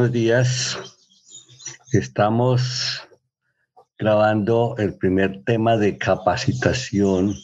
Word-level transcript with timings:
buenos 0.00 0.14
días. 0.14 0.78
Estamos 1.92 3.06
grabando 3.98 4.74
el 4.78 4.96
primer 4.96 5.44
tema 5.44 5.76
de 5.76 5.98
capacitación 5.98 7.34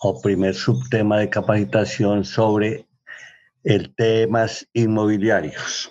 o 0.00 0.20
primer 0.20 0.54
subtema 0.54 1.18
de 1.18 1.30
capacitación 1.30 2.26
sobre 2.26 2.86
el 3.64 3.94
temas 3.94 4.68
inmobiliarios. 4.74 5.90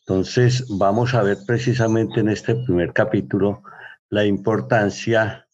Entonces, 0.00 0.66
vamos 0.68 1.14
a 1.14 1.22
ver 1.22 1.38
precisamente 1.46 2.18
en 2.18 2.30
este 2.30 2.56
primer 2.56 2.92
capítulo 2.92 3.62
la 4.08 4.24
importancia 4.24 5.46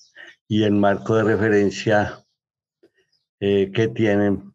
y 0.49 0.63
el 0.63 0.73
marco 0.73 1.15
de 1.15 1.25
referencia 1.25 2.25
eh, 3.41 3.71
que 3.71 3.89
tienen 3.89 4.48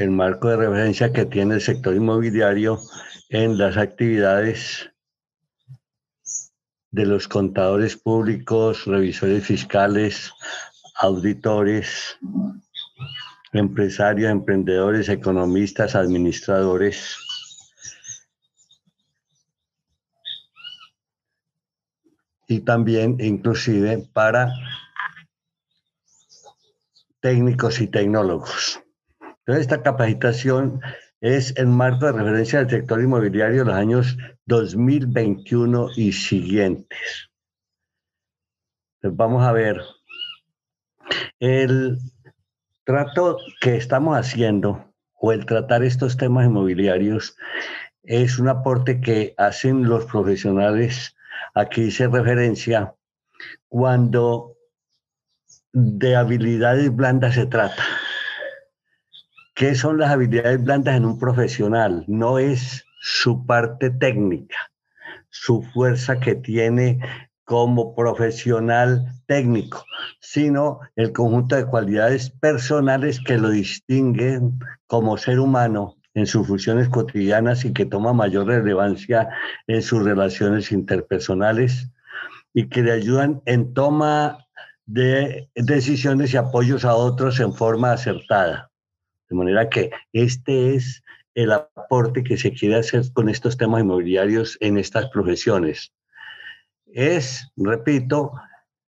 el 0.00 0.10
marco 0.10 0.48
de 0.48 0.56
referencia 0.56 1.12
que 1.12 1.26
tiene 1.26 1.56
el 1.56 1.60
sector 1.60 1.94
inmobiliario 1.94 2.80
en 3.28 3.58
las 3.58 3.76
actividades 3.76 4.90
de 6.90 7.04
los 7.04 7.28
contadores 7.28 7.96
públicos, 7.96 8.86
revisores 8.86 9.44
fiscales, 9.44 10.32
auditores, 10.98 12.18
empresarios, 13.52 14.30
emprendedores, 14.30 15.10
economistas, 15.10 15.94
administradores. 15.94 17.16
Y 22.48 22.60
también 22.60 23.18
inclusive 23.20 24.08
para 24.14 24.50
técnicos 27.20 27.80
y 27.82 27.86
tecnólogos. 27.86 28.80
Entonces, 29.40 29.62
esta 29.62 29.82
capacitación 29.82 30.80
es 31.20 31.56
en 31.56 31.70
marco 31.70 32.06
de 32.06 32.12
referencia 32.12 32.60
del 32.60 32.70
sector 32.70 33.00
inmobiliario 33.00 33.64
los 33.64 33.74
años 33.74 34.16
2021 34.46 35.88
y 35.96 36.12
siguientes. 36.12 37.30
Entonces, 38.96 39.16
vamos 39.16 39.42
a 39.42 39.52
ver. 39.52 39.80
El 41.38 41.98
trato 42.84 43.38
que 43.60 43.76
estamos 43.76 44.16
haciendo 44.16 44.92
o 45.14 45.32
el 45.32 45.46
tratar 45.46 45.82
estos 45.82 46.16
temas 46.16 46.46
inmobiliarios 46.46 47.36
es 48.02 48.38
un 48.38 48.48
aporte 48.48 49.00
que 49.00 49.34
hacen 49.36 49.88
los 49.88 50.06
profesionales. 50.06 51.16
Aquí 51.54 51.82
hice 51.82 52.08
referencia 52.08 52.94
cuando 53.68 54.56
de 55.72 56.16
habilidades 56.16 56.94
blandas 56.94 57.34
se 57.34 57.46
trata. 57.46 57.82
¿Qué 59.60 59.74
son 59.74 59.98
las 59.98 60.10
habilidades 60.10 60.64
blandas 60.64 60.96
en 60.96 61.04
un 61.04 61.18
profesional? 61.18 62.02
No 62.08 62.38
es 62.38 62.82
su 63.02 63.44
parte 63.44 63.90
técnica, 63.90 64.56
su 65.28 65.60
fuerza 65.60 66.18
que 66.18 66.34
tiene 66.34 66.98
como 67.44 67.94
profesional 67.94 69.04
técnico, 69.26 69.84
sino 70.18 70.80
el 70.96 71.12
conjunto 71.12 71.56
de 71.56 71.66
cualidades 71.66 72.30
personales 72.30 73.20
que 73.20 73.36
lo 73.36 73.50
distinguen 73.50 74.58
como 74.86 75.18
ser 75.18 75.38
humano 75.38 75.98
en 76.14 76.24
sus 76.26 76.46
funciones 76.46 76.88
cotidianas 76.88 77.66
y 77.66 77.74
que 77.74 77.84
toma 77.84 78.14
mayor 78.14 78.46
relevancia 78.46 79.28
en 79.66 79.82
sus 79.82 80.02
relaciones 80.02 80.72
interpersonales 80.72 81.90
y 82.54 82.70
que 82.70 82.80
le 82.80 82.92
ayudan 82.92 83.42
en 83.44 83.74
toma 83.74 84.38
de 84.86 85.50
decisiones 85.54 86.32
y 86.32 86.38
apoyos 86.38 86.86
a 86.86 86.94
otros 86.94 87.40
en 87.40 87.52
forma 87.52 87.92
acertada. 87.92 88.69
De 89.30 89.36
manera 89.36 89.68
que 89.68 89.90
este 90.12 90.74
es 90.74 91.02
el 91.34 91.52
aporte 91.52 92.24
que 92.24 92.36
se 92.36 92.52
quiere 92.52 92.76
hacer 92.76 93.04
con 93.12 93.28
estos 93.28 93.56
temas 93.56 93.82
inmobiliarios 93.82 94.58
en 94.60 94.76
estas 94.76 95.08
profesiones. 95.10 95.92
Es, 96.86 97.48
repito, 97.56 98.32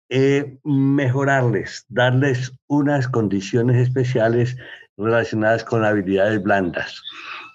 eh, 0.10 0.58
mejorarles, 0.64 1.86
darles 1.88 2.52
unas 2.68 3.08
condiciones 3.08 3.78
especiales 3.78 4.58
relacionadas 4.98 5.64
con 5.64 5.86
habilidades 5.86 6.42
blandas. 6.42 7.02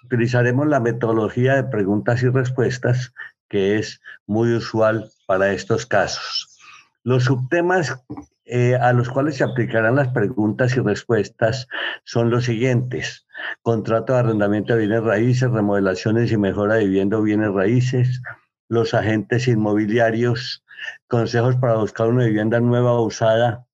Utilizaremos 0.04 0.66
la 0.68 0.80
metodología 0.80 1.56
de 1.56 1.64
preguntas 1.64 2.22
y 2.22 2.28
respuestas, 2.28 3.12
que 3.48 3.78
es 3.78 4.00
muy 4.26 4.54
usual 4.54 5.10
para 5.26 5.53
estos 5.53 5.84
casos. 5.84 6.58
Los 7.03 7.24
subtemas 7.24 8.03
eh, 8.47 8.77
a 8.77 8.93
los 8.93 9.09
cuales 9.09 9.37
se 9.37 9.45
aplicarán 9.45 9.97
las 9.97 10.09
preguntas 10.09 10.77
y 10.77 10.81
respuestas 10.81 11.67
son 12.05 12.31
los 12.31 12.45
siguientes. 12.45 13.27
Contrato 13.62 14.12
de 14.12 14.21
arrendamiento 14.21 14.73
de 14.75 14.87
bienes 14.87 15.03
raíces, 15.03 15.51
remodelaciones 15.51 16.31
y 16.31 16.37
mejora 16.37 16.75
de 16.77 16.84
vivienda 16.84 17.19
bienes 17.21 17.53
raíces, 17.53 18.23
los 18.69 18.95
agentes 18.95 19.49
inmobiliarios, 19.49 20.65
consejos 21.09 21.57
para 21.57 21.75
buscar 21.75 22.07
una 22.07 22.25
vivienda 22.25 22.61
nueva 22.61 22.93
o 22.93 23.07
usada, 23.07 23.67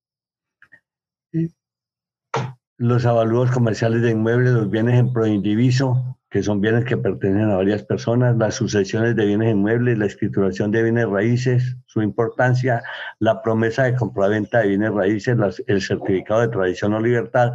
los 2.79 3.05
avalúos 3.05 3.51
comerciales 3.51 4.01
de 4.01 4.11
inmuebles, 4.11 4.53
los 4.53 4.71
bienes 4.71 4.99
en 4.99 5.13
proindiviso, 5.13 6.19
que 6.33 6.43
son 6.43 6.63
bienes 6.63 6.87
que 6.87 6.97
pertenecen 6.97 7.51
a 7.51 7.57
varias 7.57 7.83
personas, 7.83 8.35
las 8.39 8.55
sucesiones 8.55 9.15
de 9.15 9.27
bienes 9.27 9.53
inmuebles, 9.53 9.99
la 9.99 10.07
escrituración 10.07 10.71
de 10.71 10.83
bienes 10.83 11.07
raíces, 11.07 11.77
su 11.85 12.01
importancia, 12.01 12.83
la 13.19 13.43
promesa 13.43 13.83
de 13.85 13.95
compraventa 13.95 14.61
de 14.61 14.69
bienes 14.69 14.95
raíces, 14.95 15.37
el 15.67 15.83
certificado 15.83 16.41
de 16.41 16.49
tradición 16.49 16.95
o 16.95 17.01
libertad, 17.01 17.53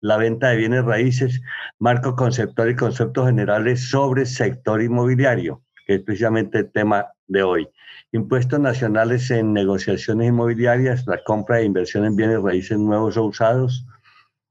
la 0.00 0.16
venta 0.16 0.50
de 0.50 0.58
bienes 0.58 0.84
raíces, 0.84 1.42
marco 1.80 2.14
conceptual 2.14 2.70
y 2.70 2.76
conceptos 2.76 3.26
generales 3.26 3.90
sobre 3.90 4.26
sector 4.26 4.80
inmobiliario, 4.80 5.64
que 5.84 5.96
es 5.96 6.02
precisamente 6.02 6.58
el 6.58 6.70
tema 6.70 7.08
de 7.26 7.42
hoy. 7.42 7.68
Impuestos 8.12 8.60
nacionales 8.60 9.28
en 9.32 9.52
negociaciones 9.52 10.28
inmobiliarias, 10.28 11.04
la 11.08 11.20
compra 11.24 11.58
e 11.58 11.64
inversión 11.64 12.04
en 12.04 12.14
bienes 12.14 12.40
raíces 12.40 12.78
nuevos 12.78 13.16
o 13.16 13.24
usados, 13.24 13.84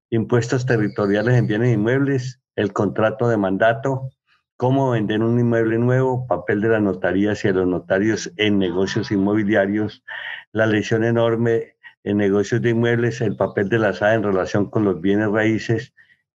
impuestos 0.10 0.66
territoriales 0.66 1.36
en 1.36 1.48
bienes 1.48 1.74
inmuebles, 1.74 2.43
el 2.56 2.74
contrato 2.74 3.28
de 3.28 3.38
mandato, 3.38 4.10
cómo 4.58 4.92
vender 4.92 5.22
un 5.22 5.40
inmueble 5.40 5.78
nuevo, 5.78 6.28
papel 6.28 6.62
de 6.62 6.70
las 6.70 6.82
notarías 6.82 7.44
y 7.44 7.50
de 7.50 7.54
los 7.54 7.68
notarios 7.68 8.32
en 8.38 8.60
negocios 8.60 9.12
inmobiliarios, 9.12 10.04
la 10.52 10.66
lesión 10.66 11.04
enorme 11.04 11.76
en 12.04 12.18
negocios 12.18 12.62
de 12.62 12.72
inmuebles, 12.72 13.22
el 13.22 13.36
papel 13.36 13.70
de 13.70 13.80
la 13.80 13.94
SAD 13.94 14.16
en 14.16 14.24
relación 14.24 14.70
con 14.70 14.84
los 14.86 15.02
bienes 15.02 15.30
raíces 15.30 15.94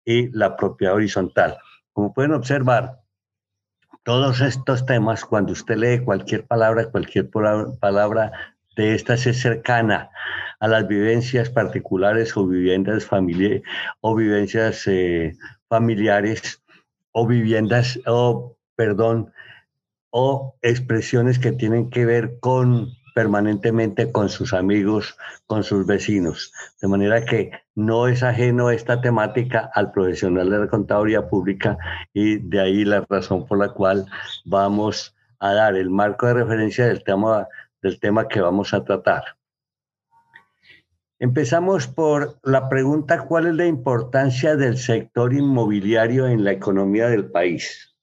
y 0.06 0.30
la 0.30 0.56
propiedad 0.56 0.96
horizontal. 0.96 1.58
Como 1.94 2.14
pueden 2.14 2.34
observar, 2.34 3.02
todos 4.04 4.42
estos 4.42 4.86
temas, 4.86 5.26
cuando 5.26 5.54
usted 5.54 5.78
lee 5.78 6.04
cualquier 6.04 6.46
palabra, 6.46 6.92
cualquier 6.92 7.30
palabra 7.32 8.32
de 8.76 8.94
estas 8.94 9.26
es 9.26 9.42
cercana 9.42 10.12
a 10.60 10.68
las 10.68 10.88
vivencias 10.88 11.50
particulares 11.50 12.38
o 12.38 12.46
viviendas 12.46 13.06
familiares 13.06 13.64
o 14.02 14.16
vivencias 14.16 14.86
eh, 14.88 15.34
familiares 15.70 16.64
o 17.12 17.26
viviendas 17.28 18.00
o 18.06 18.58
perdón 18.76 19.32
o 20.10 20.56
expresiones 20.62 21.40
que 21.40 21.52
tienen 21.52 21.90
que 21.90 22.06
ver 22.06 22.40
con 22.40 22.90
permanentemente 23.16 24.12
con 24.12 24.28
sus 24.28 24.54
amigos, 24.54 25.18
con 25.48 25.64
sus 25.64 25.86
vecinos. 25.86 26.52
De 26.82 26.90
manera 26.90 27.24
que 27.24 27.52
no 27.74 28.10
es 28.10 28.24
ajeno 28.24 28.70
esta 28.70 29.00
temática 29.00 29.72
al 29.74 29.94
profesional 29.94 30.50
de 30.50 30.60
la 30.60 30.68
contaduría 30.68 31.30
pública 31.30 31.78
y 32.14 32.40
de 32.40 32.60
ahí 32.60 32.84
la 32.84 33.06
razón 33.10 33.48
por 33.48 33.60
la 33.60 33.70
cual 33.70 34.06
vamos 34.44 35.16
a 35.40 35.54
dar 35.54 35.76
el 35.76 35.90
marco 35.90 36.28
de 36.28 36.34
referencia 36.34 36.88
del 36.88 37.04
tema 37.04 37.48
del 37.82 38.00
tema 38.00 38.28
que 38.28 38.42
vamos 38.42 38.74
a 38.74 38.84
tratar. 38.84 39.24
Empezamos 41.26 41.88
por 41.88 42.38
la 42.44 42.70
pregunta, 42.70 43.26
¿cuál 43.26 43.48
es 43.48 43.56
la 43.56 43.66
importancia 43.66 44.56
del 44.56 44.78
sector 44.78 45.34
inmobiliario 45.34 46.28
en 46.28 46.44
la 46.44 46.52
economía 46.52 47.10
del 47.10 47.32
país? 47.32 47.96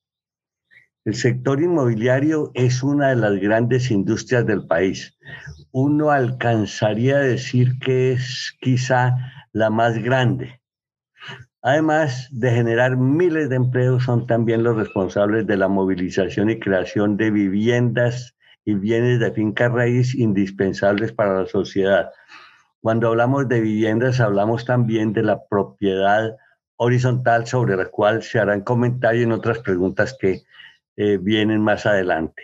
El 1.04 1.14
sector 1.14 1.62
inmobiliario 1.62 2.50
es 2.54 2.82
una 2.82 3.10
de 3.10 3.14
las 3.14 3.36
grandes 3.36 3.92
industrias 3.92 4.44
del 4.44 4.66
país. 4.66 5.16
Uno 5.70 6.10
alcanzaría 6.10 7.19
a 7.19 7.20
decir 7.20 7.78
que 7.78 8.10
es 8.10 8.56
quizá 8.60 9.14
la 9.52 9.70
más 9.70 10.02
grande. 10.02 10.60
Además 11.62 12.28
de 12.32 12.50
generar 12.50 12.96
miles 12.96 13.50
de 13.50 13.54
empleos, 13.54 14.02
son 14.02 14.26
también 14.26 14.64
los 14.64 14.76
responsables 14.76 15.46
de 15.46 15.58
la 15.58 15.69
movilización 15.69 16.50
y 16.50 16.58
creación 16.58 17.16
de 17.16 17.30
viviendas 17.30 18.34
y 18.64 18.74
bienes 18.74 19.20
de 19.20 19.30
finca 19.30 19.69
raíz 19.69 20.12
indispensables 20.16 21.12
para 21.12 21.42
la 21.42 21.46
sociedad. 21.46 22.10
Cuando 22.82 23.06
hablamos 23.06 23.49
de 23.49 23.61
viviendas, 23.61 24.19
hablamos 24.19 24.64
también 24.64 25.12
de 25.12 25.23
la 25.23 25.46
propiedad 25.49 26.37
horizontal 26.75 27.46
sobre 27.46 27.76
la 27.76 27.87
cual 27.87 28.25
se 28.25 28.40
harán 28.40 28.62
comentarios 28.62 29.23
en 29.23 29.31
otras 29.31 29.61
preguntas 29.61 30.17
que 30.19 30.43
eh, 30.96 31.17
vienen 31.17 31.61
más 31.61 31.87
adelante. 31.87 32.43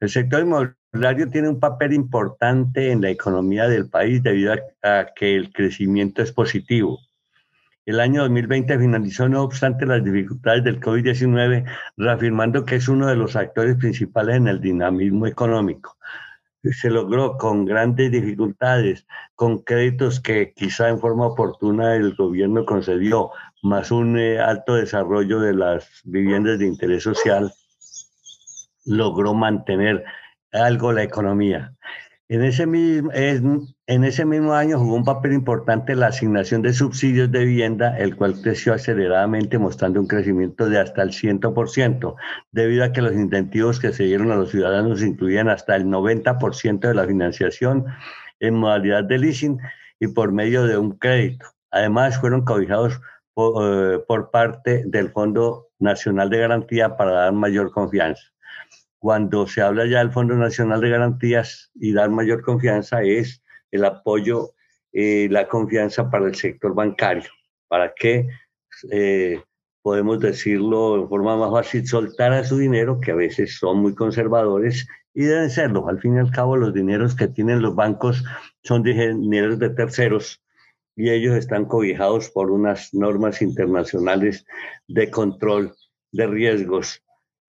El 0.00 0.08
sector 0.08 0.40
inmobiliario 0.40 1.30
tiene 1.30 1.48
un 1.48 1.60
papel 1.60 1.92
importante 1.92 2.90
en 2.90 3.02
la 3.02 3.10
economía 3.10 3.68
del 3.68 3.88
país 3.88 4.20
debido 4.20 4.52
a 4.82 5.06
que 5.14 5.36
el 5.36 5.52
crecimiento 5.52 6.22
es 6.22 6.32
positivo 6.32 6.98
El 7.86 8.00
año 8.00 8.22
2020 8.22 8.80
finalizó, 8.80 9.28
no 9.28 9.42
obstante 9.42 9.86
las 9.86 10.02
dificultades 10.02 10.64
del 10.64 10.80
COVID-19, 10.80 11.64
reafirmando 11.96 12.64
que 12.64 12.74
es 12.76 12.88
uno 12.88 13.06
de 13.06 13.14
los 13.14 13.36
actores 13.36 13.76
principales 13.76 14.38
en 14.38 14.48
el 14.48 14.60
dinamismo 14.60 15.28
económico. 15.28 15.96
Se 16.62 16.90
logró 16.90 17.36
con 17.38 17.64
grandes 17.64 18.12
dificultades, 18.12 19.06
con 19.34 19.58
créditos 19.58 20.20
que 20.20 20.52
quizá 20.54 20.88
en 20.88 21.00
forma 21.00 21.26
oportuna 21.26 21.96
el 21.96 22.14
gobierno 22.14 22.64
concedió, 22.64 23.30
más 23.62 23.90
un 23.90 24.18
eh, 24.18 24.38
alto 24.38 24.74
desarrollo 24.74 25.40
de 25.40 25.54
las 25.54 25.88
viviendas 26.04 26.58
de 26.58 26.66
interés 26.66 27.02
social, 27.02 27.52
logró 28.84 29.34
mantener 29.34 30.04
algo 30.52 30.92
la 30.92 31.02
economía. 31.02 31.74
En 32.32 32.42
ese, 32.44 32.66
mismo, 34.24 34.54
año 34.54 34.78
jugó 34.78 34.94
un 34.94 35.04
papel 35.04 35.34
importante 35.34 35.94
la 35.94 36.06
asignación 36.06 36.62
de 36.62 36.72
subsidios 36.72 37.30
de 37.30 37.44
vivienda, 37.44 37.98
el 37.98 38.16
cual 38.16 38.40
creció 38.40 38.72
aceleradamente, 38.72 39.58
mostrando 39.58 40.00
un 40.00 40.06
crecimiento 40.06 40.66
de 40.70 40.80
hasta 40.80 41.02
el 41.02 41.10
100%, 41.10 42.14
debido 42.50 42.84
a 42.84 42.92
que 42.94 43.02
los 43.02 43.12
incentivos 43.12 43.78
que 43.78 43.92
se 43.92 44.04
dieron 44.04 44.32
a 44.32 44.36
los 44.36 44.50
ciudadanos 44.50 45.02
incluían 45.02 45.50
hasta 45.50 45.76
el 45.76 45.84
90% 45.84 46.80
de 46.80 46.94
la 46.94 47.04
financiación 47.04 47.84
en 48.40 48.54
modalidad 48.54 49.04
de 49.04 49.18
leasing 49.18 49.58
y 50.00 50.06
por 50.06 50.32
medio 50.32 50.64
de 50.64 50.78
un 50.78 50.92
crédito. 50.92 51.44
Además, 51.70 52.18
fueron 52.18 52.46
cobijados 52.46 52.98
eh, 53.36 53.98
por 54.08 54.30
parte 54.30 54.84
del 54.86 55.10
Fondo 55.10 55.68
Nacional 55.78 56.30
de 56.30 56.38
Garantía 56.38 56.96
para 56.96 57.12
dar 57.12 57.34
mayor 57.34 57.72
confianza 57.72 58.32
cuando 59.02 59.48
se 59.48 59.60
habla 59.60 59.84
ya 59.86 59.98
del 59.98 60.12
Fondo 60.12 60.36
Nacional 60.36 60.80
de 60.80 60.90
Garantías 60.90 61.72
y 61.74 61.92
dar 61.92 62.08
mayor 62.08 62.40
confianza 62.40 63.02
es 63.02 63.42
el 63.72 63.84
apoyo, 63.84 64.50
eh, 64.92 65.26
la 65.28 65.48
confianza 65.48 66.08
para 66.08 66.26
el 66.26 66.36
sector 66.36 66.72
bancario, 66.72 67.28
para 67.66 67.92
que, 67.94 68.28
eh, 68.92 69.42
podemos 69.82 70.20
decirlo 70.20 71.02
de 71.02 71.08
forma 71.08 71.36
más 71.36 71.50
fácil, 71.50 71.84
soltar 71.84 72.32
a 72.32 72.44
su 72.44 72.58
dinero, 72.58 73.00
que 73.00 73.10
a 73.10 73.16
veces 73.16 73.58
son 73.58 73.78
muy 73.78 73.92
conservadores 73.96 74.86
y 75.14 75.24
deben 75.24 75.50
serlo. 75.50 75.88
Al 75.88 75.98
fin 75.98 76.14
y 76.14 76.20
al 76.20 76.30
cabo, 76.30 76.56
los 76.56 76.72
dineros 76.72 77.16
que 77.16 77.26
tienen 77.26 77.60
los 77.60 77.74
bancos 77.74 78.22
son 78.62 78.84
dineros 78.84 79.58
de 79.58 79.70
terceros 79.70 80.40
y 80.94 81.10
ellos 81.10 81.34
están 81.34 81.64
cobijados 81.64 82.30
por 82.30 82.52
unas 82.52 82.94
normas 82.94 83.42
internacionales 83.42 84.46
de 84.86 85.10
control 85.10 85.74
de 86.12 86.28
riesgos 86.28 87.02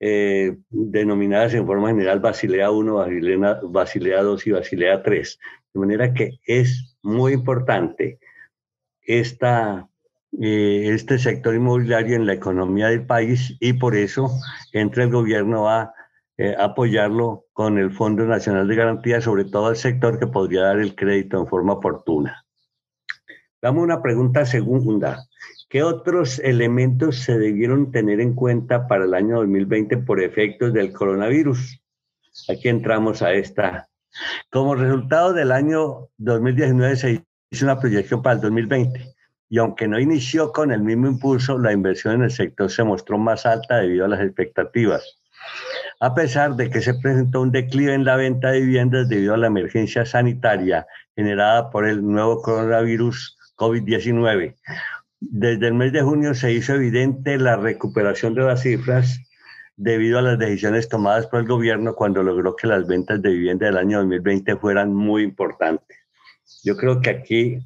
eh, 0.05 0.57
denominadas 0.69 1.53
en 1.53 1.65
forma 1.65 1.87
general 1.87 2.19
Basilea 2.19 2.69
1, 2.71 2.93
Basilea, 2.93 3.59
Basilea 3.63 4.21
2 4.21 4.47
y 4.47 4.51
Basilea 4.51 5.01
3. 5.01 5.39
De 5.73 5.79
manera 5.79 6.13
que 6.13 6.41
es 6.45 6.97
muy 7.01 7.31
importante 7.31 8.19
esta, 9.01 9.87
eh, 10.41 10.89
este 10.93 11.17
sector 11.17 11.55
inmobiliario 11.55 12.17
en 12.17 12.25
la 12.25 12.33
economía 12.33 12.87
del 12.87 13.05
país 13.05 13.55
y 13.61 13.71
por 13.71 13.95
eso 13.95 14.29
entra 14.73 15.05
el 15.05 15.09
gobierno 15.09 15.69
a 15.69 15.93
eh, 16.37 16.53
apoyarlo 16.59 17.45
con 17.53 17.77
el 17.77 17.89
Fondo 17.91 18.25
Nacional 18.25 18.67
de 18.67 18.75
Garantía, 18.75 19.21
sobre 19.21 19.45
todo 19.45 19.67
al 19.67 19.77
sector 19.77 20.19
que 20.19 20.27
podría 20.27 20.63
dar 20.63 20.79
el 20.81 20.95
crédito 20.95 21.39
en 21.39 21.47
forma 21.47 21.73
oportuna. 21.73 22.45
Damos 23.61 23.81
una 23.81 24.01
pregunta 24.01 24.45
segunda. 24.45 25.23
¿Qué 25.73 25.81
otros 25.81 26.37
elementos 26.37 27.23
se 27.23 27.39
debieron 27.39 27.91
tener 27.91 28.21
en 28.21 28.35
cuenta 28.35 28.87
para 28.87 29.05
el 29.05 29.15
año 29.15 29.37
2020 29.37 29.97
por 29.97 30.21
efectos 30.21 30.71
del 30.71 30.93
coronavirus? 30.93 31.81
Aquí 32.47 32.69
entramos 32.69 33.23
a 33.23 33.33
esta. 33.33 33.89
Como 34.51 34.75
resultado 34.75 35.33
del 35.33 35.51
año 35.51 36.09
2019 36.17 36.95
se 36.95 37.25
hizo 37.49 37.65
una 37.65 37.79
proyección 37.79 38.21
para 38.21 38.35
el 38.35 38.41
2020 38.41 39.15
y 39.49 39.57
aunque 39.57 39.87
no 39.87 39.99
inició 39.99 40.51
con 40.51 40.71
el 40.71 40.83
mismo 40.83 41.07
impulso, 41.07 41.57
la 41.57 41.73
inversión 41.73 42.13
en 42.13 42.23
el 42.25 42.31
sector 42.31 42.69
se 42.69 42.83
mostró 42.83 43.17
más 43.17 43.47
alta 43.47 43.77
debido 43.77 44.05
a 44.05 44.09
las 44.09 44.21
expectativas. 44.21 45.17
A 45.99 46.13
pesar 46.13 46.55
de 46.55 46.69
que 46.69 46.81
se 46.81 46.93
presentó 46.93 47.41
un 47.41 47.51
declive 47.51 47.95
en 47.95 48.05
la 48.05 48.15
venta 48.15 48.51
de 48.51 48.61
viviendas 48.61 49.09
debido 49.09 49.33
a 49.33 49.37
la 49.37 49.47
emergencia 49.47 50.05
sanitaria 50.05 50.85
generada 51.15 51.71
por 51.71 51.87
el 51.87 52.05
nuevo 52.05 52.43
coronavirus 52.43 53.39
COVID-19, 53.55 54.55
desde 55.31 55.67
el 55.67 55.73
mes 55.73 55.93
de 55.93 56.01
junio 56.01 56.33
se 56.33 56.51
hizo 56.51 56.73
evidente 56.73 57.37
la 57.37 57.55
recuperación 57.55 58.33
de 58.33 58.43
las 58.43 58.61
cifras 58.61 59.19
debido 59.75 60.19
a 60.19 60.21
las 60.21 60.37
decisiones 60.37 60.89
tomadas 60.89 61.27
por 61.27 61.39
el 61.39 61.47
gobierno 61.47 61.95
cuando 61.95 62.23
logró 62.23 62.55
que 62.55 62.67
las 62.67 62.85
ventas 62.87 63.21
de 63.21 63.29
vivienda 63.29 63.65
del 63.65 63.77
año 63.77 63.99
2020 63.99 64.57
fueran 64.57 64.93
muy 64.93 65.23
importantes. 65.23 65.97
Yo 66.63 66.75
creo 66.75 67.01
que 67.01 67.09
aquí 67.09 67.59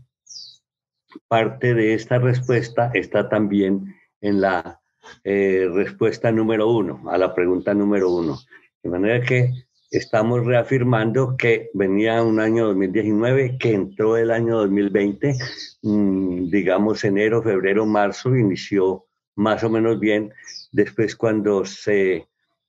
parte 1.27 1.74
de 1.74 1.94
esta 1.94 2.19
respuesta 2.19 2.92
está 2.94 3.27
también 3.27 3.95
en 4.21 4.42
la 4.42 4.80
eh, 5.24 5.68
respuesta 5.71 6.31
número 6.31 6.69
uno, 6.69 7.09
a 7.09 7.18
la 7.18 7.33
pregunta 7.33 7.74
número 7.74 8.12
uno. 8.12 8.38
De 8.83 8.89
manera 8.89 9.21
que 9.25 9.51
estamos 9.91 10.45
reafirmando 10.45 11.35
que 11.37 11.69
venía 11.73 12.21
un 12.23 12.39
año 12.39 12.67
2019, 12.67 13.57
que 13.57 13.73
entró 13.73 14.17
el 14.17 14.31
año 14.31 14.57
2020, 14.57 15.35
mm, 15.83 16.49
digamos 16.49 17.03
enero, 17.03 17.41
febrero, 17.41 17.85
marzo, 17.85 18.35
inició 18.35 19.05
más 19.35 19.63
o 19.63 19.69
menos 19.69 19.99
bien. 19.99 20.33
Después 20.71 21.15
cuando 21.15 21.65
se 21.65 22.27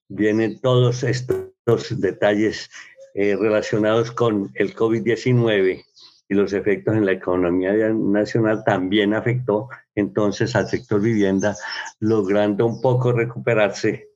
vienen 0.09 0.61
todos 0.61 1.03
estos 1.03 2.01
detalles 2.01 2.71
eh, 3.15 3.37
relacionados 3.37 4.13
con 4.13 4.51
el 4.55 4.75
COVID-19 4.75 5.85
y 6.31 6.35
los 6.35 6.53
efectos 6.53 6.95
en 6.95 7.07
la 7.07 7.13
economía 7.13 7.73
nacional 7.93 8.63
también 8.65 9.15
afectó 9.15 9.69
entonces 9.95 10.55
al 10.55 10.69
sector 10.69 11.01
vivienda, 11.01 11.57
logrando 12.01 12.67
un 12.67 12.81
poco 12.81 13.13
recuperarse 13.13 14.11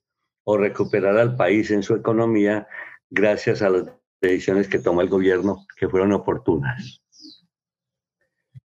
o 0.44 0.56
recuperar 0.56 1.16
al 1.18 1.36
país 1.36 1.70
en 1.70 1.82
su 1.82 1.94
economía 1.94 2.66
gracias 3.12 3.62
a 3.62 3.70
las 3.70 3.84
decisiones 4.20 4.68
que 4.68 4.78
toma 4.78 5.02
el 5.02 5.08
gobierno 5.08 5.66
que 5.78 5.88
fueron 5.88 6.12
oportunas. 6.12 7.02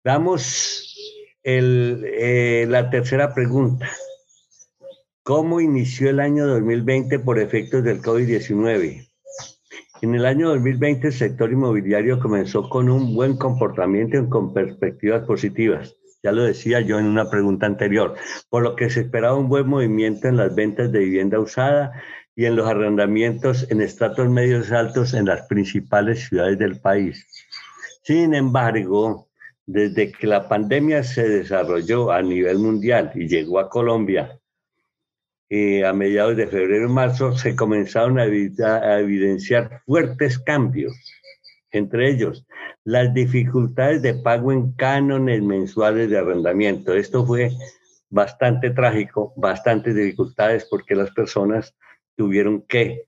Damos 0.03 0.95
eh, 1.43 2.65
la 2.67 2.89
tercera 2.89 3.33
pregunta. 3.33 3.89
¿Cómo 5.23 5.59
inició 5.59 6.09
el 6.09 6.21
año 6.21 6.47
2020 6.47 7.19
por 7.19 7.39
efectos 7.39 7.83
del 7.83 8.01
COVID-19? 8.01 9.09
En 10.01 10.15
el 10.15 10.25
año 10.25 10.49
2020 10.49 11.07
el 11.07 11.13
sector 11.13 11.51
inmobiliario 11.51 12.19
comenzó 12.19 12.69
con 12.69 12.89
un 12.89 13.13
buen 13.13 13.35
comportamiento 13.35 14.17
y 14.17 14.29
con 14.29 14.53
perspectivas 14.53 15.25
positivas. 15.25 15.95
Ya 16.23 16.31
lo 16.31 16.43
decía 16.43 16.79
yo 16.79 16.99
en 16.99 17.05
una 17.05 17.29
pregunta 17.29 17.65
anterior, 17.65 18.15
por 18.49 18.63
lo 18.63 18.75
que 18.75 18.89
se 18.89 19.01
esperaba 19.01 19.35
un 19.35 19.49
buen 19.49 19.67
movimiento 19.67 20.27
en 20.27 20.37
las 20.37 20.55
ventas 20.55 20.91
de 20.91 20.99
vivienda 20.99 21.39
usada 21.39 21.91
y 22.37 22.45
en 22.45 22.55
los 22.55 22.67
arrendamientos 22.67 23.65
en 23.71 23.81
estratos 23.81 24.29
medios 24.29 24.71
altos 24.71 25.15
en 25.15 25.25
las 25.25 25.47
principales 25.47 26.27
ciudades 26.27 26.59
del 26.59 26.79
país. 26.79 27.25
Sin 28.03 28.35
embargo, 28.35 29.27
desde 29.65 30.11
que 30.11 30.27
la 30.27 30.47
pandemia 30.47 31.03
se 31.03 31.27
desarrolló 31.27 32.11
a 32.11 32.21
nivel 32.21 32.59
mundial 32.59 33.11
y 33.15 33.27
llegó 33.27 33.59
a 33.59 33.69
Colombia, 33.69 34.39
eh, 35.49 35.83
a 35.83 35.93
mediados 35.93 36.37
de 36.37 36.45
febrero 36.45 36.87
y 36.87 36.93
marzo, 36.93 37.35
se 37.35 37.55
comenzaron 37.55 38.19
a, 38.19 38.23
a 38.23 38.99
evidenciar 38.99 39.81
fuertes 39.87 40.37
cambios, 40.37 40.93
entre 41.71 42.11
ellos 42.11 42.45
las 42.83 43.15
dificultades 43.15 44.03
de 44.03 44.13
pago 44.13 44.51
en 44.51 44.73
cánones 44.73 45.41
mensuales 45.41 46.11
de 46.11 46.19
arrendamiento. 46.19 46.93
Esto 46.93 47.25
fue 47.25 47.49
bastante 48.11 48.69
trágico, 48.69 49.33
bastantes 49.35 49.95
dificultades 49.95 50.67
porque 50.69 50.95
las 50.95 51.09
personas 51.11 51.73
tuvieron 52.17 52.63
que 52.63 53.05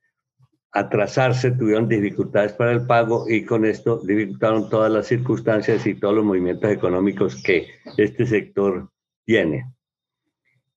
atrasarse, 0.71 1.51
tuvieron 1.51 1.89
dificultades 1.89 2.53
para 2.53 2.71
el 2.71 2.85
pago 2.85 3.25
y 3.27 3.43
con 3.43 3.65
esto 3.65 3.99
dificultaron 4.05 4.69
todas 4.69 4.91
las 4.91 5.07
circunstancias 5.07 5.85
y 5.85 5.95
todos 5.95 6.15
los 6.15 6.25
movimientos 6.25 6.71
económicos 6.71 7.41
que 7.43 7.67
este 7.97 8.25
sector 8.25 8.89
tiene. 9.25 9.65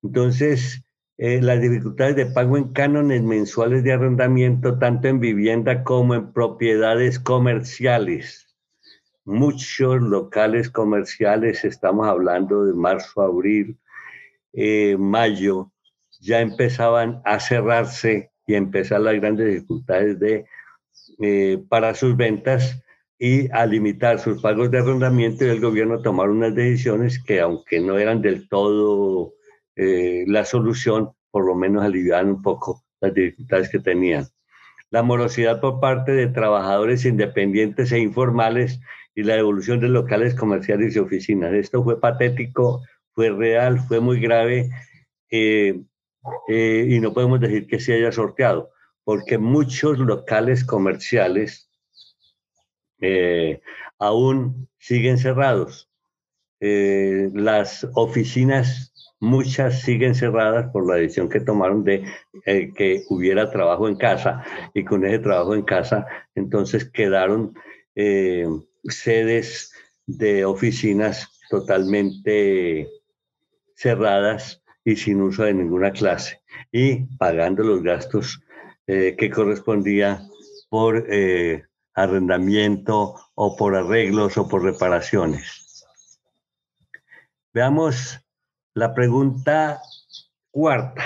Entonces, 0.03 0.83
eh, 1.19 1.41
las 1.43 1.61
dificultades 1.61 2.17
de 2.17 2.27
pago 2.27 2.57
en 2.57 2.73
cánones 2.73 3.23
mensuales 3.23 3.85
de 3.85 3.93
arrendamiento, 3.93 4.79
tanto 4.79 5.09
en 5.09 5.21
vivienda 5.21 5.85
como 5.85 6.15
en 6.15 6.33
propiedades 6.33 7.21
comerciales. 7.21 8.49
Muchos 9.25 10.01
locales 10.01 10.71
comerciales, 10.71 11.65
estamos 11.65 12.09
hablando 12.09 12.65
de 12.65 12.73
marzo, 12.73 13.23
abril, 13.23 13.79
eh, 14.53 14.97
mayo, 14.99 15.72
ya 16.23 16.41
empezaban 16.41 17.21
a 17.25 17.41
cerrarse 17.41 18.31
y 18.47 18.55
a 18.55 18.59
empezar 18.59 19.01
las 19.01 19.15
grandes 19.17 19.53
dificultades 19.53 20.19
de, 20.19 20.47
eh, 21.21 21.59
para 21.69 21.95
sus 21.95 22.17
ventas 22.17 22.81
y 23.19 23.51
a 23.53 23.67
limitar 23.67 24.19
sus 24.19 24.41
pagos 24.41 24.71
de 24.71 24.79
arrendamiento 24.79 25.45
y 25.45 25.49
el 25.49 25.61
gobierno 25.61 26.01
tomar 26.01 26.31
unas 26.31 26.55
decisiones 26.55 27.23
que 27.23 27.41
aunque 27.41 27.81
no 27.81 27.99
eran 27.99 28.23
del 28.23 28.49
todo 28.49 29.35
eh, 29.77 30.25
la 30.27 30.45
solución, 30.45 31.11
por 31.31 31.47
lo 31.47 31.55
menos 31.55 31.85
aliviaban 31.85 32.31
un 32.31 32.43
poco 32.43 32.85
las 33.01 33.13
dificultades 33.15 33.69
que 33.69 33.81
tenían. 33.81 34.27
La 34.91 35.03
morosidad 35.03 35.61
por 35.61 35.81
parte 35.81 36.13
de 36.13 36.29
trabajadores 36.29 37.05
independientes 37.05 37.91
e 37.93 37.99
informales 37.99 38.81
y 39.15 39.25
la 39.25 39.37
devolución 39.37 39.81
de 39.81 39.89
locales 39.89 40.35
comerciales 40.35 40.95
y 40.95 40.99
oficinas. 40.99 41.53
Esto 41.53 41.83
fue 41.83 42.01
patético 42.01 42.83
fue 43.15 43.31
real, 43.31 43.81
fue 43.81 44.01
muy 44.01 44.21
grave 44.21 44.71
eh, 45.31 45.83
eh, 46.49 46.87
y 46.89 47.01
no 47.01 47.13
podemos 47.13 47.41
decir 47.41 47.67
que 47.67 47.81
se 47.81 47.95
haya 47.95 48.13
sorteado, 48.13 48.71
porque 49.05 49.39
muchos 49.39 49.99
locales 49.99 50.65
comerciales 50.65 51.71
eh, 53.01 53.61
aún 53.99 54.69
siguen 54.79 55.19
cerrados. 55.19 55.89
las 56.61 57.89
oficinas, 57.95 58.93
muchas 59.19 59.83
siguen 59.83 60.15
cerradas 60.15 60.71
por 60.73 60.87
la 60.89 60.95
decisión 60.95 61.29
que 61.29 61.41
tomaron 61.41 61.83
de 61.83 62.05
que 62.45 63.03
hubiera 63.09 63.51
trabajo 63.51 63.89
en 63.89 63.97
casa 63.97 64.45
y 64.73 64.85
con 64.85 65.05
ese 65.05 65.19
trabajo 65.19 65.57
en 65.57 65.63
casa 65.63 66.07
entonces 66.37 66.89
quedaron 66.89 67.53
sedes 68.85 69.73
de 70.07 70.45
oficinas 70.45 71.41
totalmente 71.51 72.89
cerradas 73.75 74.62
y 74.85 74.97
sin 74.97 75.21
uso 75.21 75.45
de 75.45 75.55
ninguna 75.55 75.93
clase 75.93 76.43
y 76.71 77.05
pagando 77.17 77.63
los 77.63 77.83
gastos 77.83 78.41
eh, 78.87 79.15
que 79.17 79.31
correspondía 79.31 80.23
por 80.69 81.07
eh, 81.09 81.65
arrendamiento 81.95 83.15
o 83.35 83.57
por 83.57 83.77
arreglos 83.77 84.37
o 84.39 84.49
por 84.49 84.63
reparaciones. 84.63 85.87
Veamos 87.53 88.19
la 88.75 88.95
pregunta 88.95 89.81
cuarta. 90.51 91.05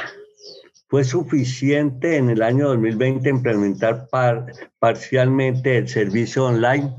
¿Fue 0.88 1.02
suficiente 1.02 2.16
en 2.16 2.30
el 2.30 2.42
año 2.42 2.68
2020 2.68 3.28
implementar 3.28 4.08
parcialmente 4.78 5.78
el 5.78 5.88
servicio 5.88 6.46
online? 6.46 6.94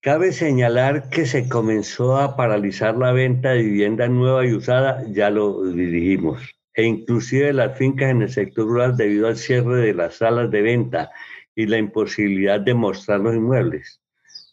Cabe 0.00 0.30
señalar 0.30 1.10
que 1.10 1.26
se 1.26 1.48
comenzó 1.48 2.18
a 2.18 2.36
paralizar 2.36 2.96
la 2.96 3.10
venta 3.10 3.50
de 3.50 3.62
vivienda 3.62 4.06
nueva 4.06 4.46
y 4.46 4.54
usada, 4.54 5.04
ya 5.08 5.28
lo 5.28 5.64
dirigimos, 5.64 6.54
e 6.72 6.84
inclusive 6.84 7.52
las 7.52 7.76
fincas 7.76 8.10
en 8.10 8.22
el 8.22 8.30
sector 8.30 8.66
rural 8.66 8.96
debido 8.96 9.26
al 9.26 9.36
cierre 9.36 9.78
de 9.78 9.94
las 9.94 10.18
salas 10.18 10.52
de 10.52 10.62
venta 10.62 11.10
y 11.56 11.66
la 11.66 11.78
imposibilidad 11.78 12.60
de 12.60 12.74
mostrar 12.74 13.18
los 13.18 13.34
inmuebles. 13.34 14.00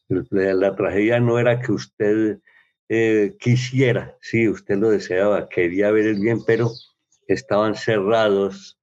La 0.09 0.75
tragedia 0.75 1.19
no 1.19 1.37
era 1.37 1.61
que 1.61 1.73
usted 1.73 2.39
eh, 2.89 3.35
quisiera, 3.39 4.17
sí, 4.21 4.49
usted 4.49 4.77
lo 4.77 4.89
deseaba, 4.89 5.47
quería 5.47 5.91
ver 5.91 6.07
el 6.07 6.19
bien, 6.19 6.39
pero 6.43 6.71
estaban 7.27 7.75
cerrados 7.75 8.79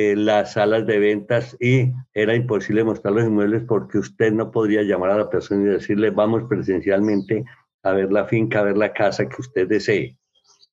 eh, 0.00 0.14
las 0.14 0.52
salas 0.52 0.86
de 0.86 1.00
ventas 1.00 1.56
y 1.58 1.92
era 2.14 2.32
imposible 2.36 2.84
mostrar 2.84 3.14
los 3.14 3.24
inmuebles 3.24 3.64
porque 3.66 3.98
usted 3.98 4.30
no 4.30 4.52
podría 4.52 4.82
llamar 4.82 5.10
a 5.10 5.18
la 5.18 5.28
persona 5.28 5.64
y 5.64 5.72
decirle 5.72 6.10
vamos 6.10 6.44
presencialmente 6.48 7.44
a 7.82 7.90
ver 7.94 8.12
la 8.12 8.24
finca, 8.24 8.60
a 8.60 8.62
ver 8.62 8.76
la 8.76 8.92
casa 8.92 9.28
que 9.28 9.40
usted 9.40 9.66
desee. 9.66 10.16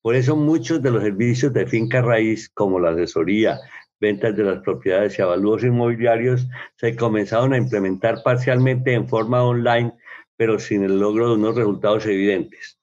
Por 0.00 0.14
eso 0.14 0.36
muchos 0.36 0.80
de 0.80 0.92
los 0.92 1.02
servicios 1.02 1.52
de 1.52 1.66
finca 1.66 2.02
raíz, 2.02 2.48
como 2.50 2.78
la 2.78 2.90
asesoría, 2.90 3.58
ventas 3.98 4.36
de 4.36 4.44
las 4.44 4.60
propiedades 4.60 5.18
y 5.18 5.22
avalúos 5.22 5.64
inmobiliarios, 5.64 6.46
se 6.76 6.94
comenzaron 6.94 7.52
a 7.52 7.58
implementar 7.58 8.22
parcialmente 8.22 8.92
en 8.92 9.08
forma 9.08 9.42
online, 9.42 9.92
pero 10.36 10.60
sin 10.60 10.84
el 10.84 11.00
logro 11.00 11.30
de 11.30 11.34
unos 11.34 11.56
resultados 11.56 12.06
evidentes. 12.06 12.78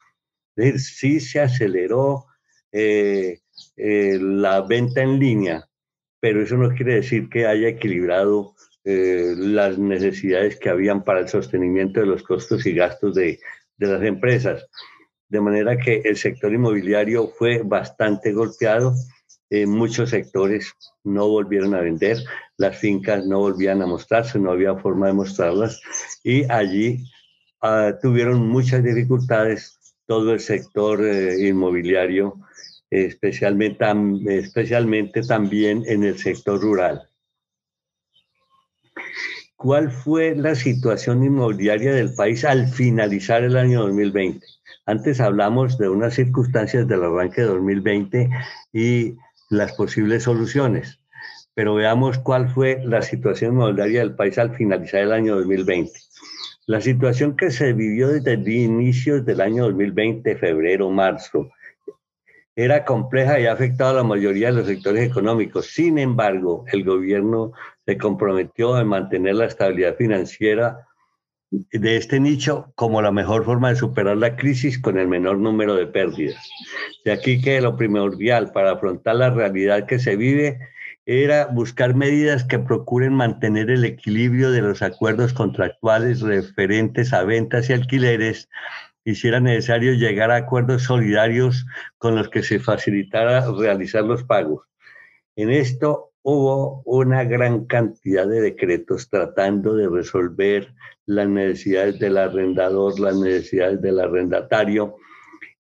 Es 0.57 0.73
decir, 0.73 0.79
sí 0.81 1.19
se 1.21 1.39
aceleró 1.39 2.25
eh, 2.73 3.39
eh, 3.77 4.17
la 4.19 4.59
venta 4.59 5.01
en 5.01 5.19
línea, 5.19 5.69
pero 6.23 6.41
eso 6.41 6.55
no 6.55 6.73
quiere 6.73 6.95
decir 6.95 7.27
que 7.27 7.45
haya 7.45 7.67
equilibrado 7.67 8.55
eh, 8.85 9.33
las 9.35 9.77
necesidades 9.77 10.57
que 10.57 10.69
habían 10.69 11.03
para 11.03 11.19
el 11.19 11.27
sostenimiento 11.27 11.99
de 11.99 12.05
los 12.05 12.23
costos 12.23 12.65
y 12.65 12.73
gastos 12.73 13.15
de, 13.15 13.41
de 13.75 13.87
las 13.87 14.01
empresas. 14.03 14.65
De 15.27 15.41
manera 15.41 15.75
que 15.75 16.01
el 16.05 16.15
sector 16.15 16.53
inmobiliario 16.53 17.27
fue 17.27 17.61
bastante 17.61 18.31
golpeado. 18.31 18.93
en 19.49 19.69
muchos 19.69 20.11
sectores 20.11 20.71
no 21.03 21.27
volvieron 21.27 21.75
a 21.75 21.81
vender, 21.81 22.19
las 22.55 22.77
fincas 22.77 23.25
no 23.25 23.39
volvían 23.39 23.81
a 23.81 23.85
mostrarse, 23.85 24.39
no 24.39 24.51
había 24.51 24.77
forma 24.77 25.07
de 25.07 25.13
mostrarlas 25.13 25.81
y 26.23 26.49
allí 26.49 27.03
uh, 27.61 27.99
tuvieron 28.01 28.47
muchas 28.47 28.81
dificultades 28.81 29.77
todo 30.07 30.31
el 30.31 30.39
sector 30.39 31.03
eh, 31.03 31.49
inmobiliario 31.49 32.39
especialmente, 32.93 33.85
especialmente 34.27 35.23
también 35.23 35.83
en 35.87 36.03
el 36.03 36.17
sector 36.17 36.61
rural. 36.61 37.09
¿Cuál 39.55 39.91
fue 39.91 40.35
la 40.35 40.53
situación 40.55 41.23
inmobiliaria 41.23 41.93
del 41.93 42.13
país 42.13 42.45
al 42.45 42.67
finalizar 42.67 43.43
el 43.43 43.57
año 43.57 43.81
2020? 43.81 44.45
Antes 44.85 45.19
hablamos 45.21 45.77
de 45.77 45.89
unas 45.89 46.13
circunstancias 46.13 46.87
del 46.87 47.03
arranque 47.03 47.41
de 47.41 47.47
2020 47.47 48.29
y 48.73 49.15
las 49.49 49.73
posibles 49.73 50.23
soluciones, 50.23 50.99
pero 51.55 51.75
veamos 51.75 52.19
cuál 52.19 52.49
fue 52.49 52.79
la 52.83 53.01
situación 53.01 53.53
inmobiliaria 53.53 54.01
del 54.01 54.15
país 54.15 54.37
al 54.37 54.55
finalizar 54.55 55.01
el 55.01 55.13
año 55.13 55.35
2020. 55.37 55.93
La 56.67 56.79
situación 56.79 57.35
que 57.35 57.49
se 57.49 57.73
vivió 57.73 58.09
desde 58.09 58.33
el 58.33 58.47
inicio 58.47 59.23
del 59.23 59.41
año 59.41 59.63
2020, 59.63 60.35
febrero, 60.35 60.89
marzo, 60.91 61.49
era 62.55 62.85
compleja 62.85 63.39
y 63.39 63.45
ha 63.45 63.53
afectado 63.53 63.91
a 63.91 63.93
la 63.93 64.03
mayoría 64.03 64.47
de 64.47 64.57
los 64.57 64.67
sectores 64.67 65.09
económicos. 65.09 65.67
Sin 65.67 65.97
embargo, 65.97 66.65
el 66.71 66.83
gobierno 66.83 67.53
se 67.85 67.97
comprometió 67.97 68.75
a 68.75 68.83
mantener 68.83 69.35
la 69.35 69.45
estabilidad 69.45 69.95
financiera 69.95 70.87
de 71.71 71.97
este 71.97 72.19
nicho 72.19 72.71
como 72.75 73.01
la 73.01 73.11
mejor 73.11 73.45
forma 73.45 73.69
de 73.69 73.75
superar 73.75 74.17
la 74.17 74.35
crisis 74.35 74.79
con 74.79 74.97
el 74.97 75.07
menor 75.07 75.37
número 75.37 75.75
de 75.75 75.85
pérdidas. 75.85 76.49
De 77.05 77.11
aquí 77.11 77.41
que 77.41 77.61
lo 77.61 77.75
primordial 77.77 78.51
para 78.51 78.71
afrontar 78.71 79.15
la 79.15 79.29
realidad 79.29 79.85
que 79.85 79.99
se 79.99 80.15
vive 80.15 80.59
era 81.05 81.47
buscar 81.47 81.95
medidas 81.95 82.45
que 82.45 82.59
procuren 82.59 83.13
mantener 83.13 83.69
el 83.69 83.83
equilibrio 83.83 84.51
de 84.51 84.61
los 84.61 84.81
acuerdos 84.81 85.33
contractuales 85.33 86.21
referentes 86.21 87.13
a 87.13 87.23
ventas 87.23 87.69
y 87.69 87.73
alquileres 87.73 88.49
y 89.05 89.15
si 89.15 89.27
era 89.27 89.39
necesario 89.39 89.93
llegar 89.93 90.31
a 90.31 90.37
acuerdos 90.37 90.83
solidarios 90.83 91.65
con 91.97 92.15
los 92.15 92.29
que 92.29 92.43
se 92.43 92.59
facilitara 92.59 93.45
realizar 93.51 94.03
los 94.03 94.23
pagos. 94.23 94.65
En 95.35 95.49
esto 95.49 96.11
hubo 96.21 96.81
una 96.85 97.23
gran 97.25 97.65
cantidad 97.65 98.27
de 98.27 98.41
decretos 98.41 99.09
tratando 99.09 99.75
de 99.75 99.89
resolver 99.89 100.73
las 101.05 101.27
necesidades 101.27 101.99
del 101.99 102.17
arrendador, 102.17 102.97
las 102.99 103.17
necesidades 103.17 103.81
del 103.81 103.99
arrendatario, 103.99 104.95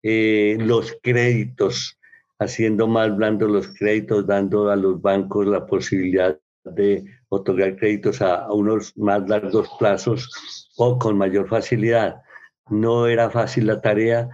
eh, 0.02 0.56
los 0.60 0.96
créditos, 1.02 1.98
haciendo 2.38 2.86
más 2.86 3.14
blandos 3.16 3.50
los 3.50 3.68
créditos, 3.68 4.26
dando 4.26 4.70
a 4.70 4.76
los 4.76 5.00
bancos 5.00 5.46
la 5.46 5.66
posibilidad 5.66 6.38
de 6.64 7.04
otorgar 7.28 7.76
créditos 7.76 8.20
a 8.20 8.52
unos 8.52 8.96
más 8.98 9.26
largos 9.28 9.68
plazos 9.78 10.70
o 10.76 10.98
con 10.98 11.16
mayor 11.16 11.48
facilidad. 11.48 12.22
No 12.70 13.06
era 13.08 13.30
fácil 13.30 13.66
la 13.66 13.80
tarea, 13.80 14.30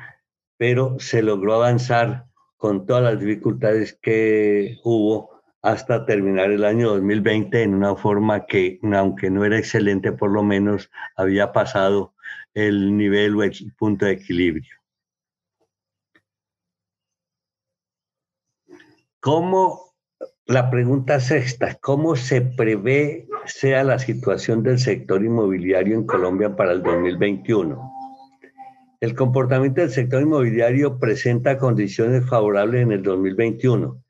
pero 0.59 1.01
se 1.01 1.23
logró 1.23 1.55
avanzar 1.55 2.27
con 2.57 2.87
todas 2.87 3.03
las 3.03 3.19
dificultades 3.19 3.99
que 4.01 4.79
hubo 4.85 5.37
hasta 5.63 6.07
terminar 6.07 6.53
el 6.53 6.65
año 6.65 6.91
2020 6.91 7.63
en 7.63 7.75
una 7.75 7.97
forma 7.97 8.47
que, 8.47 8.79
aunque 8.95 9.31
no 9.31 9.45
era 9.45 9.59
excelente, 9.59 10.13
por 10.13 10.31
lo 10.31 10.43
menos 10.43 10.91
había 11.17 11.53
pasado 11.53 12.15
el 12.55 12.97
nivel 12.97 13.37
o 13.37 13.43
el 13.43 13.53
punto 13.77 14.07
de 14.07 14.13
equilibrio. 14.13 14.77
¿Cómo, 19.19 19.95
la 20.47 20.71
pregunta 20.71 21.19
sexta, 21.19 21.75
cómo 21.81 22.15
se 22.15 22.43
prevé 22.43 23.27
sea 23.47 23.83
la 23.83 23.99
situación 23.99 24.63
del 24.63 24.79
sector 24.79 25.25
inmobiliario 25.25 25.97
en 25.97 26.07
Colombia 26.07 26.55
para 26.55 26.73
el 26.73 26.83
2021? 26.83 27.96
El 29.01 29.15
comportamiento 29.15 29.83
del 29.83 29.91
sector 29.91 30.23
inmobiliario 30.23 30.99
presenta 30.99 31.59
condiciones 31.59 32.27
favorables 32.27 32.83
en 32.83 32.93
el 32.93 33.03
2021, 33.03 34.03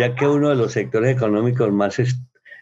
ya 0.00 0.16
que 0.16 0.26
uno 0.26 0.48
de 0.48 0.56
los 0.56 0.72
sectores 0.72 1.16
económicos 1.16 1.70
más, 1.70 2.00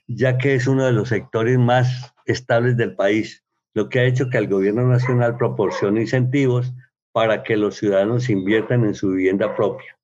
ya 0.06 0.36
que 0.36 0.54
es 0.54 0.66
uno 0.66 0.84
de 0.84 0.92
los 0.92 1.08
sectores 1.08 1.58
más 1.58 2.14
estables 2.26 2.76
del 2.76 2.94
país, 2.94 3.44
lo 3.72 3.88
que 3.88 4.00
ha 4.00 4.04
hecho 4.04 4.28
que 4.28 4.36
el 4.36 4.48
gobierno 4.48 4.86
nacional 4.86 5.38
proporcione 5.38 6.02
incentivos 6.02 6.74
para 7.12 7.42
que 7.42 7.56
los 7.56 7.76
ciudadanos 7.76 8.28
inviertan 8.28 8.84
en 8.84 8.94
su 8.94 9.12
vivienda 9.12 9.56
propia. 9.56 9.96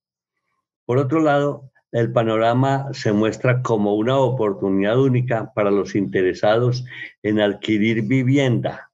Por 0.87 0.97
otro 0.97 1.21
lado, 1.21 1.71
el 1.93 2.11
panorama 2.11 2.89
se 2.93 3.13
muestra 3.13 3.61
como 3.61 3.97
una 3.97 4.17
oportunidad 4.19 4.99
única 4.99 5.53
para 5.55 5.71
los 5.71 5.95
interesados 5.95 6.85
en 7.23 7.41
adquirir 7.41 8.03
vivienda 8.03 8.90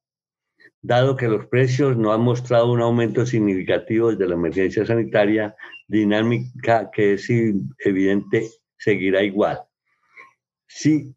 dado 0.86 1.16
que 1.16 1.26
los 1.26 1.46
precios 1.46 1.96
no 1.96 2.12
han 2.12 2.20
mostrado 2.20 2.70
un 2.70 2.80
aumento 2.80 3.26
significativo 3.26 4.10
desde 4.10 4.28
la 4.28 4.36
emergencia 4.36 4.86
sanitaria, 4.86 5.56
dinámica 5.88 6.90
que 6.92 7.14
es 7.14 7.28
evidente 7.78 8.48
seguirá 8.78 9.22
igual. 9.24 9.62
Sí, 10.68 11.16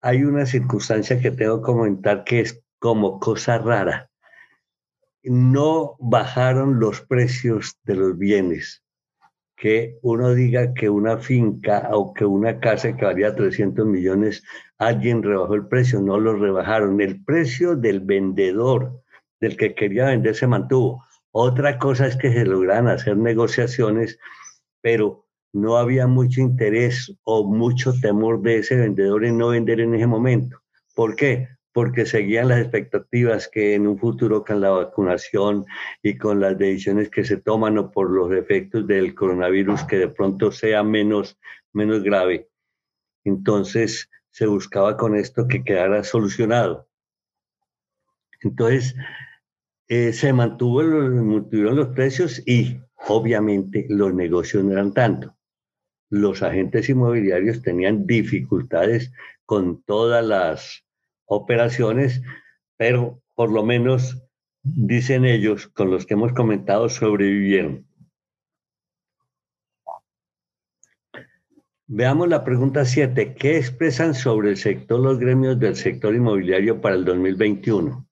hay 0.00 0.22
una 0.22 0.46
circunstancia 0.46 1.20
que 1.20 1.32
tengo 1.32 1.60
que 1.60 1.66
comentar 1.66 2.22
que 2.22 2.40
es 2.40 2.62
como 2.78 3.18
cosa 3.18 3.58
rara. 3.58 4.10
no 5.24 5.96
bajaron 5.98 6.78
los 6.78 7.00
precios 7.02 7.76
de 7.82 7.96
los 7.96 8.16
bienes. 8.16 8.84
Que 9.56 9.98
uno 10.02 10.32
diga 10.32 10.72
que 10.72 10.88
una 10.88 11.18
finca 11.18 11.88
o 11.92 12.14
que 12.14 12.24
una 12.24 12.60
casa 12.60 12.96
que 12.96 13.04
valía 13.04 13.34
300 13.34 13.84
millones, 13.84 14.44
alguien 14.78 15.24
rebajó 15.24 15.54
el 15.54 15.66
precio, 15.66 16.00
no 16.00 16.20
lo 16.20 16.36
rebajaron. 16.36 17.00
El 17.00 17.24
precio 17.24 17.74
del 17.74 17.98
vendedor, 18.00 19.02
del 19.40 19.56
que 19.56 19.74
quería 19.74 20.06
vender, 20.06 20.34
se 20.34 20.46
mantuvo. 20.46 21.04
Otra 21.30 21.78
cosa 21.78 22.06
es 22.06 22.16
que 22.16 22.32
se 22.32 22.44
lograran 22.44 22.88
hacer 22.88 23.16
negociaciones, 23.16 24.18
pero 24.80 25.26
no 25.52 25.76
había 25.76 26.06
mucho 26.06 26.40
interés 26.40 27.14
o 27.24 27.44
mucho 27.44 27.92
temor 28.00 28.42
de 28.42 28.58
ese 28.58 28.76
vendedor 28.76 29.24
en 29.24 29.38
no 29.38 29.48
vender 29.48 29.80
en 29.80 29.94
ese 29.94 30.06
momento. 30.06 30.60
¿Por 30.94 31.16
qué? 31.16 31.48
Porque 31.72 32.06
seguían 32.06 32.48
las 32.48 32.60
expectativas 32.60 33.48
que 33.48 33.74
en 33.74 33.86
un 33.86 33.98
futuro 33.98 34.44
con 34.44 34.60
la 34.60 34.70
vacunación 34.70 35.64
y 36.02 36.16
con 36.18 36.40
las 36.40 36.58
decisiones 36.58 37.08
que 37.08 37.24
se 37.24 37.36
toman 37.36 37.78
o 37.78 37.90
por 37.90 38.10
los 38.10 38.32
efectos 38.32 38.86
del 38.86 39.14
coronavirus 39.14 39.84
que 39.84 39.96
de 39.96 40.08
pronto 40.08 40.50
sea 40.50 40.82
menos, 40.82 41.38
menos 41.72 42.02
grave. 42.02 42.48
Entonces 43.24 44.10
se 44.30 44.46
buscaba 44.46 44.96
con 44.96 45.16
esto 45.16 45.46
que 45.46 45.64
quedara 45.64 46.02
solucionado. 46.04 46.88
Entonces 48.40 48.94
eh, 49.88 50.12
se 50.12 50.32
mantuvo, 50.32 50.82
mantuvieron 50.82 51.76
los 51.76 51.88
precios 51.88 52.42
y 52.46 52.80
obviamente 53.08 53.86
los 53.88 54.14
negocios 54.14 54.64
no 54.64 54.72
eran 54.72 54.92
tanto 54.92 55.38
los 56.10 56.42
agentes 56.42 56.88
inmobiliarios 56.88 57.62
tenían 57.62 58.06
dificultades 58.06 59.12
con 59.44 59.82
todas 59.82 60.24
las 60.24 60.84
operaciones, 61.26 62.22
pero 62.76 63.22
por 63.34 63.52
lo 63.52 63.64
menos, 63.64 64.22
dicen 64.62 65.24
ellos, 65.24 65.68
con 65.68 65.90
los 65.90 66.06
que 66.06 66.14
hemos 66.14 66.32
comentado, 66.32 66.88
sobrevivieron. 66.88 67.86
Veamos 71.86 72.28
la 72.28 72.44
pregunta 72.44 72.84
7. 72.84 73.34
¿Qué 73.34 73.56
expresan 73.56 74.14
sobre 74.14 74.50
el 74.50 74.56
sector 74.58 75.00
los 75.00 75.18
gremios 75.18 75.58
del 75.58 75.76
sector 75.76 76.14
inmobiliario 76.14 76.80
para 76.80 76.96
el 76.96 77.04
2021? 77.04 78.07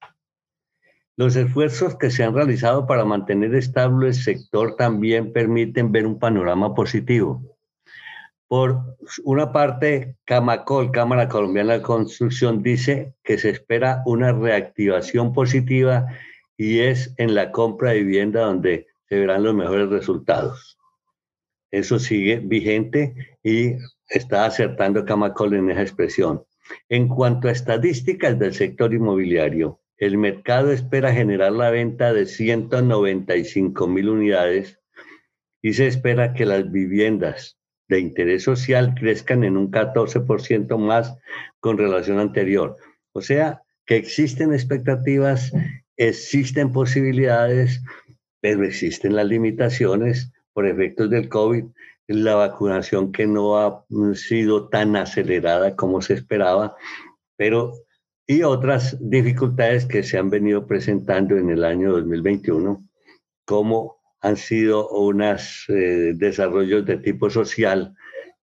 Los 1.18 1.34
esfuerzos 1.34 1.96
que 1.96 2.10
se 2.10 2.24
han 2.24 2.34
realizado 2.34 2.86
para 2.86 3.06
mantener 3.06 3.54
estable 3.54 4.08
el 4.08 4.14
sector 4.14 4.76
también 4.76 5.32
permiten 5.32 5.90
ver 5.90 6.06
un 6.06 6.18
panorama 6.18 6.74
positivo. 6.74 7.56
Por 8.48 8.96
una 9.24 9.50
parte, 9.50 10.16
Camacol, 10.26 10.92
Cámara 10.92 11.26
Colombiana 11.26 11.72
de 11.72 11.82
Construcción, 11.82 12.62
dice 12.62 13.14
que 13.24 13.38
se 13.38 13.48
espera 13.48 14.02
una 14.04 14.32
reactivación 14.32 15.32
positiva 15.32 16.06
y 16.58 16.80
es 16.80 17.14
en 17.16 17.34
la 17.34 17.50
compra 17.50 17.92
de 17.92 18.02
vivienda 18.02 18.42
donde 18.42 18.86
se 19.08 19.18
verán 19.18 19.42
los 19.42 19.54
mejores 19.54 19.88
resultados. 19.88 20.78
Eso 21.70 21.98
sigue 21.98 22.40
vigente 22.40 23.38
y 23.42 23.72
está 24.10 24.44
acertando 24.44 25.06
Camacol 25.06 25.54
en 25.54 25.70
esa 25.70 25.82
expresión. 25.82 26.44
En 26.90 27.08
cuanto 27.08 27.48
a 27.48 27.52
estadísticas 27.52 28.38
del 28.38 28.52
sector 28.52 28.92
inmobiliario, 28.92 29.80
el 29.98 30.18
mercado 30.18 30.72
espera 30.72 31.12
generar 31.12 31.52
la 31.52 31.70
venta 31.70 32.12
de 32.12 32.26
195 32.26 33.86
mil 33.86 34.08
unidades 34.08 34.78
y 35.62 35.72
se 35.72 35.86
espera 35.86 36.34
que 36.34 36.44
las 36.44 36.70
viviendas 36.70 37.58
de 37.88 38.00
interés 38.00 38.42
social 38.42 38.94
crezcan 38.94 39.44
en 39.44 39.56
un 39.56 39.70
14% 39.70 40.76
más 40.78 41.16
con 41.60 41.78
relación 41.78 42.18
anterior. 42.18 42.76
O 43.12 43.22
sea, 43.22 43.62
que 43.86 43.96
existen 43.96 44.52
expectativas, 44.52 45.52
existen 45.96 46.72
posibilidades, 46.72 47.82
pero 48.40 48.64
existen 48.64 49.16
las 49.16 49.26
limitaciones 49.26 50.32
por 50.52 50.66
efectos 50.66 51.10
del 51.10 51.28
COVID, 51.28 51.64
la 52.08 52.34
vacunación 52.34 53.12
que 53.12 53.26
no 53.26 53.58
ha 53.58 53.84
sido 54.14 54.68
tan 54.68 54.96
acelerada 54.96 55.74
como 55.76 56.02
se 56.02 56.14
esperaba, 56.14 56.76
pero 57.36 57.72
y 58.26 58.42
otras 58.42 58.96
dificultades 59.00 59.86
que 59.86 60.02
se 60.02 60.18
han 60.18 60.30
venido 60.30 60.66
presentando 60.66 61.36
en 61.36 61.50
el 61.50 61.64
año 61.64 61.92
2021, 61.92 62.84
como 63.44 63.98
han 64.20 64.36
sido 64.36 64.88
unos 64.88 65.66
eh, 65.68 66.12
desarrollos 66.14 66.84
de 66.84 66.98
tipo 66.98 67.30
social 67.30 67.94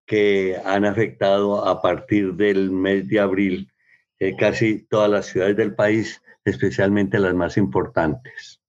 que 0.05 0.57
han 0.63 0.85
afectado 0.85 1.65
a 1.65 1.81
partir 1.81 2.33
del 2.33 2.71
mes 2.71 3.07
de 3.09 3.19
abril 3.19 3.69
eh, 4.19 4.35
casi 4.37 4.85
todas 4.87 5.09
las 5.09 5.25
ciudades 5.25 5.57
del 5.57 5.75
país, 5.75 6.21
especialmente 6.45 7.19
las 7.19 7.33
más 7.33 7.57
importantes. 7.57 8.61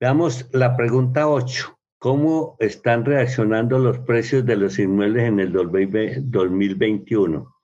Veamos 0.00 0.48
la 0.52 0.76
pregunta 0.76 1.28
8. 1.28 1.76
¿Cómo 1.98 2.56
están 2.60 3.04
reaccionando 3.04 3.80
los 3.80 3.98
precios 3.98 4.46
de 4.46 4.54
los 4.54 4.78
inmuebles 4.78 5.24
en 5.24 5.40
el 5.40 5.52
2021? 5.52 7.57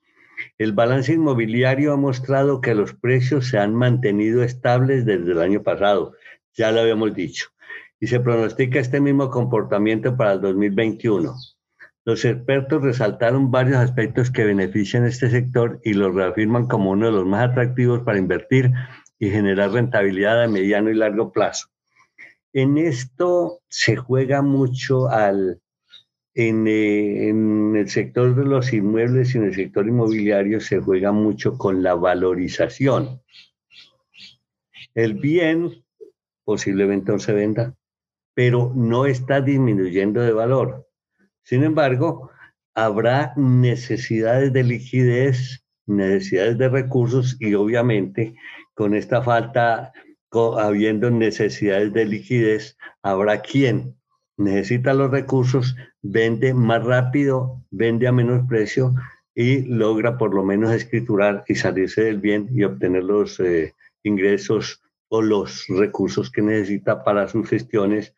El 0.56 0.72
balance 0.72 1.12
inmobiliario 1.12 1.92
ha 1.92 1.96
mostrado 1.96 2.60
que 2.60 2.76
los 2.76 2.94
precios 2.94 3.48
se 3.48 3.58
han 3.58 3.74
mantenido 3.74 4.44
estables 4.44 5.04
desde 5.04 5.32
el 5.32 5.40
año 5.40 5.62
pasado, 5.62 6.14
ya 6.52 6.70
lo 6.70 6.80
habíamos 6.80 7.12
dicho, 7.12 7.48
y 7.98 8.06
se 8.06 8.20
pronostica 8.20 8.78
este 8.78 9.00
mismo 9.00 9.30
comportamiento 9.30 10.16
para 10.16 10.34
el 10.34 10.40
2021. 10.40 11.34
Los 12.04 12.24
expertos 12.24 12.82
resaltaron 12.82 13.50
varios 13.50 13.78
aspectos 13.78 14.30
que 14.30 14.44
benefician 14.44 15.04
este 15.06 15.28
sector 15.28 15.80
y 15.82 15.94
lo 15.94 16.12
reafirman 16.12 16.68
como 16.68 16.90
uno 16.90 17.06
de 17.06 17.12
los 17.12 17.26
más 17.26 17.50
atractivos 17.50 18.02
para 18.02 18.18
invertir 18.18 18.70
y 19.18 19.30
generar 19.30 19.72
rentabilidad 19.72 20.40
a 20.40 20.46
mediano 20.46 20.88
y 20.90 20.94
largo 20.94 21.32
plazo. 21.32 21.68
En 22.52 22.78
esto 22.78 23.60
se 23.66 23.96
juega 23.96 24.40
mucho 24.40 25.08
al, 25.08 25.60
en, 26.34 26.66
eh, 26.66 27.28
en, 27.28 27.76
el 27.76 27.88
sector 27.88 28.34
de 28.34 28.44
los 28.44 28.72
inmuebles 28.72 29.34
y 29.34 29.38
en 29.38 29.44
el 29.44 29.54
sector 29.54 29.86
inmobiliario 29.86 30.60
se 30.60 30.80
juega 30.80 31.12
mucho 31.12 31.56
con 31.56 31.82
la 31.82 31.94
valorización. 31.94 33.20
El 34.94 35.14
bien 35.14 35.84
posiblemente 36.44 37.12
no 37.12 37.18
se 37.18 37.32
venda, 37.32 37.74
pero 38.34 38.72
no 38.74 39.06
está 39.06 39.40
disminuyendo 39.40 40.20
de 40.20 40.32
valor. 40.32 40.88
Sin 41.42 41.62
embargo, 41.62 42.30
habrá 42.74 43.32
necesidades 43.36 44.52
de 44.52 44.64
liquidez, 44.64 45.64
necesidades 45.86 46.58
de 46.58 46.68
recursos 46.68 47.36
y 47.40 47.54
obviamente 47.54 48.34
con 48.74 48.94
esta 48.94 49.22
falta, 49.22 49.92
habiendo 50.58 51.10
necesidades 51.10 51.92
de 51.92 52.04
liquidez, 52.06 52.76
habrá 53.02 53.40
quien 53.40 53.96
necesita 54.36 54.94
los 54.94 55.10
recursos, 55.10 55.76
vende 56.02 56.54
más 56.54 56.84
rápido, 56.84 57.62
vende 57.70 58.08
a 58.08 58.12
menos 58.12 58.46
precio 58.48 58.94
y 59.34 59.62
logra 59.62 60.16
por 60.18 60.34
lo 60.34 60.44
menos 60.44 60.72
escriturar 60.72 61.44
y 61.48 61.54
salirse 61.54 62.04
del 62.04 62.20
bien 62.20 62.48
y 62.52 62.64
obtener 62.64 63.04
los 63.04 63.40
eh, 63.40 63.74
ingresos 64.02 64.84
los 65.22 65.66
recursos 65.68 66.30
que 66.30 66.42
necesita 66.42 67.04
para 67.04 67.28
sus 67.28 67.48
gestiones 67.48 68.14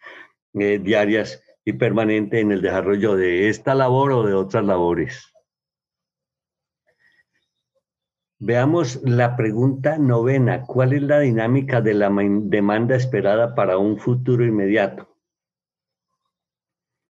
eh, 0.54 0.78
diarias 0.78 1.42
y 1.64 1.72
permanentes 1.72 2.40
en 2.40 2.52
el 2.52 2.62
desarrollo 2.62 3.16
de 3.16 3.48
esta 3.48 3.74
labor 3.74 4.12
o 4.12 4.22
de 4.22 4.34
otras 4.34 4.64
labores. 4.64 5.32
Veamos 8.38 9.00
la 9.02 9.34
pregunta 9.34 9.98
novena. 9.98 10.62
¿Cuál 10.62 10.92
es 10.92 11.02
la 11.02 11.20
dinámica 11.20 11.80
de 11.80 11.94
la 11.94 12.10
demanda 12.10 12.94
esperada 12.94 13.54
para 13.54 13.78
un 13.78 13.98
futuro 13.98 14.44
inmediato? 14.44 15.15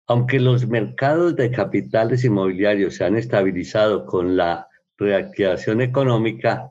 Aunque 0.06 0.38
los 0.38 0.66
mercados 0.66 1.34
de 1.36 1.50
capitales 1.50 2.24
inmobiliarios 2.24 2.96
se 2.96 3.04
han 3.04 3.16
estabilizado 3.16 4.04
con 4.04 4.36
la 4.36 4.68
reactivación 4.98 5.80
económica, 5.80 6.70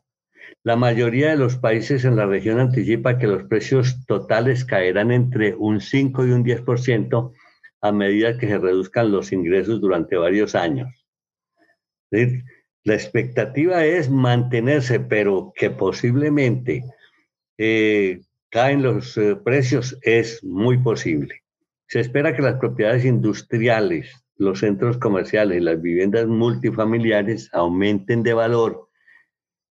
la 0.64 0.76
mayoría 0.76 1.32
de 1.32 1.38
los 1.38 1.58
países 1.58 2.06
en 2.06 2.16
la 2.16 2.26
región 2.26 2.60
anticipa 2.60 3.18
que 3.18 3.28
los 3.28 3.44
precios 3.44 4.06
totales 4.06 4.64
caerán 4.64 5.12
entre 5.12 5.56
un 5.56 5.82
5 5.82 6.26
y 6.26 6.32
un 6.32 6.46
10% 6.46 7.34
a 7.82 7.92
medida 7.92 8.38
que 8.38 8.48
se 8.48 8.58
reduzcan 8.58 9.12
los 9.12 9.34
ingresos 9.34 9.82
durante 9.82 10.16
varios 10.16 10.56
años. 10.56 10.88
La 12.10 12.94
expectativa 12.94 13.84
es 13.86 14.10
mantenerse, 14.10 15.00
pero 15.02 15.52
que 15.56 15.70
posiblemente 15.70 16.84
eh, 17.58 18.22
caen 18.50 18.84
los 18.84 19.18
eh, 19.18 19.36
precios 19.36 19.98
es 20.02 20.44
muy 20.44 20.78
posible. 20.78 21.43
Se 21.94 22.00
espera 22.00 22.36
que 22.36 22.42
las 22.42 22.56
propiedades 22.56 23.06
industriales, 23.06 24.26
los 24.36 24.62
centros 24.62 24.98
comerciales 24.98 25.60
y 25.60 25.64
las 25.64 25.80
viviendas 25.80 26.26
multifamiliares 26.26 27.52
aumenten 27.54 28.24
de 28.24 28.34
valor 28.34 28.90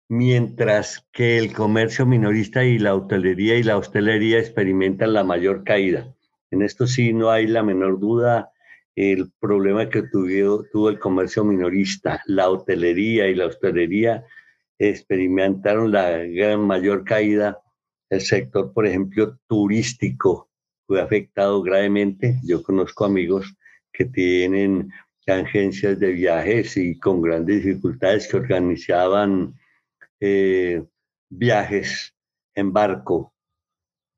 mientras 0.08 1.04
que 1.10 1.36
el 1.36 1.52
comercio 1.52 2.06
minorista 2.06 2.62
y 2.62 2.78
la 2.78 2.94
hotelería 2.94 3.56
y 3.56 3.64
la 3.64 3.76
hostelería 3.76 4.38
experimentan 4.38 5.14
la 5.14 5.24
mayor 5.24 5.64
caída. 5.64 6.14
En 6.52 6.62
esto 6.62 6.86
sí 6.86 7.12
no 7.12 7.28
hay 7.28 7.48
la 7.48 7.64
menor 7.64 7.98
duda 7.98 8.52
el 8.94 9.32
problema 9.40 9.88
que 9.88 10.02
tuvo, 10.02 10.62
tuvo 10.70 10.90
el 10.90 11.00
comercio 11.00 11.42
minorista, 11.42 12.22
la 12.26 12.50
hotelería 12.50 13.26
y 13.26 13.34
la 13.34 13.46
hostelería 13.46 14.24
experimentaron 14.78 15.90
la 15.90 16.18
gran 16.18 16.60
mayor 16.60 17.02
caída 17.02 17.58
el 18.10 18.20
sector, 18.20 18.72
por 18.72 18.86
ejemplo, 18.86 19.40
turístico 19.48 20.51
fue 20.92 21.00
afectado 21.00 21.62
gravemente. 21.62 22.38
Yo 22.44 22.62
conozco 22.62 23.06
amigos 23.06 23.56
que 23.94 24.04
tienen 24.04 24.92
agencias 25.26 25.98
de 25.98 26.12
viajes 26.12 26.76
y 26.76 26.98
con 26.98 27.22
grandes 27.22 27.64
dificultades 27.64 28.28
que 28.28 28.36
organizaban 28.36 29.54
eh, 30.20 30.84
viajes 31.30 32.14
en 32.54 32.74
barco 32.74 33.32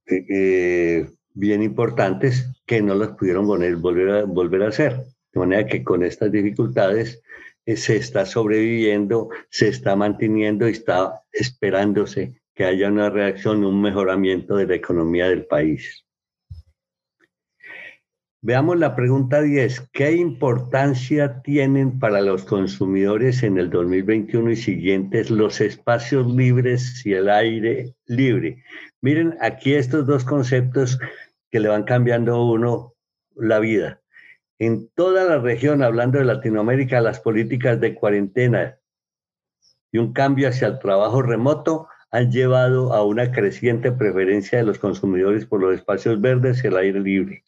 eh, 0.06 0.26
eh, 0.28 1.10
bien 1.32 1.62
importantes 1.62 2.44
que 2.66 2.82
no 2.82 2.96
los 2.96 3.10
pudieron 3.10 3.46
volver 3.46 4.10
a, 4.10 4.24
volver 4.24 4.62
a 4.64 4.68
hacer. 4.70 5.00
De 5.32 5.38
manera 5.38 5.68
que 5.68 5.84
con 5.84 6.02
estas 6.02 6.32
dificultades 6.32 7.22
se 7.64 7.94
está 7.94 8.26
sobreviviendo, 8.26 9.28
se 9.48 9.68
está 9.68 9.94
manteniendo 9.94 10.68
y 10.68 10.72
está 10.72 11.22
esperándose 11.30 12.42
que 12.52 12.64
haya 12.64 12.88
una 12.88 13.10
reacción, 13.10 13.64
un 13.64 13.80
mejoramiento 13.80 14.56
de 14.56 14.66
la 14.66 14.74
economía 14.74 15.28
del 15.28 15.46
país. 15.46 16.03
Veamos 18.46 18.78
la 18.78 18.94
pregunta 18.94 19.40
10. 19.40 19.88
¿Qué 19.90 20.12
importancia 20.12 21.40
tienen 21.40 21.98
para 21.98 22.20
los 22.20 22.44
consumidores 22.44 23.42
en 23.42 23.56
el 23.56 23.70
2021 23.70 24.50
y 24.50 24.56
siguientes 24.56 25.30
los 25.30 25.62
espacios 25.62 26.26
libres 26.26 27.06
y 27.06 27.14
el 27.14 27.30
aire 27.30 27.94
libre? 28.04 28.62
Miren 29.00 29.34
aquí 29.40 29.72
estos 29.72 30.06
dos 30.06 30.26
conceptos 30.26 30.98
que 31.50 31.58
le 31.58 31.70
van 31.70 31.84
cambiando 31.84 32.34
a 32.34 32.52
uno 32.52 32.92
la 33.34 33.60
vida. 33.60 34.02
En 34.58 34.90
toda 34.90 35.24
la 35.24 35.38
región, 35.38 35.82
hablando 35.82 36.18
de 36.18 36.26
Latinoamérica, 36.26 37.00
las 37.00 37.20
políticas 37.20 37.80
de 37.80 37.94
cuarentena 37.94 38.78
y 39.90 39.96
un 39.96 40.12
cambio 40.12 40.50
hacia 40.50 40.68
el 40.68 40.80
trabajo 40.80 41.22
remoto 41.22 41.88
han 42.10 42.30
llevado 42.30 42.92
a 42.92 43.06
una 43.06 43.32
creciente 43.32 43.90
preferencia 43.90 44.58
de 44.58 44.64
los 44.64 44.78
consumidores 44.78 45.46
por 45.46 45.62
los 45.62 45.74
espacios 45.74 46.20
verdes 46.20 46.62
y 46.62 46.66
el 46.66 46.76
aire 46.76 47.00
libre. 47.00 47.42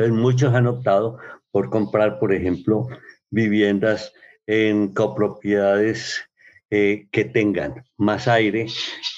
Entonces, 0.00 0.18
muchos 0.18 0.54
han 0.54 0.66
optado 0.66 1.18
por 1.50 1.68
comprar, 1.68 2.18
por 2.18 2.32
ejemplo, 2.32 2.88
viviendas 3.28 4.14
en 4.46 4.94
copropiedades 4.94 6.24
eh, 6.70 7.06
que 7.12 7.26
tengan 7.26 7.84
más 7.98 8.26
aire, 8.26 8.66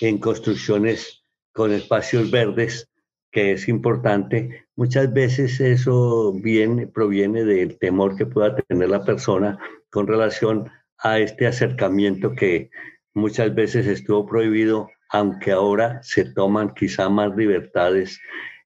en 0.01 0.18
construcciones 0.18 1.25
con 1.53 1.73
espacios 1.73 2.33
verdes, 2.33 2.90
que 3.31 3.53
es 3.53 3.68
importante. 3.68 4.66
Muchas 4.75 5.12
veces 5.12 5.61
eso 5.61 6.33
viene, 6.33 6.88
proviene 6.88 7.45
del 7.45 7.79
temor 7.79 8.16
que 8.16 8.27
pueda 8.27 8.57
tener 8.57 8.88
la 8.88 9.05
persona 9.05 9.61
con 9.88 10.09
relación 10.09 10.68
a 10.99 11.21
este 11.21 11.47
acercamiento 11.47 12.35
que 12.35 12.71
muchas 13.14 13.55
veces 13.55 13.87
estuvo 13.87 14.27
prohibido, 14.27 14.90
aunque 15.11 15.53
ahora 15.53 16.03
se 16.03 16.25
toman 16.25 16.75
quizá 16.75 17.09
más 17.09 17.37
libertades 17.37 18.18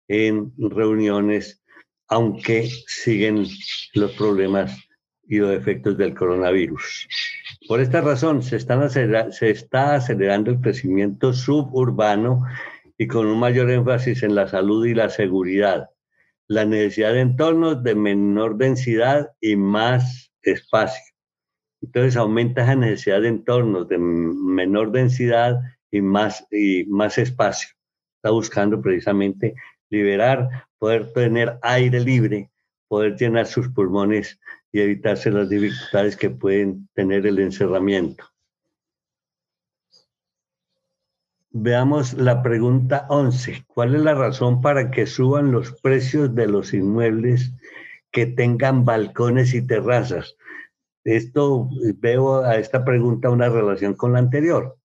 en 0.09 0.55
reuniones 0.57 1.63
aunque 2.09 2.69
siguen 2.87 3.47
los 3.95 4.12
problemas 4.12 4.77
y 5.29 5.38
los 5.38 5.53
efectos 5.53 5.97
del 5.97 6.14
coronavirus. 6.14 7.09
Por 7.69 7.81
esta 7.81 8.01
razón, 8.01 8.42
se, 8.42 8.57
está 8.57 9.95
acelerando 9.95 10.51
el 10.51 10.61
crecimiento 10.61 11.33
suburbano 11.33 12.45
y 12.97 13.07
con 13.07 13.27
un 13.27 13.38
mayor 13.38 13.71
énfasis 13.71 14.23
en 14.23 14.35
la 14.35 14.49
salud 14.49 14.87
y 14.87 14.95
la 14.95 15.11
seguridad, 15.11 15.90
la 16.49 16.64
necesidad 16.64 17.12
de 17.12 17.21
entornos 17.21 17.83
de 17.83 17.95
menor 17.95 18.57
densidad 18.57 19.33
y 19.40 19.57
más 19.57 20.33
espacio. 20.42 21.03
Entonces 21.83 22.16
aumenta 22.16 22.62
esa 22.62 22.77
necesidad 22.77 23.21
de 23.21 23.29
entornos 23.29 23.88
de 23.88 23.99
menor 23.99 24.92
densidad 24.92 25.61
y 25.90 26.01
más, 26.01 26.47
y 26.51 26.85
más 26.85 27.19
espacio. 27.19 27.69
Está 28.16 28.31
buscando 28.31 28.81
precisamente 28.81 29.55
liberar, 29.90 30.66
poder 30.79 31.12
tener 31.12 31.59
aire 31.62 32.01
libre, 32.01 32.51
poder 32.88 33.16
llenar 33.16 33.46
sus 33.46 33.68
pulmones 33.68 34.38
y 34.72 34.81
evitarse 34.81 35.31
las 35.31 35.49
dificultades 35.49 36.16
que 36.16 36.31
pueden 36.31 36.88
tener 36.94 37.27
el 37.27 37.38
encerramiento. 37.38 38.25
Veamos 41.51 42.12
la 42.12 42.42
pregunta 42.42 43.07
11. 43.09 43.64
¿Cuál 43.66 43.94
es 43.94 44.03
la 44.03 44.14
razón 44.14 44.61
para 44.61 44.90
que 44.90 45.07
suban 45.07 45.53
los 45.53 45.72
precios 45.81 46.35
de 46.35 46.46
los 46.46 46.75
inmuebles 46.75 47.55
que 48.11 48.27
tengan 48.27 48.85
balcones 48.85 49.55
y 49.55 49.66
terrazas? 49.66 50.37
Esto 51.03 51.70
veo 51.99 52.44
a 52.44 52.57
esta 52.57 52.85
pregunta 52.85 53.31
una 53.31 53.49
relación 53.49 53.94
con 53.94 54.12
la 54.12 54.18
anterior. 54.18 54.77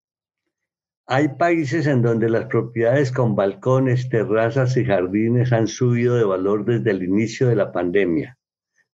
Hay 1.07 1.29
países 1.29 1.87
en 1.87 2.01
donde 2.01 2.29
las 2.29 2.45
propiedades 2.45 3.11
con 3.11 3.35
balcones, 3.35 4.07
terrazas 4.09 4.77
y 4.77 4.85
jardines 4.85 5.51
han 5.51 5.67
subido 5.67 6.15
de 6.15 6.23
valor 6.23 6.63
desde 6.63 6.91
el 6.91 7.03
inicio 7.03 7.47
de 7.47 7.55
la 7.55 7.71
pandemia. 7.71 8.37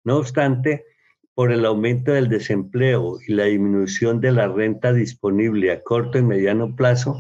No 0.04 0.18
obstante, 0.18 0.86
por 1.34 1.52
el 1.52 1.66
aumento 1.66 2.12
del 2.12 2.30
desempleo 2.30 3.18
y 3.26 3.34
la 3.34 3.46
disminución 3.46 4.20
de 4.22 4.32
la 4.32 4.48
renta 4.48 4.94
disponible 4.94 5.72
a 5.72 5.82
corto 5.82 6.20
y 6.20 6.24
mediano 6.24 6.76
plazo, 6.76 7.16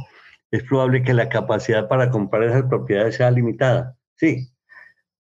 es 0.51 0.63
probable 0.63 1.01
que 1.01 1.13
la 1.13 1.29
capacidad 1.29 1.87
para 1.87 2.11
comprar 2.11 2.43
esas 2.43 2.63
propiedades 2.63 3.15
sea 3.15 3.31
limitada. 3.31 3.97
Sí, 4.15 4.49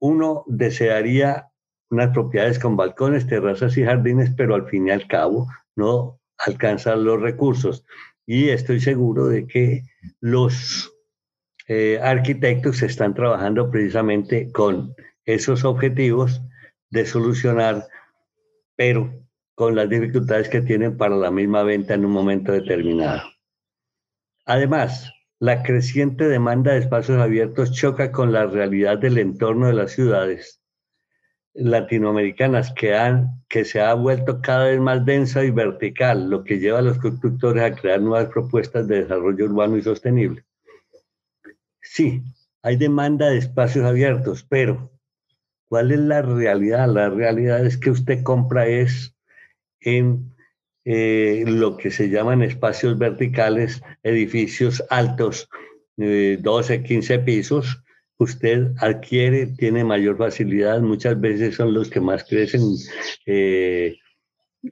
uno 0.01 0.45
desearía 0.47 1.49
unas 1.91 2.11
propiedades 2.11 2.59
con 2.59 2.77
balcones, 2.77 3.27
terrazas 3.27 3.77
y 3.79 3.85
jardines, 3.85 4.31
pero 4.37 4.55
al 4.55 4.69
fin 4.69 4.89
y 4.89 4.91
al 4.91 5.07
cabo 5.07 5.47
no 5.77 6.21
alcanzan 6.37 7.05
los 7.05 7.21
recursos 7.21 7.87
y 8.27 8.49
estoy 8.49 8.81
seguro 8.81 9.27
de 9.27 9.47
que 9.47 9.83
los 10.21 10.93
eh, 11.69 11.99
arquitectos 12.03 12.83
están 12.83 13.15
trabajando 13.15 13.71
precisamente 13.71 14.51
con 14.53 14.95
esos 15.25 15.65
objetivos 15.65 16.43
de 16.91 17.07
solucionar, 17.07 17.87
pero 18.77 19.13
con 19.55 19.75
las 19.75 19.89
dificultades 19.89 20.49
que 20.49 20.61
tienen 20.61 20.97
para 20.97 21.17
la 21.17 21.31
misma 21.31 21.63
venta 21.63 21.95
en 21.95 22.05
un 22.05 22.13
momento 22.13 22.53
determinado. 22.53 23.23
Además, 24.47 25.11
la 25.39 25.63
creciente 25.63 26.29
demanda 26.29 26.73
de 26.73 26.79
espacios 26.81 27.21
abiertos 27.21 27.73
choca 27.73 28.13
con 28.13 28.33
la 28.33 28.47
realidad 28.47 28.99
del 28.99 29.19
entorno 29.19 29.67
de 29.67 29.75
las 29.75 29.93
ciudades 29.93 30.64
latinoamericanas 31.55 32.73
que, 32.73 32.95
han, 32.95 33.43
que 33.49 33.65
se 33.65 33.81
ha 33.81 33.95
vuelto 33.95 34.41
cada 34.43 34.67
vez 34.67 34.81
más 34.81 35.05
densa 35.05 35.45
y 35.45 35.51
vertical, 35.51 36.29
lo 36.29 36.43
que 36.45 36.59
lleva 36.59 36.81
a 36.81 36.83
los 36.83 36.99
constructores 36.99 37.63
a 37.63 37.75
crear 37.75 38.01
nuevas 38.01 38.29
propuestas 38.29 38.89
de 38.89 39.03
desarrollo 39.03 39.45
urbano 39.45 39.77
y 39.77 39.83
sostenible. 39.83 40.45
Sí, 41.81 42.23
hay 42.63 42.77
demanda 42.77 43.31
de 43.31 43.39
espacios 43.39 43.85
abiertos, 43.85 44.45
pero 44.49 44.91
¿cuál 45.69 45.93
es 45.93 46.01
la 46.01 46.23
realidad? 46.23 46.89
La 46.89 47.09
realidad 47.09 47.65
es 47.65 47.77
que 47.77 47.91
usted 47.91 48.23
compra 48.23 48.67
es 48.67 49.15
en 49.81 50.35
eh, 50.85 51.45
lo 51.47 51.77
que 51.77 51.91
se 51.91 52.09
llaman 52.09 52.43
espacios 52.43 52.99
verticales, 52.99 53.83
edificios 54.03 54.83
altos, 54.91 55.49
12, 55.97 56.75
eh, 56.75 56.83
15 56.83 57.19
pisos, 57.21 57.84
usted 58.19 58.73
adquiere, 58.79 59.47
tiene 59.47 59.85
mayor 59.85 60.17
facilidad, 60.17 60.81
muchas 60.81 61.21
veces 61.21 61.57
son 61.57 61.75
los 61.75 61.91
que 61.91 62.01
más 62.01 62.25
crecen 62.25 62.63
eh, 63.27 63.97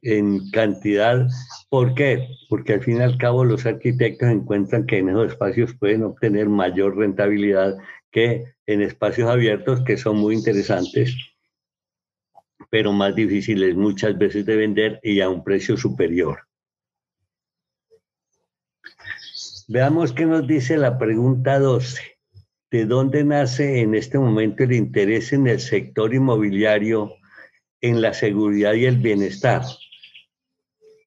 en 0.03 0.51
cantidad. 0.51 1.27
¿Por 1.69 1.95
qué? 1.95 2.29
Porque 2.49 2.75
al 2.75 2.83
fin 2.83 2.99
y 2.99 3.03
al 3.03 3.19
cabo 3.19 3.45
los 3.45 3.67
arquitectos 3.67 4.29
encuentran 4.29 4.87
que 4.87 4.99
en 4.99 5.11
esos 5.11 5.33
espacios 5.33 5.75
pueden 5.75 6.05
obtener 6.05 6.49
mayor 6.49 6.97
rentabilidad 6.97 7.77
que 8.11 8.45
en 8.67 8.83
espacios 8.83 9.29
abiertos 9.29 9.83
que 9.83 9.97
son 9.97 10.19
muy 10.19 10.35
interesantes, 10.35 11.15
pero 12.71 12.93
más 12.93 13.15
difíciles 13.15 13.75
muchas 13.75 14.17
veces 14.17 14.47
de 14.47 14.57
vender 14.57 15.01
y 15.03 15.21
a 15.21 15.29
un 15.29 15.43
precio 15.43 15.77
superior. 15.77 16.41
Veamos 19.69 20.13
qué 20.13 20.27
nos 20.27 20.47
dice 20.47 20.77
la 20.77 20.99
pregunta 20.99 21.59
12 21.59 22.12
de 22.73 22.87
dónde 22.87 23.23
nace 23.23 23.81
en 23.81 23.95
este 23.95 24.19
momento 24.19 24.65
el 24.65 24.73
interés 24.73 25.35
en 25.35 25.47
el 25.47 25.61
sector 25.61 26.15
inmobiliario, 26.15 27.13
en 27.83 28.01
la 28.01 28.15
seguridad 28.15 28.73
y 28.73 28.87
el 28.87 28.97
bienestar. 28.97 29.63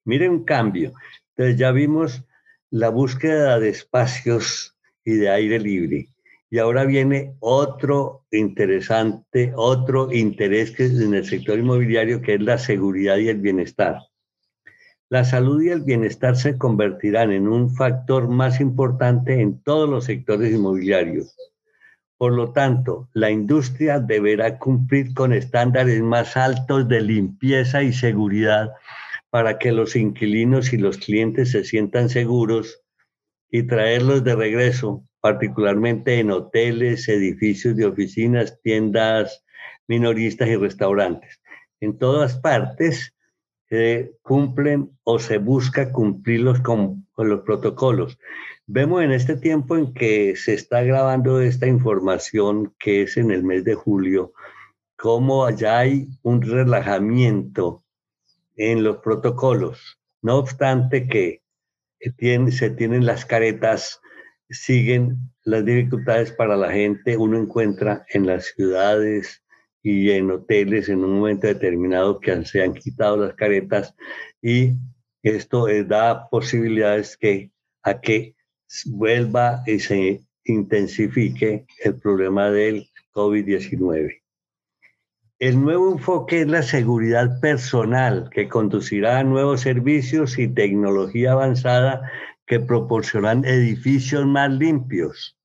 Miren 0.04 0.32
un 0.32 0.46
cambio. 0.46 0.94
Entonces 1.30 1.58
ya 1.58 1.72
vimos 1.72 2.24
la 2.70 2.90
búsqueda 2.90 3.60
de 3.60 3.70
espacios 3.70 4.78
y 5.04 5.16
de 5.16 5.32
aire 5.32 5.60
libre. 5.60 6.10
Y 6.52 6.60
ahora 6.60 6.86
viene 6.86 7.34
otro 7.40 8.28
interesante, 8.30 9.52
otro 9.56 10.14
interés 10.14 10.70
que 10.70 10.86
en 10.86 11.16
el 11.16 11.26
sector 11.26 11.58
inmobiliario, 11.58 12.22
que 12.22 12.36
es 12.36 12.42
la 12.42 12.60
seguridad 12.60 13.18
y 13.18 13.30
el 13.30 13.42
bienestar. 13.42 14.02
La 15.10 15.24
salud 15.24 15.64
y 15.64 15.70
el 15.70 15.82
bienestar 15.82 16.36
se 16.36 16.60
convertirán 16.60 17.32
en 17.32 17.48
un 17.48 17.74
factor 17.74 18.28
más 18.28 18.62
importante 18.62 19.42
en 19.42 19.64
todos 19.64 19.90
los 19.90 20.06
sectores 20.06 20.54
inmobiliarios. 20.54 21.36
Por 22.18 22.34
lo 22.34 22.54
tanto, 22.54 23.10
la 23.14 23.30
industria 23.30 24.00
deberá 24.00 24.58
cumplir 24.58 25.14
con 25.14 25.34
estándares 25.34 26.02
más 26.02 26.38
altos 26.38 26.88
de 26.88 27.02
limpieza 27.02 27.84
y 27.84 27.92
seguridad 27.92 28.72
para 29.30 29.58
que 29.58 29.72
los 29.74 29.96
inquilinos 29.96 30.72
y 30.72 30.78
los 30.78 30.98
clientes 30.98 31.52
se 31.52 31.66
sientan 31.66 32.10
seguros 32.10 32.82
y 33.52 33.64
traerlos 33.64 34.24
de 34.24 34.36
regreso, 34.36 35.06
particularmente 35.20 36.20
en 36.20 36.32
hoteles, 36.32 37.10
edificios 37.10 37.76
de 37.76 37.86
oficinas, 37.86 38.62
tiendas 38.62 39.44
minoristas 39.88 40.48
y 40.48 40.56
restaurantes. 40.56 41.42
En 41.82 41.98
todas 41.98 42.38
partes 42.38 43.15
se 43.70 44.18
cumplen 44.22 44.92
o 45.04 45.20
se 45.20 45.38
busca 45.38 45.92
cumplirlos 45.92 46.60
con, 46.62 47.08
con 47.14 47.30
los 47.30 47.42
protocolos. 47.42 48.20
Vemos 48.68 49.04
en 49.04 49.12
este 49.12 49.36
tiempo 49.38 49.78
en 49.78 49.94
que 49.94 50.36
se 50.36 50.54
está 50.54 50.82
grabando 50.84 51.40
esta 51.42 51.68
información, 51.68 52.74
que 52.80 53.04
es 53.04 53.18
en 53.18 53.32
el 53.32 53.44
mes 53.44 53.64
de 53.64 53.76
julio, 53.76 54.34
cómo 54.98 55.46
allá 55.46 55.80
hay 55.80 56.08
un 56.24 56.42
relajamiento 56.42 57.84
en 58.56 58.84
los 58.84 58.98
protocolos. 58.98 60.00
No 60.22 60.38
obstante 60.38 61.08
que 61.08 61.42
se 62.00 62.70
tienen 62.72 63.06
las 63.06 63.26
caretas, 63.26 64.02
siguen 64.50 65.18
las 65.44 65.66
dificultades 65.66 66.32
para 66.32 66.56
la 66.56 66.72
gente. 66.72 67.18
Uno 67.18 67.38
encuentra 67.38 68.06
en 68.10 68.28
las 68.28 68.46
ciudades 68.46 69.44
y 69.86 70.10
en 70.10 70.32
hoteles 70.32 70.90
en 70.90 71.04
un 71.04 71.20
momento 71.20 71.46
determinado 71.46 72.20
que 72.20 72.44
se 72.44 72.64
han 72.64 72.74
quitado 72.74 73.18
las 73.18 73.36
caretas 73.36 73.94
y 74.42 74.72
esto 75.22 75.68
da 75.86 76.28
posibilidades 76.28 77.16
que, 77.16 77.52
a 77.84 78.02
que 78.02 78.36
vuelva 78.88 79.62
y 79.68 79.78
se 79.78 80.22
intensifique 80.44 81.68
el 81.84 82.00
problema 82.00 82.50
del 82.50 82.90
COVID-19. 83.14 84.24
El 85.38 85.62
nuevo 85.62 85.92
enfoque 85.92 86.42
es 86.42 86.48
la 86.48 86.64
seguridad 86.64 87.40
personal, 87.40 88.32
que 88.32 88.50
conducirá 88.50 89.20
a 89.20 89.24
nuevos 89.24 89.62
servicios 89.62 90.40
y 90.40 90.48
tecnología 90.48 91.34
avanzada 91.34 92.10
que 92.48 92.60
proporcionan 92.60 93.46
edificios 93.46 94.26
más 94.26 94.50
limpios, 94.50 95.38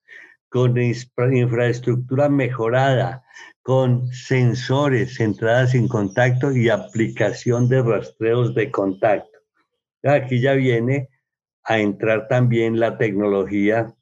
con 0.48 0.78
infraestructura 0.78 2.30
mejorada, 2.30 3.22
con 3.62 4.12
sensores, 4.12 5.20
entradas 5.20 5.72
sin 5.72 5.88
contacto 5.88 6.52
y 6.52 6.68
aplicación 6.68 7.68
de 7.68 7.82
rastreos 7.82 8.54
de 8.54 8.70
contacto. 8.70 9.38
Aquí 10.02 10.40
ya 10.40 10.54
viene 10.54 11.08
a 11.64 11.78
entrar 11.78 12.26
también 12.28 12.80
la 12.80 12.96
tecnología 12.96 13.94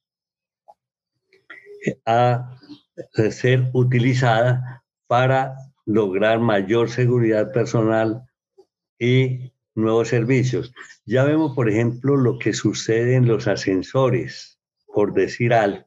a 2.07 2.57
ser 3.31 3.71
utilizada 3.73 4.85
para 5.07 5.55
lograr 5.87 6.39
mayor 6.39 6.91
seguridad 6.91 7.53
personal 7.53 8.23
y 8.99 9.53
nuevos 9.75 10.09
servicios. 10.09 10.73
Ya 11.07 11.25
vemos, 11.25 11.55
por 11.55 11.69
ejemplo, 11.69 12.17
lo 12.17 12.39
que 12.39 12.53
sucede 12.53 13.15
en 13.15 13.27
los 13.27 13.49
ascensores, 13.49 14.61
por 14.87 15.15
decir 15.15 15.55
algo. 15.55 15.85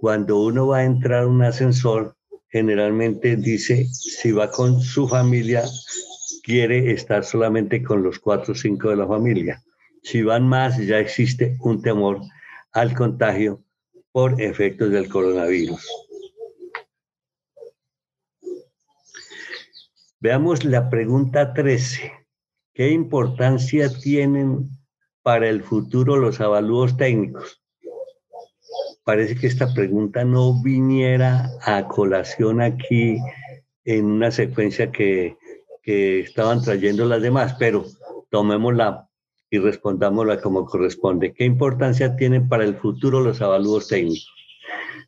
Cuando 0.00 0.38
uno 0.40 0.66
va 0.68 0.78
a 0.78 0.84
entrar 0.84 1.22
a 1.22 1.26
un 1.26 1.42
ascensor, 1.42 2.16
generalmente 2.54 3.34
dice, 3.34 3.88
si 3.88 4.30
va 4.30 4.48
con 4.48 4.80
su 4.80 5.08
familia, 5.08 5.64
quiere 6.44 6.92
estar 6.92 7.24
solamente 7.24 7.82
con 7.82 8.04
los 8.04 8.20
cuatro 8.20 8.52
o 8.52 8.54
cinco 8.54 8.90
de 8.90 8.96
la 8.96 9.08
familia. 9.08 9.60
Si 10.04 10.22
van 10.22 10.46
más, 10.48 10.78
ya 10.78 11.00
existe 11.00 11.56
un 11.62 11.82
temor 11.82 12.20
al 12.70 12.94
contagio 12.94 13.64
por 14.12 14.40
efectos 14.40 14.92
del 14.92 15.08
coronavirus. 15.08 15.84
Veamos 20.20 20.64
la 20.64 20.88
pregunta 20.88 21.54
13. 21.54 22.12
¿Qué 22.72 22.90
importancia 22.90 23.92
tienen 23.92 24.68
para 25.22 25.48
el 25.48 25.64
futuro 25.64 26.18
los 26.18 26.40
avalúos 26.40 26.96
técnicos? 26.96 27.63
Parece 29.04 29.36
que 29.36 29.46
esta 29.46 29.72
pregunta 29.72 30.24
no 30.24 30.62
viniera 30.62 31.50
a 31.62 31.86
colación 31.86 32.60
aquí 32.60 33.18
en 33.84 34.06
una 34.06 34.30
secuencia 34.30 34.90
que, 34.90 35.36
que 35.82 36.20
estaban 36.20 36.62
trayendo 36.62 37.04
las 37.04 37.20
demás, 37.20 37.56
pero 37.58 37.84
tomémosla 38.30 39.08
y 39.50 39.58
respondámosla 39.58 40.40
como 40.40 40.64
corresponde. 40.64 41.32
¿Qué 41.34 41.44
importancia 41.44 42.16
tienen 42.16 42.48
para 42.48 42.64
el 42.64 42.76
futuro 42.76 43.20
los 43.20 43.40
avalúos 43.40 43.88
técnicos? 43.88 44.32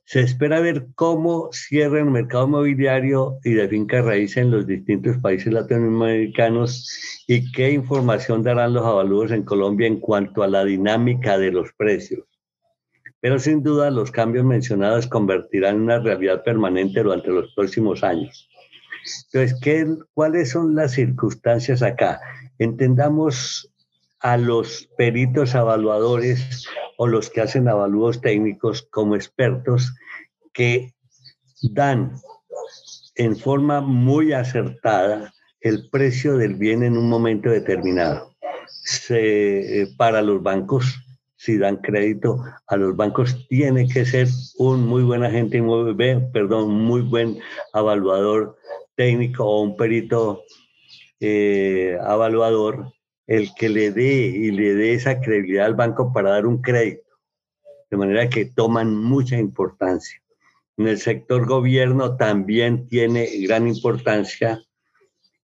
Se 0.05 0.21
espera 0.21 0.61
ver 0.61 0.87
cómo 0.95 1.49
cierra 1.51 1.99
el 1.99 2.05
mercado 2.05 2.47
inmobiliario 2.47 3.39
y 3.43 3.55
de 3.55 3.67
finca 3.67 4.03
raíz 4.03 4.37
en 4.37 4.53
los 4.53 4.65
distintos 4.65 5.17
países 5.19 5.53
latinoamericanos 5.53 7.25
y 7.27 7.51
qué 7.51 7.73
información 7.73 8.45
darán 8.45 8.75
los 8.75 8.85
avalúos 8.85 9.33
en 9.33 9.43
Colombia 9.43 9.89
en 9.89 9.99
cuanto 9.99 10.45
a 10.45 10.49
la 10.49 10.65
dinámica 10.65 11.39
de 11.39 11.51
los 11.51 11.73
precios. 11.77 12.25
Pero 13.21 13.39
sin 13.39 13.63
duda 13.63 13.91
los 13.91 14.11
cambios 14.11 14.45
mencionados 14.45 15.07
convertirán 15.07 15.77
en 15.77 15.83
una 15.83 15.99
realidad 15.99 16.43
permanente 16.45 17.03
durante 17.03 17.31
los 17.31 17.53
próximos 17.55 18.05
años. 18.05 18.49
Entonces, 19.27 19.59
¿qué, 19.61 19.87
¿cuáles 20.15 20.51
son 20.51 20.75
las 20.75 20.93
circunstancias 20.93 21.83
acá? 21.83 22.21
Entendamos 22.59 23.73
a 24.21 24.37
los 24.37 24.89
peritos 24.97 25.55
evaluadores 25.55 26.67
o 26.97 27.07
los 27.07 27.31
que 27.31 27.41
hacen 27.41 27.69
avalúos 27.69 28.21
técnicos 28.21 28.87
como 28.91 29.15
expertos 29.15 29.95
que 30.53 30.95
dan 31.63 32.13
en 33.15 33.37
forma 33.37 33.81
muy 33.81 34.33
acertada 34.33 35.33
el 35.61 35.89
precio 35.91 36.37
del 36.37 36.55
bien 36.55 36.83
en 36.83 36.97
un 36.97 37.09
momento 37.09 37.51
determinado. 37.51 38.35
Eh, 39.11 39.89
para 39.97 40.23
los 40.23 40.43
bancos, 40.43 41.06
si 41.37 41.59
dan 41.59 41.77
crédito 41.77 42.43
a 42.67 42.77
los 42.77 42.97
bancos, 42.97 43.47
tiene 43.49 43.87
que 43.89 44.05
ser 44.05 44.29
un 44.59 44.87
muy 44.87 45.03
buen 45.03 45.23
agente 45.23 45.59
inmobiliario, 45.59 46.31
perdón, 46.33 46.71
muy 46.71 47.03
buen 47.03 47.39
evaluador 47.75 48.57
técnico 48.95 49.45
o 49.45 49.63
un 49.63 49.77
perito 49.77 50.43
eh, 51.21 51.99
evaluador 52.01 52.93
el 53.27 53.51
que 53.55 53.69
le 53.69 53.91
dé 53.91 54.27
y 54.27 54.51
le 54.51 54.75
dé 54.75 54.95
esa 54.95 55.21
credibilidad 55.21 55.67
al 55.67 55.75
banco 55.75 56.13
para 56.13 56.31
dar 56.31 56.47
un 56.47 56.63
crédito. 56.63 57.03
De 57.91 57.97
manera 57.97 58.29
que 58.29 58.47
toman 58.47 58.97
mucha 58.97 59.37
importancia. 59.39 60.21
En 60.77 60.89
el 60.89 60.99
sector 60.99 61.47
gobierno 61.47 62.17
también 62.17 62.89
tiene 62.89 63.29
gran 63.47 63.67
importancia 63.67 64.63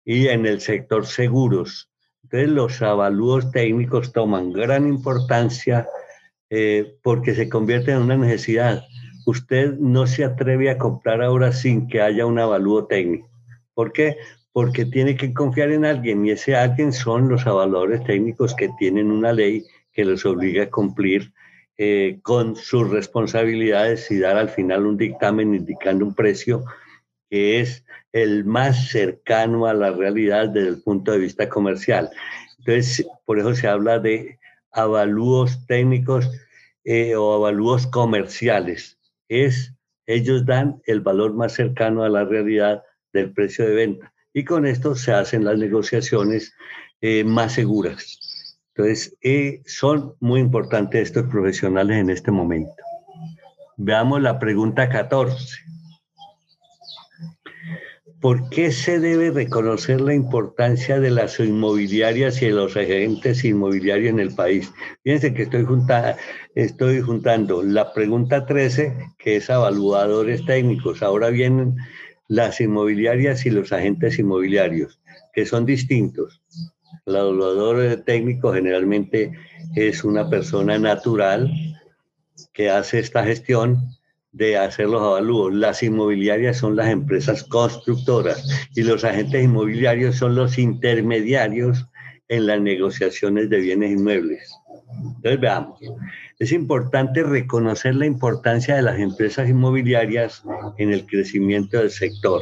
y 0.04 0.28
en 0.28 0.46
el 0.46 0.60
sector 0.60 1.06
seguros. 1.06 1.92
Entonces 2.32 2.50
los 2.50 2.82
avalúos 2.82 3.52
técnicos 3.52 4.14
toman 4.14 4.54
gran 4.54 4.88
importancia 4.88 5.88
eh, 6.50 6.96
porque 7.02 7.34
se 7.34 7.50
convierte 7.50 7.92
en 7.92 8.04
una 8.04 8.18
necesidad. 8.18 8.84
Usted 9.26 9.78
no 9.80 10.06
se 10.06 10.24
atreve 10.24 10.70
a 10.70 10.78
comprar 10.78 11.24
ahora 11.24 11.52
sin 11.52 11.88
que 11.88 12.02
haya 12.02 12.26
un 12.26 12.38
avalúo 12.38 12.86
técnico. 12.86 13.30
¿Por 13.74 13.92
qué? 13.92 14.18
porque 14.52 14.86
tiene 14.86 15.16
que 15.16 15.34
confiar 15.34 15.72
en 15.72 15.86
alguien 15.86 16.26
y 16.26 16.32
ese 16.32 16.56
alguien 16.56 16.92
son 16.92 17.30
los 17.30 17.46
evaluadores 17.46 18.04
técnicos 18.04 18.56
que 18.56 18.70
tienen 18.78 19.12
una 19.12 19.32
ley 19.32 19.66
que 19.94 20.06
los 20.06 20.26
obliga 20.26 20.64
a 20.64 20.70
cumplir 20.70 21.34
eh, 21.78 22.20
con 22.24 22.56
sus 22.56 22.90
responsabilidades 22.90 24.10
y 24.12 24.20
dar 24.20 24.38
al 24.38 24.50
final 24.50 24.86
un 24.86 24.98
dictamen 24.98 25.54
indicando 25.54 26.06
un 26.06 26.14
precio 26.14 26.66
que 27.30 27.62
es 27.62 27.86
el 28.12 28.46
más 28.46 28.90
cercano 28.90 29.66
a 29.66 29.74
la 29.74 29.92
realidad 29.92 30.50
desde 30.50 30.70
el 30.70 30.82
punto 30.82 31.12
de 31.12 31.20
vista 31.20 31.48
comercial. 31.48 32.10
Entonces, 32.60 33.08
por 33.26 33.40
eso 33.40 33.56
se 33.56 33.68
habla 33.68 34.00
de 34.00 34.40
avalúos 34.72 35.66
técnicos 35.68 36.30
eh, 36.84 37.16
o 37.16 37.34
avalúos 37.34 37.88
comerciales. 37.88 38.98
Es, 39.28 39.74
ellos 40.06 40.46
dan 40.46 40.82
el 40.86 41.02
valor 41.02 41.34
más 41.34 41.54
cercano 41.54 42.04
a 42.04 42.10
la 42.10 42.26
realidad 42.26 42.84
del 43.14 43.32
precio 43.32 43.66
de 43.66 43.76
venta 43.76 44.14
y 44.34 44.44
con 44.44 44.66
esto 44.66 44.96
se 44.96 45.12
hacen 45.12 45.44
las 45.44 45.58
negociaciones 45.58 46.54
eh, 47.02 47.24
más 47.24 47.54
seguras. 47.54 48.20
Entonces, 48.76 49.18
eh, 49.22 49.62
son 49.66 50.16
muy 50.20 50.40
importantes 50.40 51.04
estos 51.04 51.26
profesionales 51.30 51.98
en 51.98 52.10
este 52.10 52.32
momento. 52.32 52.72
Veamos 53.78 54.22
la 54.22 54.40
pregunta 54.40 54.88
14. 54.90 55.58
¿Por 58.22 58.50
qué 58.50 58.72
se 58.74 59.00
debe 59.00 59.32
reconocer 59.32 60.02
la 60.02 60.14
importancia 60.14 61.00
de 61.00 61.10
las 61.10 61.40
inmobiliarias 61.40 62.42
y 62.42 62.48
de 62.48 62.52
los 62.52 62.76
agentes 62.76 63.46
inmobiliarios 63.46 64.10
en 64.10 64.20
el 64.20 64.36
país? 64.36 64.74
Fíjense 65.04 65.34
que 65.34 65.44
estoy, 65.44 65.66
estoy 66.56 67.00
juntando 67.00 67.64
la 67.64 67.94
pregunta 67.94 68.46
13, 68.46 68.94
que 69.18 69.38
es 69.38 69.50
evaluadores 69.50 70.46
técnicos. 70.46 71.02
Ahora 71.02 71.30
vienen 71.30 71.78
las 72.28 72.60
inmobiliarias 72.60 73.46
y 73.46 73.52
los 73.52 73.72
agentes 73.72 74.20
inmobiliarios, 74.20 75.00
que 75.34 75.46
son 75.46 75.66
distintos. 75.66 76.42
El 77.06 77.16
evaluador 77.16 78.04
técnico 78.06 78.52
generalmente 78.52 79.32
es 79.76 80.04
una 80.04 80.30
persona 80.30 80.78
natural 80.78 81.50
que 82.52 82.70
hace 82.70 83.00
esta 83.00 83.24
gestión 83.24 83.78
de 84.32 84.58
hacer 84.58 84.88
los 84.88 85.02
avalúos. 85.02 85.54
Las 85.54 85.84
inmobiliarias 85.84 86.58
son 86.58 86.76
las 86.76 86.90
empresas 86.90 87.44
constructoras 87.44 88.70
y 88.76 88.84
los 88.84 89.04
agentes 89.04 89.44
inmobiliarios 89.44 90.16
son 90.16 90.36
los 90.36 90.58
intermediarios 90.58 91.88
en 92.28 92.46
las 92.46 92.62
negociaciones 92.62 93.50
de 93.50 93.60
bienes 93.60 93.92
inmuebles. 93.92 94.52
Entonces 95.16 95.40
veamos, 95.40 95.80
es 96.38 96.52
importante 96.52 97.24
reconocer 97.24 97.96
la 97.96 98.06
importancia 98.06 98.76
de 98.76 98.84
las 98.84 99.00
empresas 99.00 99.50
inmobiliarias 99.50 100.44
en 100.78 100.94
el 100.94 101.06
crecimiento 101.06 101.80
del 101.80 101.90
sector, 101.90 102.42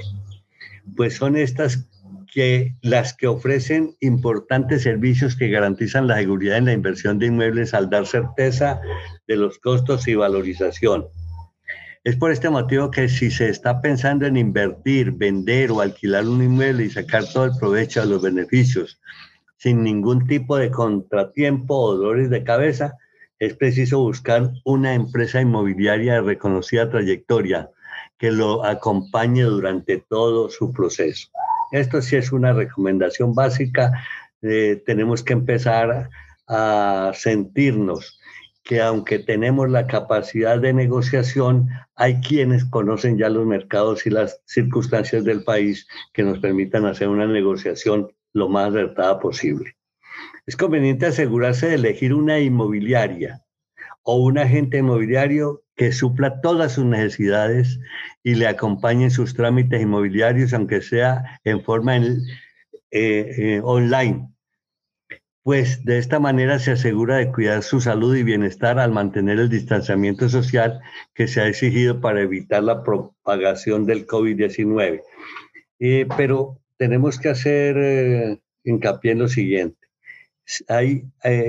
pues 0.95 1.15
son 1.15 1.37
estas 1.37 1.87
que 2.33 2.75
las 2.81 3.15
que 3.15 3.27
ofrecen 3.27 3.95
importantes 4.01 4.83
servicios 4.83 5.35
que 5.35 5.49
garantizan 5.49 6.07
la 6.07 6.17
seguridad 6.17 6.57
en 6.57 6.65
la 6.65 6.73
inversión 6.73 7.17
de 7.17 7.27
inmuebles 7.27 7.73
al 7.73 7.89
dar 7.89 8.05
certeza 8.05 8.81
de 9.27 9.37
los 9.37 9.57
costos 9.59 10.07
y 10.07 10.15
valorización. 10.15 11.07
Es 12.07 12.15
por 12.15 12.31
este 12.31 12.49
motivo 12.49 12.89
que 12.89 13.09
si 13.09 13.29
se 13.29 13.49
está 13.49 13.81
pensando 13.81 14.25
en 14.25 14.37
invertir, 14.37 15.11
vender 15.11 15.71
o 15.71 15.81
alquilar 15.81 16.25
un 16.25 16.41
inmueble 16.41 16.85
y 16.85 16.89
sacar 16.89 17.25
todo 17.33 17.43
el 17.43 17.57
provecho 17.59 17.99
de 17.99 18.07
los 18.07 18.21
beneficios 18.21 19.01
sin 19.57 19.83
ningún 19.83 20.25
tipo 20.25 20.55
de 20.55 20.71
contratiempo 20.71 21.75
o 21.75 21.97
dolores 21.97 22.29
de 22.29 22.45
cabeza, 22.45 22.93
es 23.39 23.55
preciso 23.55 23.99
buscar 23.99 24.51
una 24.63 24.93
empresa 24.93 25.41
inmobiliaria 25.41 26.13
de 26.13 26.21
reconocida 26.21 26.89
trayectoria 26.89 27.71
que 28.17 28.31
lo 28.31 28.63
acompañe 28.63 29.43
durante 29.43 29.97
todo 29.97 30.49
su 30.49 30.71
proceso. 30.71 31.27
Esto 31.73 32.01
sí 32.01 32.15
es 32.15 32.31
una 32.31 32.53
recomendación 32.53 33.35
básica. 33.35 33.91
Eh, 34.41 34.81
tenemos 34.85 35.23
que 35.23 35.33
empezar 35.33 36.09
a 36.47 37.11
sentirnos 37.13 38.16
que 38.67 38.81
aunque 38.81 39.17
tenemos 39.17 39.69
la 39.69 39.87
capacidad 39.87 40.59
de 40.59 40.73
negociación, 40.73 41.69
hay 41.95 42.19
quienes 42.19 42.65
conocen 42.65 43.17
ya 43.17 43.29
los 43.29 43.45
mercados 43.45 44.05
y 44.05 44.09
las 44.09 44.41
circunstancias 44.45 45.23
del 45.23 45.43
país 45.45 45.87
que 46.11 46.23
nos 46.23 46.39
permitan 46.39 46.85
hacer 46.85 47.07
una 47.07 47.25
negociación 47.25 48.11
lo 48.33 48.49
más 48.49 48.69
acertada 48.69 49.21
posible. 49.21 49.77
Es 50.45 50.57
conveniente 50.57 51.05
asegurarse 51.05 51.69
de 51.69 51.75
elegir 51.75 52.13
una 52.13 52.39
inmobiliaria 52.39 53.41
o 54.03 54.17
un 54.17 54.37
agente 54.37 54.79
inmobiliario 54.79 55.63
que 55.77 55.93
supla 55.93 56.41
todas 56.41 56.73
sus 56.73 56.83
necesidades 56.83 57.79
y 58.21 58.35
le 58.35 58.47
acompañe 58.47 59.05
en 59.05 59.11
sus 59.11 59.33
trámites 59.33 59.81
inmobiliarios, 59.81 60.53
aunque 60.53 60.81
sea 60.81 61.39
en 61.45 61.63
forma 61.63 61.95
eh, 61.95 62.25
eh, 62.91 63.61
online. 63.63 64.27
Pues 65.47 65.85
de 65.85 65.97
esta 65.97 66.19
manera 66.19 66.59
se 66.59 66.71
asegura 66.71 67.15
de 67.15 67.31
cuidar 67.31 67.63
su 67.63 67.79
salud 67.79 68.13
y 68.17 68.23
bienestar 68.23 68.79
al 68.79 68.91
mantener 68.91 69.39
el 69.39 69.47
distanciamiento 69.47 70.27
social 70.27 70.81
que 71.13 71.29
se 71.29 71.39
ha 71.39 71.47
exigido 71.47 72.01
para 72.01 72.21
evitar 72.21 72.61
la 72.63 72.83
propagación 72.83 73.85
del 73.85 74.05
COVID-19. 74.05 75.03
Eh, 75.79 76.05
pero 76.17 76.59
tenemos 76.75 77.17
que 77.17 77.29
hacer 77.29 78.41
hincapié 78.65 79.13
en 79.13 79.19
lo 79.19 79.29
siguiente. 79.29 79.87
Hay 80.67 81.05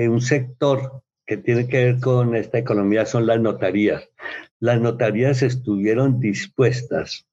un 0.07 0.21
sector 0.21 1.03
que 1.25 1.35
tiene 1.35 1.67
que 1.67 1.83
ver 1.83 1.99
con 1.99 2.37
esta 2.37 2.57
economía 2.57 3.05
son 3.05 3.27
las 3.27 3.41
notarías. 3.41 4.09
Las 4.61 4.79
notarías 4.79 5.41
estuvieron 5.43 6.21
dispuestas, 6.21 7.27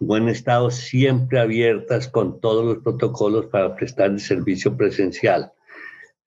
buen 0.00 0.28
estado, 0.28 0.72
siempre 0.72 1.38
abiertas 1.38 2.08
con 2.08 2.40
todos 2.40 2.64
los 2.64 2.82
protocolos 2.82 3.46
para 3.46 3.76
prestar 3.76 4.10
el 4.10 4.18
servicio 4.18 4.76
presencial. 4.76 5.52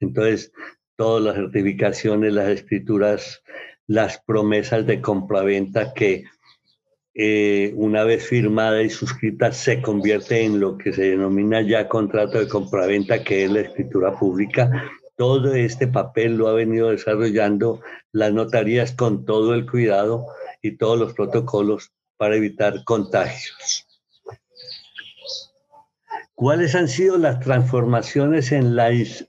Entonces, 0.04 0.52
todas 0.96 1.24
las 1.24 1.36
certificaciones, 1.36 2.34
las 2.34 2.50
escrituras, 2.50 3.42
las 3.88 4.22
promesas 4.22 4.86
de 4.86 5.02
compraventa 5.02 5.94
que 5.94 6.26
eh, 7.16 7.74
una 7.76 8.04
vez 8.04 8.28
firmada 8.28 8.82
y 8.82 8.90
suscrita 8.90 9.52
se 9.52 9.82
convierte 9.82 10.44
en 10.44 10.60
lo 10.60 10.78
que 10.78 10.94
se 10.94 11.12
denomina 11.12 11.62
ya 11.62 11.88
contrato 11.88 12.40
de 12.40 12.48
compraventa, 12.48 13.24
que 13.24 13.46
es 13.46 13.52
la 13.52 13.62
escritura 13.62 14.18
pública, 14.18 14.92
todo 15.16 15.54
este 15.54 15.88
papel 15.88 16.38
lo 16.38 16.48
ha 16.48 16.54
venido 16.54 16.90
desarrollando 16.90 17.82
las 18.12 18.34
notarías 18.34 18.94
con 18.94 19.26
todo 19.26 19.54
el 19.54 19.70
cuidado 19.70 20.26
y 20.62 20.78
todos 20.78 21.00
los 21.00 21.14
protocolos 21.14 21.92
para 22.18 22.36
evitar 22.36 22.84
contagios. 22.84 23.93
¿Cuáles 26.36 26.74
han 26.74 26.88
sido 26.88 27.20
las 27.20 27.40
transformaciones 27.42 28.52
en, 28.52 28.76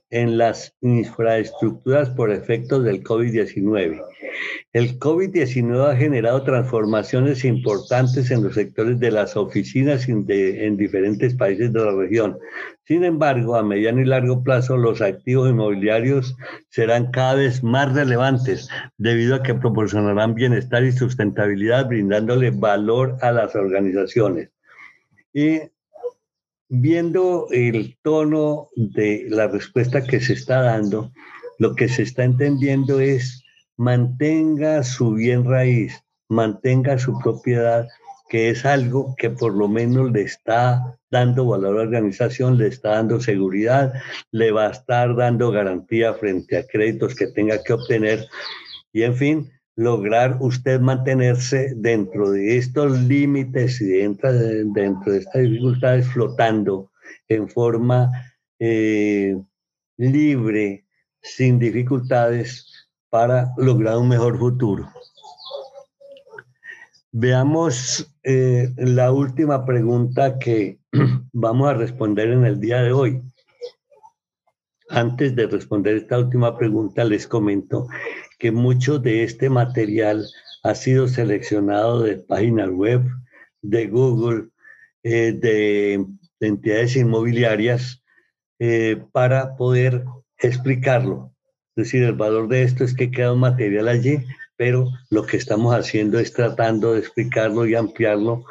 en 0.09 0.37
las 0.39 0.75
infraestructuras 0.81 2.09
por 2.09 2.31
efectos 2.31 2.83
del 2.83 3.03
COVID-19? 3.03 4.01
El 4.73 4.99
COVID-19 4.99 5.87
ha 5.87 5.95
generado 5.95 6.43
transformaciones 6.43 7.45
importantes 7.45 8.31
en 8.31 8.43
los 8.43 8.55
sectores 8.55 8.99
de 8.99 9.11
las 9.11 9.37
oficinas 9.37 10.09
en 10.09 10.77
diferentes 10.77 11.35
países 11.35 11.71
de 11.71 11.85
la 11.85 11.91
región. 11.91 12.39
Sin 12.85 13.03
embargo, 13.03 13.55
a 13.55 13.63
mediano 13.63 14.01
y 14.01 14.05
largo 14.05 14.43
plazo, 14.43 14.75
los 14.75 14.99
activos 14.99 15.51
inmobiliarios 15.51 16.35
serán 16.69 17.11
cada 17.11 17.35
vez 17.35 17.63
más 17.63 17.93
relevantes 17.93 18.67
debido 18.97 19.35
a 19.35 19.43
que 19.43 19.53
proporcionarán 19.53 20.33
bienestar 20.33 20.83
y 20.83 20.91
sustentabilidad, 20.91 21.87
brindándole 21.87 22.49
valor 22.49 23.15
a 23.21 23.31
las 23.31 23.55
organizaciones. 23.55 24.49
Y 25.31 25.61
viendo 26.69 27.47
el 27.51 27.97
tono 28.01 28.69
de 28.75 29.25
la 29.29 29.47
respuesta 29.47 30.03
que 30.03 30.19
se 30.19 30.33
está 30.33 30.61
dando, 30.61 31.11
lo 31.59 31.75
que 31.75 31.87
se 31.87 32.03
está 32.03 32.23
entendiendo 32.23 32.99
es 32.99 33.43
mantenga 33.77 34.83
su 34.83 35.13
bien 35.13 35.45
raíz, 35.45 36.03
mantenga 36.29 36.97
su 36.97 37.17
propiedad, 37.19 37.87
que 38.29 38.49
es 38.49 38.65
algo 38.65 39.15
que 39.17 39.29
por 39.29 39.53
lo 39.53 39.67
menos 39.67 40.11
le 40.11 40.23
está 40.23 40.97
dando 41.11 41.45
valor 41.45 41.73
a 41.73 41.77
la 41.77 41.81
organización, 41.83 42.57
le 42.57 42.67
está 42.67 42.91
dando 42.91 43.19
seguridad, 43.21 43.93
le 44.31 44.51
va 44.51 44.67
a 44.67 44.71
estar 44.71 45.15
dando 45.15 45.51
garantía 45.51 46.13
frente 46.15 46.57
a 46.57 46.65
créditos 46.65 47.15
que 47.15 47.27
tenga 47.27 47.61
que 47.63 47.73
obtener. 47.73 48.25
Y 48.91 49.03
en 49.03 49.15
fin, 49.15 49.51
lograr 49.75 50.37
usted 50.39 50.79
mantenerse 50.79 51.73
dentro 51.75 52.31
de 52.31 52.57
estos 52.57 52.97
límites 53.01 53.81
y 53.81 53.87
dentro 53.87 54.31
de, 54.33 55.17
estas 55.17 55.43
dificultades 55.43 56.07
flotando 56.07 56.91
en 57.27 57.49
forma 57.49 58.09
eh, 58.59 59.37
libre, 59.97 60.85
sin 61.21 61.59
dificultades, 61.59 62.87
para 63.09 63.51
lograr 63.57 63.97
un 63.97 64.09
mejor 64.09 64.37
futuro. 64.37 64.89
Veamos 67.11 68.13
eh, 68.23 68.73
la 68.77 69.11
última 69.11 69.65
pregunta 69.65 70.37
que 70.37 70.79
vamos 71.31 71.69
a 71.69 71.73
responder 71.73 72.29
en 72.29 72.45
el 72.45 72.59
día 72.59 72.81
de 72.81 72.91
hoy. 72.91 73.21
Antes 74.89 75.35
de 75.35 75.47
responder 75.47 75.95
esta 75.95 76.19
última 76.19 76.57
pregunta, 76.57 77.03
les 77.03 77.25
comento 77.25 77.87
que 78.37 78.51
mucho 78.51 78.99
de 78.99 79.23
este 79.23 79.49
material 79.49 80.25
ha 80.63 80.75
sido 80.75 81.07
seleccionado 81.07 82.01
de 82.01 82.17
páginas 82.17 82.69
web, 82.69 83.03
de 83.61 83.87
Google, 83.87 84.49
eh, 85.03 85.31
de, 85.33 86.05
entidades 86.39 86.95
inmobiliarias, 86.95 88.03
eh, 88.59 89.01
para 89.11 89.55
poder 89.55 90.03
explicarlo. 90.39 91.33
Es 91.75 91.85
decir, 91.85 92.03
el 92.03 92.13
valor 92.13 92.47
de 92.47 92.63
esto 92.63 92.83
es 92.83 92.93
que 92.93 93.11
queda 93.11 93.33
un 93.33 93.39
material 93.39 93.87
allí, 93.87 94.25
pero 94.57 94.89
lo 95.09 95.25
que 95.25 95.37
estamos 95.37 95.75
haciendo 95.75 96.19
es 96.19 96.33
tratando 96.33 96.93
de 96.93 96.99
explicarlo 96.99 97.65
y 97.65 97.75
ampliarlo, 97.75 98.45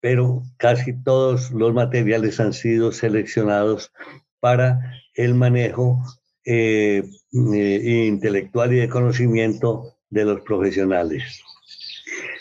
pero 0.00 0.42
casi 0.56 0.92
todos 1.04 1.50
los 1.50 1.72
materiales 1.74 2.40
han 2.40 2.52
sido 2.52 2.92
seleccionados 2.92 3.92
para 4.40 4.80
el 5.14 5.34
manejo 5.34 6.02
eh, 6.44 7.02
eh, 7.32 8.04
intelectual 8.08 8.72
y 8.72 8.76
de 8.76 8.88
conocimiento 8.88 9.94
de 10.10 10.24
los 10.24 10.40
profesionales. 10.42 11.42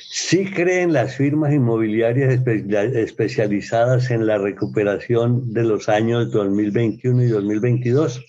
Sí 0.09 0.45
creen 0.45 0.93
las 0.93 1.15
firmas 1.15 1.53
inmobiliarias 1.53 2.41
especializadas 2.45 4.11
en 4.11 4.27
la 4.27 4.37
recuperación 4.37 5.53
de 5.53 5.63
los 5.63 5.87
años 5.87 6.31
2021 6.31 7.23
y 7.23 7.27
2022? 7.27 8.25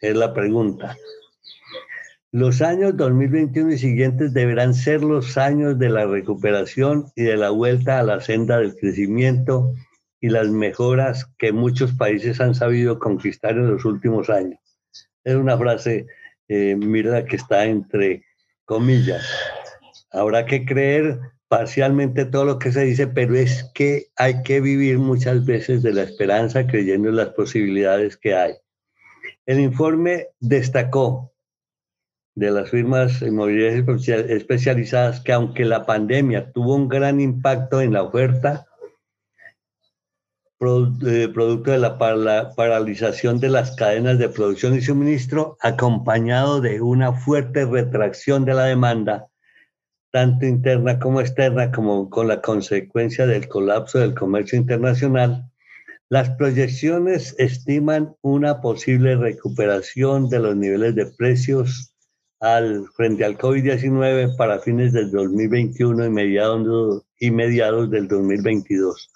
Es 0.00 0.16
la 0.16 0.34
pregunta. 0.34 0.96
Los 2.32 2.60
años 2.60 2.96
2021 2.96 3.72
y 3.72 3.78
siguientes 3.78 4.34
deberán 4.34 4.74
ser 4.74 5.02
los 5.02 5.38
años 5.38 5.78
de 5.78 5.88
la 5.88 6.04
recuperación 6.04 7.06
y 7.16 7.22
de 7.22 7.36
la 7.36 7.50
vuelta 7.50 7.98
a 7.98 8.02
la 8.02 8.20
senda 8.20 8.58
del 8.58 8.76
crecimiento 8.76 9.72
y 10.20 10.28
las 10.28 10.48
mejoras 10.48 11.32
que 11.38 11.52
muchos 11.52 11.92
países 11.92 12.40
han 12.40 12.54
sabido 12.54 12.98
conquistar 12.98 13.52
en 13.52 13.70
los 13.70 13.84
últimos 13.84 14.28
años. 14.28 14.58
Es 15.26 15.34
una 15.34 15.58
frase, 15.58 16.06
eh, 16.46 16.76
mira, 16.76 17.24
que 17.24 17.34
está 17.34 17.64
entre 17.64 18.22
comillas. 18.64 19.28
Habrá 20.12 20.46
que 20.46 20.64
creer 20.64 21.18
parcialmente 21.48 22.26
todo 22.26 22.44
lo 22.44 22.60
que 22.60 22.70
se 22.70 22.84
dice, 22.84 23.08
pero 23.08 23.34
es 23.34 23.64
que 23.74 24.06
hay 24.14 24.44
que 24.44 24.60
vivir 24.60 24.98
muchas 24.98 25.44
veces 25.44 25.82
de 25.82 25.94
la 25.94 26.04
esperanza 26.04 26.68
creyendo 26.68 27.08
en 27.08 27.16
las 27.16 27.30
posibilidades 27.30 28.16
que 28.16 28.36
hay. 28.36 28.54
El 29.46 29.58
informe 29.58 30.28
destacó 30.38 31.32
de 32.36 32.52
las 32.52 32.70
firmas 32.70 33.20
inmobiliarias 33.20 33.84
especializadas 34.28 35.20
que 35.22 35.32
aunque 35.32 35.64
la 35.64 35.86
pandemia 35.86 36.52
tuvo 36.52 36.76
un 36.76 36.88
gran 36.88 37.20
impacto 37.20 37.80
en 37.80 37.94
la 37.94 38.04
oferta, 38.04 38.65
producto 40.58 41.70
de 41.70 41.78
la 41.78 41.98
paralización 42.56 43.40
de 43.40 43.50
las 43.50 43.76
cadenas 43.76 44.18
de 44.18 44.28
producción 44.28 44.74
y 44.74 44.80
suministro, 44.80 45.56
acompañado 45.60 46.60
de 46.60 46.80
una 46.80 47.12
fuerte 47.12 47.66
retracción 47.66 48.44
de 48.44 48.54
la 48.54 48.64
demanda, 48.64 49.28
tanto 50.12 50.46
interna 50.46 50.98
como 50.98 51.20
externa, 51.20 51.70
como 51.70 52.08
con 52.08 52.28
la 52.28 52.40
consecuencia 52.40 53.26
del 53.26 53.48
colapso 53.48 53.98
del 53.98 54.14
comercio 54.14 54.56
internacional, 54.58 55.50
las 56.08 56.30
proyecciones 56.30 57.34
estiman 57.36 58.14
una 58.22 58.60
posible 58.60 59.16
recuperación 59.16 60.28
de 60.28 60.38
los 60.38 60.56
niveles 60.56 60.94
de 60.94 61.06
precios 61.06 61.92
al, 62.40 62.86
frente 62.94 63.24
al 63.24 63.36
COVID-19 63.36 64.36
para 64.36 64.60
fines 64.60 64.92
del 64.92 65.10
2021 65.10 66.06
y 66.06 66.10
mediados, 66.10 67.02
y 67.18 67.30
mediados 67.30 67.90
del 67.90 68.06
2022. 68.06 69.10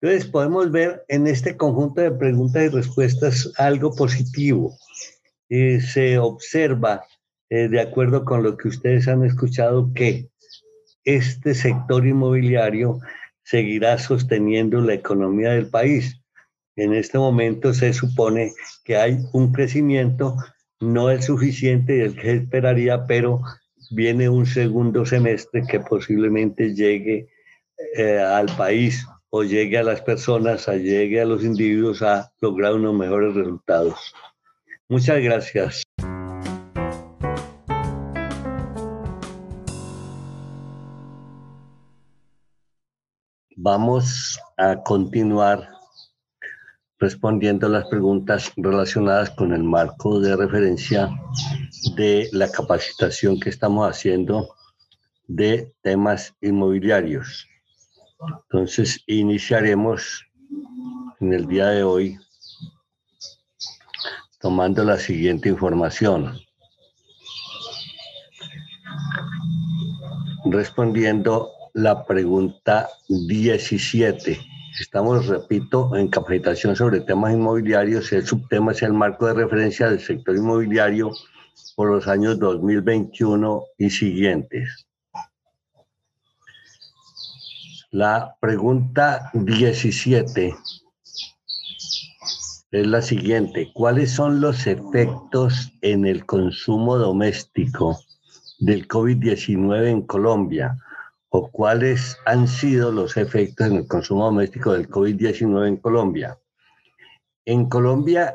Entonces 0.00 0.30
podemos 0.30 0.70
ver 0.70 1.04
en 1.08 1.26
este 1.26 1.56
conjunto 1.56 2.00
de 2.00 2.12
preguntas 2.12 2.64
y 2.64 2.68
respuestas 2.68 3.52
algo 3.56 3.94
positivo. 3.94 4.76
Eh, 5.48 5.80
se 5.80 6.18
observa, 6.18 7.04
eh, 7.50 7.68
de 7.68 7.80
acuerdo 7.80 8.24
con 8.24 8.42
lo 8.42 8.56
que 8.56 8.68
ustedes 8.68 9.08
han 9.08 9.24
escuchado, 9.24 9.92
que 9.94 10.28
este 11.04 11.54
sector 11.54 12.06
inmobiliario 12.06 13.00
seguirá 13.42 13.98
sosteniendo 13.98 14.80
la 14.80 14.94
economía 14.94 15.50
del 15.50 15.68
país. 15.68 16.20
En 16.76 16.92
este 16.92 17.18
momento 17.18 17.74
se 17.74 17.92
supone 17.92 18.52
que 18.84 18.96
hay 18.96 19.18
un 19.32 19.52
crecimiento, 19.52 20.36
no 20.80 21.10
el 21.10 21.22
suficiente 21.22 22.04
el 22.04 22.14
que 22.14 22.34
esperaría, 22.34 23.04
pero 23.06 23.40
viene 23.90 24.28
un 24.28 24.46
segundo 24.46 25.04
semestre 25.04 25.64
que 25.68 25.80
posiblemente 25.80 26.74
llegue 26.74 27.28
eh, 27.96 28.18
al 28.20 28.46
país 28.56 29.04
o 29.30 29.42
llegue 29.42 29.78
a 29.78 29.82
las 29.82 30.00
personas, 30.02 30.68
a 30.68 30.76
llegue 30.76 31.20
a 31.20 31.24
los 31.24 31.44
individuos 31.44 32.02
a 32.02 32.32
lograr 32.40 32.74
unos 32.74 32.94
mejores 32.94 33.34
resultados. 33.34 34.14
Muchas 34.88 35.22
gracias. 35.22 35.82
Vamos 43.56 44.38
a 44.56 44.82
continuar 44.82 45.68
respondiendo 47.00 47.68
las 47.68 47.86
preguntas 47.88 48.52
relacionadas 48.56 49.30
con 49.30 49.52
el 49.52 49.62
marco 49.62 50.20
de 50.20 50.36
referencia 50.36 51.10
de 51.96 52.28
la 52.32 52.50
capacitación 52.50 53.38
que 53.38 53.50
estamos 53.50 53.88
haciendo 53.88 54.54
de 55.26 55.72
temas 55.82 56.34
inmobiliarios. 56.40 57.47
Entonces, 58.20 59.02
iniciaremos 59.06 60.24
en 61.20 61.32
el 61.32 61.46
día 61.46 61.68
de 61.68 61.82
hoy 61.82 62.18
tomando 64.40 64.84
la 64.84 64.98
siguiente 64.98 65.48
información. 65.48 66.38
Respondiendo 70.46 71.50
la 71.74 72.04
pregunta 72.04 72.88
17. 73.08 74.38
Estamos, 74.80 75.26
repito, 75.26 75.94
en 75.96 76.08
capacitación 76.08 76.76
sobre 76.76 77.00
temas 77.00 77.32
inmobiliarios. 77.32 78.12
El 78.12 78.26
subtema 78.26 78.72
es 78.72 78.82
el 78.82 78.92
marco 78.92 79.26
de 79.26 79.34
referencia 79.34 79.90
del 79.90 80.00
sector 80.00 80.36
inmobiliario 80.36 81.10
por 81.76 81.90
los 81.90 82.06
años 82.08 82.38
2021 82.38 83.64
y 83.78 83.90
siguientes. 83.90 84.87
La 87.90 88.36
pregunta 88.38 89.30
17 89.32 90.54
es 92.70 92.86
la 92.86 93.00
siguiente. 93.00 93.70
¿Cuáles 93.72 94.10
son 94.10 94.42
los 94.42 94.66
efectos 94.66 95.72
en 95.80 96.04
el 96.04 96.26
consumo 96.26 96.98
doméstico 96.98 97.98
del 98.58 98.86
COVID-19 98.86 99.86
en 99.86 100.02
Colombia? 100.02 100.76
¿O 101.30 101.50
cuáles 101.50 102.18
han 102.26 102.46
sido 102.46 102.92
los 102.92 103.16
efectos 103.16 103.68
en 103.68 103.76
el 103.76 103.88
consumo 103.88 104.26
doméstico 104.26 104.74
del 104.74 104.90
COVID-19 104.90 105.68
en 105.68 105.76
Colombia? 105.78 106.38
En 107.46 107.70
Colombia, 107.70 108.34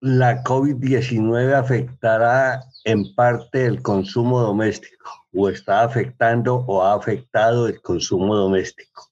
la 0.00 0.44
COVID-19 0.44 1.52
afectará 1.52 2.62
en 2.84 3.12
parte 3.16 3.66
el 3.66 3.82
consumo 3.82 4.40
doméstico 4.40 5.17
o 5.34 5.48
está 5.48 5.82
afectando 5.82 6.64
o 6.66 6.82
ha 6.82 6.94
afectado 6.94 7.68
el 7.68 7.80
consumo 7.80 8.36
doméstico. 8.36 9.08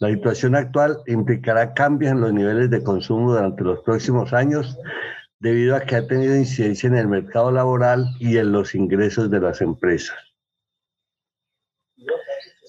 La 0.00 0.08
situación 0.10 0.54
actual 0.54 0.98
implicará 1.06 1.74
cambios 1.74 2.12
en 2.12 2.20
los 2.20 2.32
niveles 2.32 2.70
de 2.70 2.82
consumo 2.82 3.32
durante 3.32 3.64
los 3.64 3.80
próximos 3.80 4.32
años 4.32 4.78
debido 5.40 5.76
a 5.76 5.80
que 5.80 5.96
ha 5.96 6.06
tenido 6.06 6.36
incidencia 6.36 6.86
en 6.88 6.96
el 6.96 7.08
mercado 7.08 7.50
laboral 7.50 8.06
y 8.18 8.36
en 8.38 8.52
los 8.52 8.74
ingresos 8.74 9.30
de 9.30 9.40
las 9.40 9.60
empresas. 9.60 10.16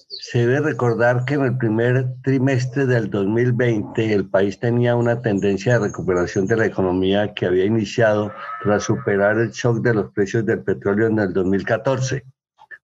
Se 0.08 0.46
debe 0.46 0.60
recordar 0.60 1.24
que 1.24 1.34
en 1.34 1.42
el 1.42 1.56
primer 1.56 2.14
trimestre 2.22 2.86
del 2.86 3.10
2020 3.10 4.12
el 4.12 4.28
país 4.28 4.60
tenía 4.60 4.94
una 4.94 5.20
tendencia 5.22 5.74
de 5.74 5.86
recuperación 5.86 6.46
de 6.46 6.56
la 6.56 6.66
economía 6.66 7.34
que 7.34 7.46
había 7.46 7.64
iniciado 7.64 8.32
tras 8.62 8.84
superar 8.84 9.38
el 9.38 9.50
shock 9.50 9.78
de 9.82 9.94
los 9.94 10.12
precios 10.12 10.46
del 10.46 10.62
petróleo 10.62 11.08
en 11.08 11.18
el 11.18 11.32
2014, 11.32 12.24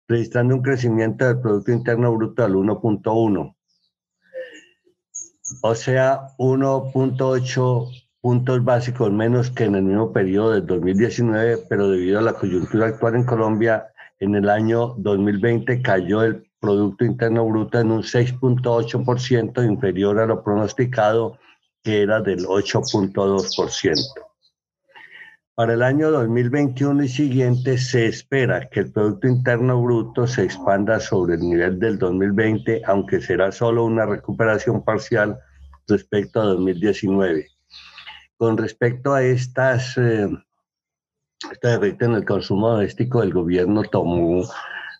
registrando 0.08 0.54
un 0.54 0.62
crecimiento 0.62 1.26
del 1.26 1.40
Producto 1.40 1.72
Interno 1.72 2.14
Bruto 2.14 2.44
al 2.44 2.54
1.1, 2.54 3.56
o 5.62 5.74
sea, 5.74 6.28
1.8 6.38 8.06
puntos 8.20 8.64
básicos 8.64 9.12
menos 9.12 9.50
que 9.50 9.64
en 9.64 9.76
el 9.76 9.84
mismo 9.84 10.12
periodo 10.12 10.52
del 10.52 10.66
2019, 10.66 11.58
pero 11.68 11.88
debido 11.88 12.18
a 12.18 12.22
la 12.22 12.32
coyuntura 12.32 12.86
actual 12.86 13.14
en 13.14 13.24
Colombia, 13.24 13.86
en 14.18 14.34
el 14.34 14.48
año 14.48 14.94
2020 14.98 15.82
cayó 15.82 16.22
el 16.22 16.46
Producto 16.58 17.04
Interno 17.04 17.46
Bruto 17.46 17.78
en 17.78 17.92
un 17.92 18.02
6.8% 18.02 19.64
inferior 19.64 20.18
a 20.18 20.26
lo 20.26 20.42
pronosticado, 20.42 21.38
que 21.82 22.02
era 22.02 22.20
del 22.20 22.44
8.2%. 22.46 24.25
Para 25.56 25.72
el 25.72 25.82
año 25.82 26.10
2021 26.10 27.04
y 27.04 27.08
siguiente 27.08 27.78
se 27.78 28.04
espera 28.04 28.68
que 28.68 28.80
el 28.80 28.92
Producto 28.92 29.26
Interno 29.26 29.80
Bruto 29.80 30.26
se 30.26 30.44
expanda 30.44 31.00
sobre 31.00 31.36
el 31.36 31.40
nivel 31.40 31.78
del 31.78 31.98
2020, 31.98 32.82
aunque 32.84 33.22
será 33.22 33.50
solo 33.50 33.86
una 33.86 34.04
recuperación 34.04 34.84
parcial 34.84 35.38
respecto 35.88 36.42
a 36.42 36.44
2019. 36.44 37.46
Con 38.36 38.58
respecto 38.58 39.14
a 39.14 39.22
estas, 39.22 39.96
eh, 39.96 40.28
esta 41.50 41.74
efecto 41.74 42.04
en 42.04 42.12
el 42.12 42.26
consumo 42.26 42.72
doméstico, 42.72 43.22
el 43.22 43.32
gobierno 43.32 43.82
tomó 43.84 44.42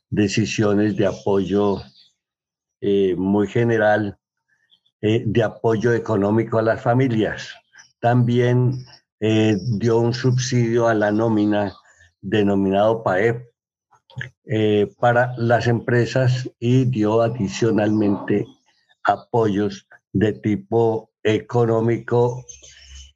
decisiones 0.08 0.96
de 0.96 1.06
apoyo 1.06 1.82
eh, 2.80 3.14
muy 3.14 3.46
general, 3.46 4.16
eh, 5.02 5.22
de 5.26 5.42
apoyo 5.42 5.92
económico 5.92 6.56
a 6.56 6.62
las 6.62 6.80
familias. 6.80 7.54
También 8.00 8.86
eh, 9.20 9.56
dio 9.78 9.98
un 9.98 10.12
subsidio 10.14 10.88
a 10.88 10.94
la 10.94 11.10
nómina 11.10 11.74
denominado 12.20 13.02
PAEP 13.02 13.46
para 14.98 15.34
las 15.36 15.66
empresas 15.66 16.48
y 16.58 16.86
dio 16.86 17.20
adicionalmente 17.20 18.46
apoyos 19.04 19.86
de 20.12 20.32
tipo 20.32 21.10
económico 21.22 22.42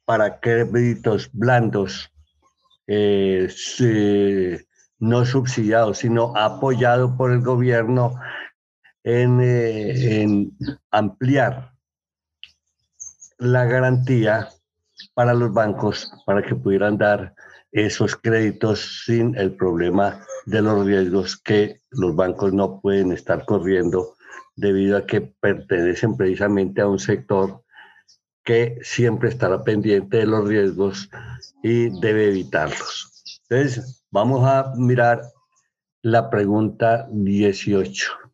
para 0.05 0.39
créditos 0.39 1.29
blandos 1.33 2.11
no 5.01 5.25
subsidiado, 5.25 5.93
sino 5.93 6.37
apoyado 6.37 7.17
por 7.17 7.31
el 7.31 7.41
gobierno 7.41 8.19
eh, 9.03 10.21
en, 10.21 10.55
ampliar 10.91 11.73
la 13.39 13.65
garantía 13.65 14.49
para 15.13 15.33
los 15.33 15.53
bancos 15.53 16.11
para 16.25 16.41
que 16.41 16.55
pudieran 16.55 16.97
dar 16.97 17.33
esos 17.71 18.15
créditos 18.15 19.03
sin 19.05 19.35
el 19.37 19.55
problema 19.55 20.25
de 20.45 20.61
los 20.61 20.85
riesgos 20.85 21.37
que 21.37 21.79
los 21.91 22.15
bancos 22.15 22.53
no 22.53 22.81
pueden 22.81 23.11
estar 23.11 23.45
corriendo 23.45 24.15
debido 24.55 24.97
a 24.97 25.05
que 25.05 25.21
pertenecen 25.21 26.17
precisamente 26.17 26.81
a 26.81 26.87
un 26.87 26.99
sector 26.99 27.63
que 28.43 28.77
siempre 28.81 29.29
estará 29.29 29.63
pendiente 29.63 30.17
de 30.17 30.25
los 30.25 30.47
riesgos 30.47 31.09
y 31.63 31.89
debe 32.01 32.27
evitarlos. 32.27 33.39
Entonces, 33.49 34.01
Vamos 34.13 34.43
a 34.43 34.73
mirar 34.75 35.21
la 36.01 36.29
pregunta 36.29 37.07
18. 37.11 38.30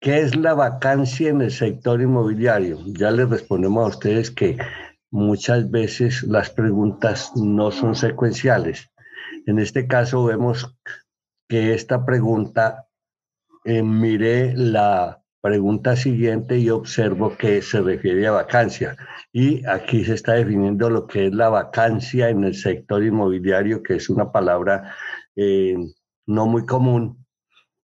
¿Qué 0.00 0.20
es 0.20 0.34
la 0.34 0.54
vacancia 0.54 1.28
en 1.28 1.42
el 1.42 1.50
sector 1.50 2.00
inmobiliario? 2.00 2.78
Ya 2.86 3.10
les 3.10 3.28
respondemos 3.28 3.84
a 3.84 3.88
ustedes 3.88 4.30
que 4.30 4.56
muchas 5.10 5.70
veces 5.70 6.22
las 6.22 6.48
preguntas 6.48 7.32
no 7.36 7.70
son 7.70 7.94
secuenciales. 7.94 8.90
En 9.44 9.58
este 9.58 9.86
caso 9.86 10.24
vemos 10.24 10.74
que 11.50 11.74
esta 11.74 12.06
pregunta, 12.06 12.86
eh, 13.66 13.82
mire 13.82 14.54
la 14.56 15.22
pregunta 15.42 15.96
siguiente 15.96 16.56
y 16.56 16.70
observo 16.70 17.36
que 17.36 17.60
se 17.60 17.82
refiere 17.82 18.26
a 18.26 18.30
vacancia. 18.30 18.96
Y 19.34 19.66
aquí 19.66 20.06
se 20.06 20.14
está 20.14 20.32
definiendo 20.32 20.88
lo 20.88 21.06
que 21.06 21.26
es 21.26 21.34
la 21.34 21.50
vacancia 21.50 22.30
en 22.30 22.44
el 22.44 22.54
sector 22.54 23.04
inmobiliario, 23.04 23.82
que 23.82 23.96
es 23.96 24.08
una 24.08 24.32
palabra 24.32 24.94
eh, 25.36 25.76
no 26.26 26.46
muy 26.46 26.64
común, 26.64 27.26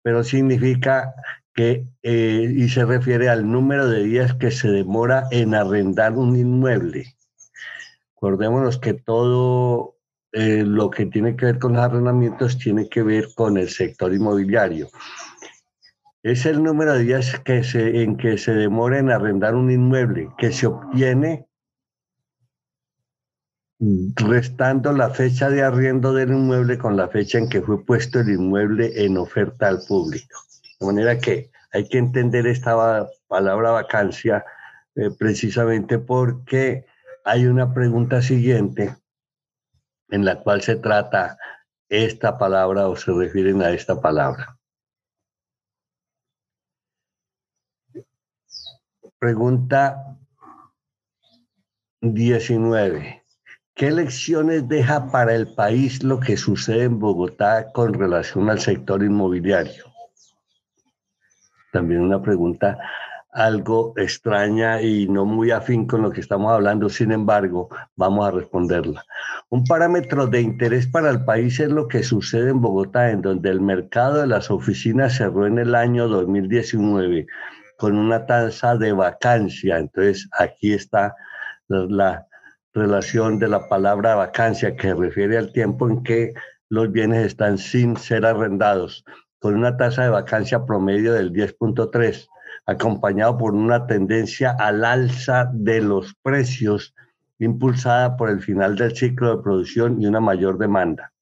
pero 0.03 0.25
significa 0.25 1.15
que, 1.61 1.87
eh, 2.03 2.55
y 2.57 2.71
se 2.71 2.87
refiere 2.87 3.29
al 3.29 3.51
número 3.51 3.87
de 3.87 4.03
días 4.03 4.33
que 4.33 4.51
se 4.51 4.69
demora 4.69 5.27
en 5.31 5.55
arrendar 5.55 6.15
un 6.15 6.35
inmueble. 6.35 7.15
Acordémonos 8.17 8.79
que 8.79 8.95
todo 8.95 9.97
eh, 10.33 10.65
lo 10.65 10.89
que 10.89 11.05
tiene 11.05 11.37
que 11.37 11.45
ver 11.45 11.59
con 11.59 11.75
los 11.75 11.83
arrendamientos 11.83 12.57
tiene 12.57 12.89
que 12.89 13.03
ver 13.03 13.29
con 13.35 13.59
el 13.59 13.69
sector 13.69 14.15
inmobiliario. 14.15 14.89
Es 16.23 16.47
el 16.47 16.63
número 16.63 16.95
de 16.95 17.05
días 17.05 17.39
que 17.41 17.63
se, 17.63 18.05
en 18.05 18.17
que 18.17 18.39
se 18.39 18.55
demora 18.55 18.99
en 18.99 19.11
arrendar 19.11 19.55
un 19.55 19.71
inmueble, 19.71 20.31
que 20.39 20.53
se 20.53 20.67
obtiene 20.67 21.47
restando 24.17 24.95
la 24.95 25.11
fecha 25.11 25.51
de 25.51 25.63
arriendo 25.63 26.15
del 26.15 26.31
inmueble 26.31 26.79
con 26.79 26.97
la 26.97 27.09
fecha 27.09 27.37
en 27.37 27.51
que 27.51 27.61
fue 27.61 27.85
puesto 27.85 28.21
el 28.21 28.31
inmueble 28.31 29.05
en 29.05 29.19
oferta 29.19 29.69
al 29.69 29.83
público. 29.87 30.39
De 30.81 30.87
manera 30.87 31.19
que 31.19 31.50
hay 31.73 31.89
que 31.89 31.99
entender 31.99 32.47
esta 32.47 33.09
palabra 33.29 33.71
vacancia 33.71 34.45
eh, 34.97 35.11
precisamente 35.19 35.99
porque 35.99 36.87
hay 37.25 37.47
una 37.47 37.73
pregunta 37.73 38.23
siguiente 38.23 38.97
en 40.09 40.25
la 40.25 40.41
cual 40.43 40.63
se 40.63 40.77
trata 40.77 41.39
esta 41.89 42.39
palabra 42.39 42.89
o 42.89 42.97
se 42.97 43.13
refieren 43.13 43.63
a 43.63 43.71
esta 43.71 44.01
palabra. 44.01 44.57
Pregunta 49.19 50.17
19. 52.01 53.23
¿Qué 53.75 53.91
lecciones 53.91 54.69
deja 54.69 55.11
para 55.11 55.35
el 55.35 55.55
país 55.55 56.03
lo 56.03 56.19
que 56.21 56.37
sucede 56.37 56.85
en 56.85 56.99
Bogotá 56.99 57.71
con 57.73 57.95
relación 57.95 58.51
al 58.51 58.61
sector 58.61 59.03
inmobiliario? 59.03 59.90
También 61.73 62.01
una 62.01 62.21
pregunta 62.23 62.79
algo 63.33 63.95
extraña 63.97 64.83
y 64.83 65.07
no 65.09 65.25
muy 65.25 65.53
afín 65.53 65.87
con 65.87 66.03
lo 66.03 66.11
que 66.11 66.21
estamos 66.21 66.53
hablando, 66.53 66.89
sin 66.89 67.13
embargo, 67.13 67.69
vamos 67.95 68.27
a 68.27 68.33
responderla. 68.33 69.05
Un 69.51 69.65
parámetro 69.65 70.27
de 70.27 70.41
interés 70.41 70.87
para 70.87 71.11
el 71.11 71.25
país 71.25 71.61
es 71.61 71.71
lo 71.71 71.87
que 71.87 72.03
sucede 72.03 72.51
en 72.51 72.61
Bogotá, 72.61 73.11
en 73.11 73.23
donde 73.23 73.51
el 73.51 73.61
mercado 73.61 74.21
de 74.21 74.27
las 74.27 74.51
oficinas 74.51 75.17
cerró 75.17 75.47
en 75.47 75.59
el 75.59 75.75
año 75.75 76.09
2019 76.09 77.27
con 77.79 77.97
una 77.97 78.27
tasa 78.27 78.77
de 78.77 78.93
vacancia. 78.93 79.79
Entonces, 79.79 80.29
aquí 80.39 80.73
está 80.73 81.15
la, 81.69 82.27
relación 82.73 83.39
de 83.39 83.49
la 83.49 83.69
palabra 83.69 84.15
vacancia 84.15 84.77
que 84.77 84.95
refiere 84.95 85.37
al 85.37 85.53
tiempo 85.53 85.89
en 85.89 86.03
que 86.03 86.33
los 86.69 86.93
bienes 86.93 87.27
están 87.27 87.59
sin 87.59 87.97
ser 87.97 88.25
arrendados, 88.25 89.05
con 89.41 89.57
una 89.57 89.77
tasa 89.77 90.05
de 90.05 90.11
vacancia 90.11 90.65
promedio 90.65 91.13
del 91.13 91.33
10.3 91.33 92.29
acompañado 92.67 93.37
por 93.39 93.55
una 93.55 93.87
tendencia 93.87 94.55
al 94.59 94.85
alza 94.85 95.51
de 95.53 95.81
los 95.81 96.15
precios 96.23 96.95
impulsada 97.39 98.17
por 98.17 98.29
el 98.29 98.43
final 98.43 98.77
del 98.77 98.95
ciclo 98.95 99.37
de 99.37 99.43
producción 99.43 100.01
y 100.01 100.07
una 100.07 100.21
mayor 100.21 100.59
demanda. 100.59 101.13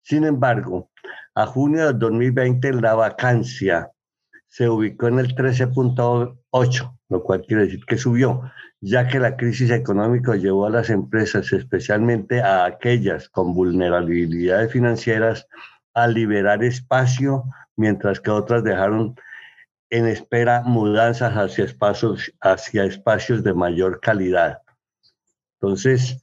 Sin 0.00 0.24
embargo, 0.24 0.90
a 1.34 1.46
junio 1.46 1.86
de 1.86 1.92
2020 1.92 2.72
la 2.74 2.94
vacancia 2.94 3.90
se 4.48 4.68
ubicó 4.68 5.08
en 5.08 5.18
el 5.18 5.34
13.8, 5.34 6.98
lo 7.08 7.22
cual 7.22 7.42
quiere 7.46 7.64
decir 7.64 7.84
que 7.84 7.98
subió, 7.98 8.42
ya 8.80 9.06
que 9.06 9.18
la 9.18 9.36
crisis 9.36 9.70
económica 9.70 10.36
llevó 10.36 10.66
a 10.66 10.70
las 10.70 10.90
empresas, 10.90 11.52
especialmente 11.52 12.40
a 12.40 12.64
aquellas 12.64 13.28
con 13.28 13.52
vulnerabilidades 13.52 14.72
financieras, 14.72 15.46
a 15.94 16.06
liberar 16.06 16.62
espacio, 16.62 17.44
mientras 17.76 18.20
que 18.20 18.30
otras 18.30 18.62
dejaron 18.64 19.16
en 19.90 20.06
espera 20.06 20.62
mudanzas 20.62 21.32
hacia 21.34 21.64
espacios, 21.64 22.32
hacia 22.40 22.84
espacios 22.84 23.44
de 23.44 23.54
mayor 23.54 24.00
calidad. 24.00 24.60
Entonces, 25.60 26.20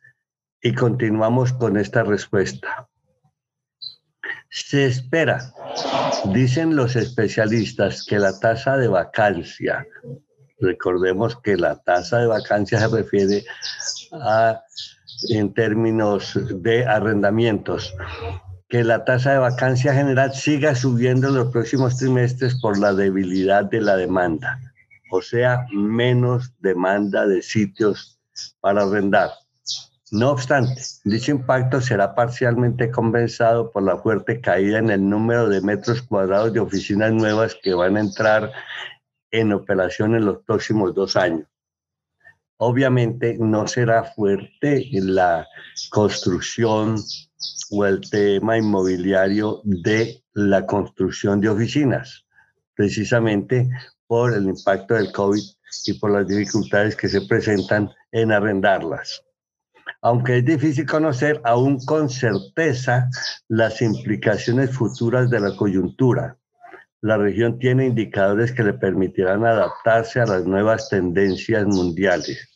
y 0.61 0.74
continuamos 0.74 1.53
con 1.53 1.78
esta 1.78 2.03
respuesta. 2.03 2.88
Se 4.49 4.86
espera, 4.86 5.53
dicen 6.34 6.76
los 6.76 6.95
especialistas, 6.95 8.05
que 8.05 8.19
la 8.19 8.38
tasa 8.39 8.78
de 8.78 8.89
vacancia, 8.89 9.88
recordemos 10.59 11.39
que 11.41 11.55
la 11.55 11.78
tasa 11.78 12.19
de 12.19 12.28
vacancia 12.28 12.80
se 12.80 12.88
refiere 12.89 13.45
a, 14.11 14.61
en 15.30 15.53
términos 15.53 16.38
de 16.61 16.86
arrendamientos, 16.86 17.95
que 18.72 18.86
la 18.86 19.03
tasa 19.03 19.34
de 19.34 19.38
vacancia 19.38 19.93
general 19.93 20.34
siga 20.34 20.74
subiendo 20.76 21.28
en 21.28 21.36
los 21.36 21.51
próximos 21.51 21.97
trimestres 21.97 22.55
por 22.61 22.80
la 22.80 22.93
debilidad 22.93 23.65
de 23.65 23.82
la 23.82 23.97
demanda, 23.97 24.61
o 25.11 25.22
sea, 25.22 25.65
menos 25.74 26.53
demanda 26.59 27.28
de 27.28 27.41
sitios 27.41 28.17
para 28.61 28.84
arrendar. 28.84 29.30
No 30.11 30.32
obstante, 30.32 30.82
dicho 31.03 31.32
impacto 31.32 31.82
será 31.82 32.15
parcialmente 32.15 32.89
compensado 32.91 33.69
por 33.72 33.84
la 33.84 33.97
fuerte 33.97 34.39
caída 34.39 34.80
en 34.80 34.89
el 34.89 35.07
número 35.07 35.49
de 35.49 35.59
metros 35.59 36.01
cuadrados 36.01 36.53
de 36.53 36.61
oficinas 36.61 37.11
nuevas 37.11 37.57
que 37.61 37.74
van 37.74 37.97
a 37.97 37.99
entrar 37.99 38.53
en 39.32 39.51
operación 39.51 40.15
en 40.15 40.24
los 40.24 40.43
próximos 40.43 40.95
dos 40.95 41.17
años. 41.17 41.45
Obviamente 42.64 43.38
no 43.39 43.66
será 43.66 44.03
fuerte 44.03 44.88
la 44.91 45.47
construcción 45.89 46.95
o 47.72 47.86
el 47.86 48.07
tema 48.07 48.55
inmobiliario 48.55 49.62
de 49.64 50.24
la 50.34 50.68
construcción 50.68 51.41
de 51.41 51.49
oficinas, 51.49 52.24
precisamente 52.76 53.68
por 54.05 54.36
el 54.36 54.43
impacto 54.43 54.93
del 54.93 55.12
COVID 55.12 55.41
y 55.88 55.93
por 55.93 56.12
las 56.12 56.28
dificultades 56.28 56.95
que 56.95 57.09
se 57.09 57.22
presentan 57.22 57.89
en 58.12 58.32
arrendarlas. 58.32 59.24
Aunque 60.03 60.38
es 60.38 60.45
difícil 60.45 60.86
conocer 60.86 61.41
aún 61.43 61.84
con 61.84 62.09
certeza 62.09 63.09
las 63.47 63.82
implicaciones 63.82 64.70
futuras 64.70 65.32
de 65.32 65.39
la 65.39 65.55
coyuntura, 65.55 66.38
la 67.01 67.18
región 67.18 67.57
tiene 67.57 67.88
indicadores 67.88 68.51
que 68.51 68.62
le 68.62 68.74
permitirán 68.74 69.43
adaptarse 69.43 70.20
a 70.20 70.28
las 70.28 70.45
nuevas 70.45 70.89
tendencias 70.89 71.66
mundiales. 71.66 72.51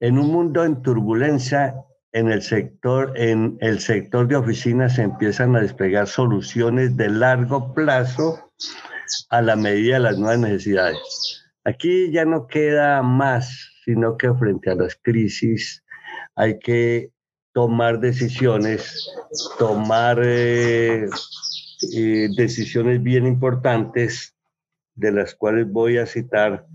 En 0.00 0.18
un 0.18 0.32
mundo 0.32 0.64
en 0.64 0.82
turbulencia, 0.82 1.74
en 2.12 2.30
el 2.30 2.42
sector, 2.42 3.12
en 3.16 3.56
el 3.60 3.80
sector 3.80 4.28
de 4.28 4.36
oficinas 4.36 4.96
se 4.96 5.02
empiezan 5.02 5.56
a 5.56 5.60
desplegar 5.60 6.06
soluciones 6.06 6.96
de 6.96 7.08
largo 7.08 7.72
plazo 7.72 8.50
a 9.30 9.42
la 9.42 9.56
medida 9.56 9.94
de 9.94 10.00
las 10.00 10.18
nuevas 10.18 10.40
necesidades. 10.40 10.98
Aquí 11.64 12.10
ya 12.10 12.24
no 12.24 12.46
queda 12.46 13.02
más, 13.02 13.70
sino 13.84 14.16
que 14.16 14.32
frente 14.34 14.70
a 14.70 14.74
las 14.74 14.96
crisis 15.00 15.82
hay 16.34 16.58
que 16.58 17.12
tomar 17.52 18.00
decisiones, 18.00 19.10
tomar 19.58 20.20
eh, 20.22 21.06
eh, 21.94 22.28
decisiones 22.36 23.02
bien 23.02 23.26
importantes, 23.26 24.34
de 24.94 25.12
las 25.12 25.34
cuales 25.34 25.70
voy 25.70 25.98
a 25.98 26.06
citar 26.06 26.66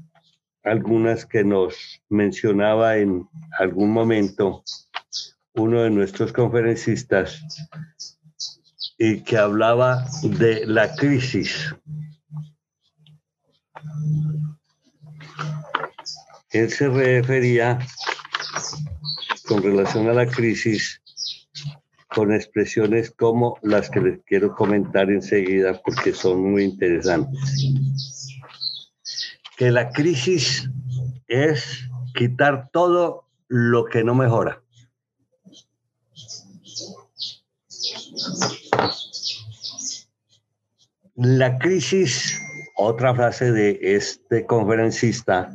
algunas 0.68 1.26
que 1.26 1.44
nos 1.44 2.02
mencionaba 2.10 2.98
en 2.98 3.28
algún 3.60 3.92
momento 3.92 4.64
uno 5.54 5.82
de 5.82 5.90
nuestros 5.90 6.34
conferencistas 6.34 7.42
y 8.98 9.22
que 9.22 9.38
hablaba 9.38 10.06
de 10.24 10.66
la 10.66 10.94
crisis. 10.96 11.74
Él 16.52 16.70
se 16.70 16.88
refería 16.90 17.80
con 19.48 19.64
relación 19.64 20.10
a 20.10 20.14
la 20.14 20.28
crisis 20.28 21.02
con 22.18 22.34
expresiones 22.34 23.12
como 23.12 23.60
las 23.62 23.90
que 23.90 24.00
les 24.00 24.20
quiero 24.24 24.56
comentar 24.56 25.12
enseguida 25.12 25.80
porque 25.84 26.14
son 26.14 26.52
muy 26.52 26.64
interesantes. 26.64 27.74
Que 29.58 29.72
la 29.72 29.90
crisis 29.90 30.70
es 31.28 31.90
quitar 32.16 32.70
todo 32.72 33.28
lo 33.50 33.86
que 33.86 34.04
no 34.04 34.16
mejora. 34.16 34.62
La 41.16 41.58
crisis, 41.58 42.40
otra 42.76 43.16
frase 43.16 43.52
de 43.52 43.80
este 43.82 44.46
conferencista, 44.46 45.52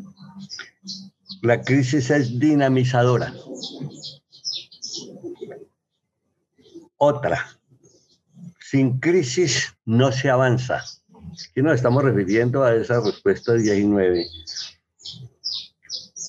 la 1.43 1.63
crisis 1.63 2.11
es 2.11 2.39
dinamizadora. 2.39 3.33
Otra, 6.97 7.59
sin 8.59 8.99
crisis 8.99 9.77
no 9.85 10.11
se 10.13 10.31
avanza. 10.31 10.83
Y 11.55 11.63
nos 11.63 11.75
estamos 11.75 12.05
refiriendo 12.05 12.63
a 12.65 12.75
esa 12.75 13.01
respuesta 13.01 13.55
19. 13.55 14.27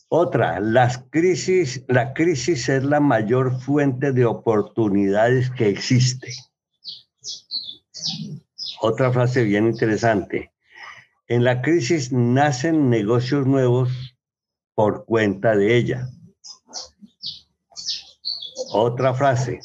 Otra, 0.10 0.60
las 0.60 1.00
crisis, 1.10 1.84
la 1.88 2.14
crisis 2.14 2.70
es 2.70 2.84
la 2.84 3.00
mayor 3.00 3.60
fuente 3.60 4.12
de 4.12 4.26
oportunidades 4.26 5.50
que 5.52 5.70
existe. 5.70 6.32
Otra 8.82 9.12
frase 9.12 9.44
bien 9.44 9.66
interesante. 9.66 10.52
En 11.28 11.44
la 11.44 11.62
crisis 11.62 12.12
nacen 12.12 12.90
negocios 12.90 13.48
nuevos 13.48 13.90
por 14.76 15.06
cuenta 15.06 15.56
de 15.56 15.78
ella. 15.78 16.08
Otra 18.72 19.14
frase. 19.14 19.60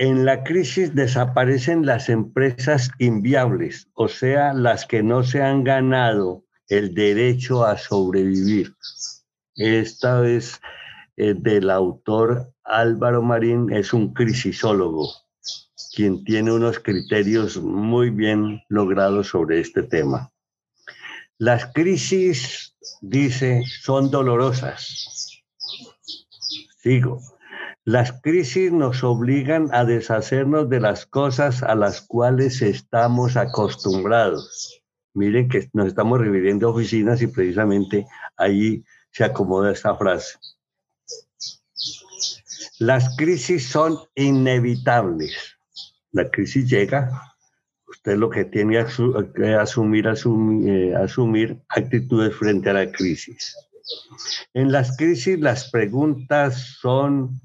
En 0.00 0.24
la 0.24 0.44
crisis 0.44 0.94
desaparecen 0.94 1.84
las 1.84 2.08
empresas 2.08 2.88
inviables, 3.00 3.88
o 3.94 4.06
sea, 4.06 4.54
las 4.54 4.86
que 4.86 5.02
no 5.02 5.24
se 5.24 5.42
han 5.42 5.64
ganado 5.64 6.44
el 6.68 6.94
derecho 6.94 7.64
a 7.64 7.76
sobrevivir. 7.76 8.76
Esta 9.56 10.24
es 10.24 10.60
eh, 11.16 11.34
del 11.36 11.68
autor 11.68 12.54
Álvaro 12.62 13.22
Marín, 13.22 13.72
es 13.72 13.92
un 13.92 14.14
crisisólogo, 14.14 15.10
quien 15.96 16.22
tiene 16.22 16.52
unos 16.52 16.78
criterios 16.78 17.60
muy 17.60 18.10
bien 18.10 18.62
logrados 18.68 19.26
sobre 19.26 19.58
este 19.58 19.82
tema. 19.82 20.30
Las 21.38 21.72
crisis, 21.72 22.76
dice, 23.00 23.64
son 23.82 24.12
dolorosas. 24.12 25.42
Sigo. 26.80 27.20
Las 27.88 28.20
crisis 28.20 28.70
nos 28.70 29.02
obligan 29.02 29.70
a 29.72 29.86
deshacernos 29.86 30.68
de 30.68 30.78
las 30.78 31.06
cosas 31.06 31.62
a 31.62 31.74
las 31.74 32.02
cuales 32.02 32.60
estamos 32.60 33.34
acostumbrados. 33.38 34.82
Miren 35.14 35.48
que 35.48 35.70
nos 35.72 35.86
estamos 35.86 36.20
reviviendo 36.20 36.68
oficinas 36.68 37.22
y 37.22 37.28
precisamente 37.28 38.06
ahí 38.36 38.84
se 39.10 39.24
acomoda 39.24 39.72
esta 39.72 39.96
frase. 39.96 40.38
Las 42.78 43.16
crisis 43.16 43.66
son 43.70 43.96
inevitables. 44.14 45.56
La 46.12 46.28
crisis 46.28 46.68
llega, 46.68 47.10
usted 47.86 48.18
lo 48.18 48.28
que 48.28 48.44
tiene 48.44 48.84
que 49.34 49.54
asumir, 49.54 50.08
eh, 50.08 50.94
asumir 50.94 51.58
actitudes 51.70 52.36
frente 52.36 52.68
a 52.68 52.74
la 52.74 52.92
crisis. 52.92 53.56
En 54.52 54.72
las 54.72 54.94
crisis 54.98 55.40
las 55.40 55.70
preguntas 55.70 56.76
son 56.82 57.40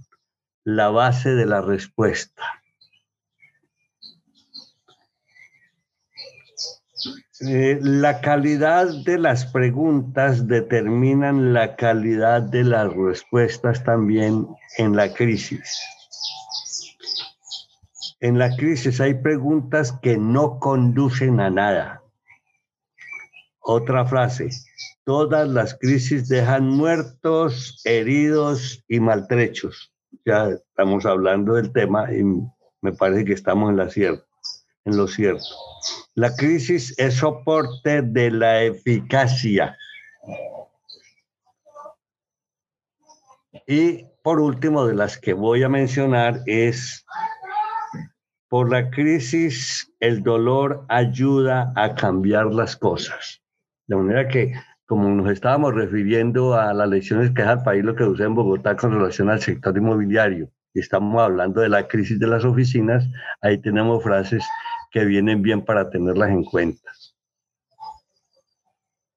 la 0.63 0.89
base 0.89 1.35
de 1.35 1.45
la 1.45 1.61
respuesta. 1.61 2.63
Eh, 7.41 7.77
la 7.81 8.21
calidad 8.21 8.87
de 9.03 9.17
las 9.17 9.45
preguntas 9.47 10.47
determinan 10.47 11.53
la 11.53 11.75
calidad 11.75 12.41
de 12.41 12.63
las 12.63 12.93
respuestas 12.93 13.83
también 13.83 14.47
en 14.77 14.95
la 14.95 15.13
crisis. 15.13 15.81
En 18.21 18.39
la 18.39 18.55
crisis 18.55 19.01
hay 19.01 19.15
preguntas 19.15 19.91
que 20.01 20.15
no 20.17 20.59
conducen 20.59 21.41
a 21.41 21.49
nada. 21.49 22.01
Otra 23.59 24.05
frase, 24.05 24.49
todas 25.03 25.45
las 25.49 25.77
crisis 25.77 26.29
dejan 26.29 26.69
muertos, 26.69 27.81
heridos 27.83 28.85
y 28.87 29.01
maltrechos. 29.01 29.92
Ya 30.25 30.49
estamos 30.49 31.05
hablando 31.05 31.55
del 31.55 31.71
tema 31.71 32.11
y 32.13 32.23
me 32.81 32.93
parece 32.93 33.25
que 33.25 33.33
estamos 33.33 33.69
en, 33.69 33.77
la 33.77 33.89
en 34.85 34.97
lo 34.97 35.07
cierto. 35.07 35.45
La 36.15 36.35
crisis 36.35 36.93
es 36.97 37.15
soporte 37.15 38.01
de 38.01 38.31
la 38.31 38.63
eficacia. 38.63 39.77
Y 43.67 44.05
por 44.23 44.39
último, 44.39 44.85
de 44.85 44.95
las 44.95 45.17
que 45.17 45.33
voy 45.33 45.63
a 45.63 45.69
mencionar 45.69 46.41
es 46.45 47.05
por 48.53 48.71
la 48.71 48.91
crisis, 48.91 49.91
el 49.99 50.21
dolor 50.21 50.85
ayuda 50.87 51.73
a 51.75 51.95
cambiar 51.95 52.53
las 52.53 52.77
cosas. 52.77 53.41
De 53.87 53.95
manera 53.95 54.27
que, 54.27 54.53
como 54.93 55.09
nos 55.09 55.31
estábamos 55.31 55.73
refiriendo 55.73 56.53
a 56.53 56.71
las 56.71 56.87
lecciones 56.87 57.31
que 57.31 57.41
es 57.41 57.47
al 57.47 57.63
país 57.63 57.83
lo 57.83 57.95
que 57.95 58.03
usa 58.03 58.27
en 58.27 58.35
Bogotá 58.35 58.75
con 58.75 58.91
relación 58.91 59.27
al 59.27 59.41
sector 59.41 59.75
inmobiliario, 59.75 60.51
y 60.71 60.81
estamos 60.81 61.19
hablando 61.19 61.61
de 61.61 61.69
la 61.69 61.87
crisis 61.87 62.19
de 62.19 62.27
las 62.27 62.45
oficinas, 62.45 63.09
ahí 63.41 63.57
tenemos 63.57 64.03
frases 64.03 64.45
que 64.91 65.03
vienen 65.03 65.41
bien 65.41 65.65
para 65.65 65.89
tenerlas 65.89 66.29
en 66.29 66.43
cuenta. 66.43 66.91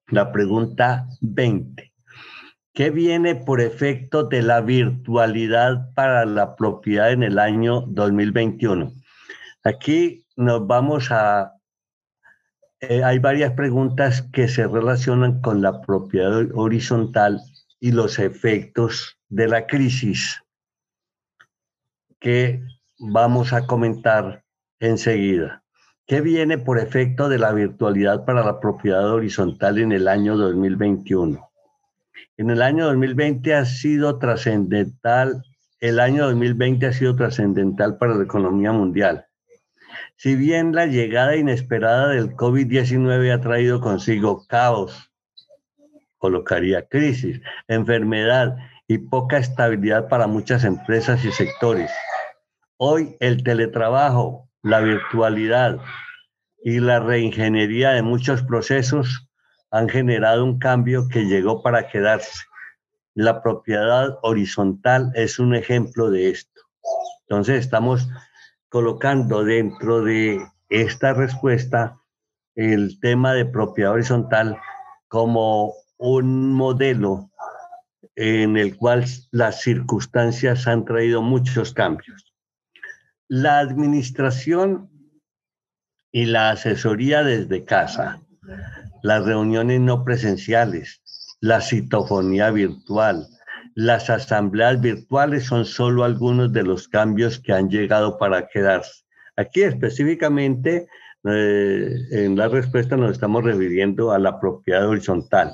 La 0.09 0.33
pregunta 0.33 1.09
20. 1.21 1.93
¿Qué 2.73 2.89
viene 2.89 3.35
por 3.35 3.61
efecto 3.61 4.25
de 4.25 4.41
la 4.41 4.63
virtualidad 4.63 5.93
para 5.93 6.25
la 6.25 6.57
propiedad 6.57 7.13
en 7.13 7.23
el 7.23 7.39
año 7.39 7.83
2021? 7.83 8.93
Aquí 9.63 10.25
nos 10.37 10.67
vamos 10.67 11.09
a... 11.11 11.53
Eh, 12.89 13.03
hay 13.03 13.19
varias 13.19 13.53
preguntas 13.55 14.23
que 14.33 14.47
se 14.47 14.67
relacionan 14.67 15.41
con 15.41 15.61
la 15.61 15.81
propiedad 15.81 16.47
horizontal 16.55 17.41
y 17.81 17.91
los 17.91 18.21
efectos 18.21 19.19
de 19.29 19.49
la 19.49 19.67
crisis 19.67 20.41
que 22.21 22.63
vamos 22.99 23.53
a 23.53 23.67
comentar 23.67 24.45
enseguida. 24.79 25.65
¿Qué 26.07 26.21
viene 26.21 26.59
por 26.59 26.79
efecto 26.79 27.29
de 27.29 27.41
la 27.41 27.53
virtualidad 27.53 28.25
para 28.25 28.45
la 28.45 28.61
propiedad 28.61 29.11
horizontal 29.11 29.79
en 29.79 29.91
el 29.91 30.07
año 30.07 30.37
2021? 30.37 31.51
En 32.37 32.51
el 32.51 32.63
año 32.63 32.85
2020 32.87 33.53
ha 33.55 33.65
sido 33.65 34.19
trascendental, 34.21 35.43
el 35.81 35.99
año 35.99 36.27
2020 36.27 36.87
ha 36.87 36.93
sido 36.93 37.17
trascendental 37.17 37.99
para 37.99 38.15
la 38.15 38.23
economía 38.23 38.71
mundial. 38.71 39.27
Si 40.17 40.35
bien 40.35 40.75
la 40.75 40.87
llegada 40.87 41.37
inesperada 41.37 42.09
del 42.09 42.35
COVID-19 42.35 43.33
ha 43.33 43.41
traído 43.41 43.81
consigo 43.81 44.47
caos, 44.47 45.13
colocaría 46.19 46.89
crisis, 46.89 47.41
enfermedad 47.69 48.57
y 48.89 48.99
poca 48.99 49.39
estabilidad 49.39 50.09
para 50.09 50.27
muchas 50.27 50.65
empresas 50.65 51.25
y 51.25 51.33
sectores. 51.33 51.91
Hoy 52.77 53.17
el 53.21 53.43
teletrabajo, 53.43 54.49
la 54.63 54.81
virtualidad 54.81 55.79
y 56.63 56.81
la 56.81 57.01
reingeniería 57.01 57.91
de 57.91 58.03
muchos 58.03 58.43
procesos 58.43 59.29
han 59.71 59.89
generado 59.89 60.45
un 60.45 60.59
cambio 60.59 61.09
que 61.09 61.25
llegó 61.27 61.63
para 61.63 61.89
quedarse. 61.89 62.45
La 63.15 63.43
propiedad 63.43 64.19
horizontal 64.23 65.13
es 65.15 65.39
un 65.39 65.55
ejemplo 65.55 66.11
de 66.11 66.31
esto. 66.31 66.63
Entonces 67.29 67.61
estamos 67.61 68.09
colocando 68.77 69.43
dentro 69.43 70.05
de 70.05 70.39
esta 70.69 71.15
respuesta 71.15 71.99
el 72.55 73.01
tema 73.01 73.33
de 73.33 73.47
propiedad 73.47 73.93
horizontal 73.93 74.59
como 75.09 75.73
un 75.97 76.53
modelo 76.53 77.31
en 78.17 78.59
el 78.59 78.77
cual 78.77 79.07
las 79.31 79.63
circunstancias 79.63 80.67
han 80.67 80.85
traído 80.85 81.23
muchos 81.23 81.73
cambios. 81.73 82.35
La 83.29 83.61
administración 83.61 84.91
y 86.13 86.27
la 86.27 86.51
asesoría 86.51 87.25
desde 87.25 87.65
casa, 87.65 88.21
las 89.03 89.25
reuniones 89.25 89.81
no 89.81 90.05
presenciales, 90.05 91.01
la 91.41 91.63
citofonía 91.63 92.51
virtual, 92.51 93.27
las 93.77 94.09
asambleas 94.09 94.81
virtuales 94.81 95.45
son 95.45 95.67
solo 95.67 96.03
algunos 96.05 96.51
de 96.51 96.63
los 96.63 96.89
cambios 96.89 97.39
que 97.39 97.53
han 97.53 97.69
llegado 97.69 98.17
para 98.17 98.49
quedarse. 98.49 99.05
Aquí 99.37 99.63
específicamente 99.63 100.89
eh, 101.25 101.95
en 102.11 102.37
la 102.37 102.49
respuesta 102.49 102.97
nos 102.97 103.13
estamos 103.13 103.45
refiriendo 103.45 104.13
a 104.13 104.19
la 104.19 104.41
propiedad 104.41 104.89
horizontal. 104.89 105.53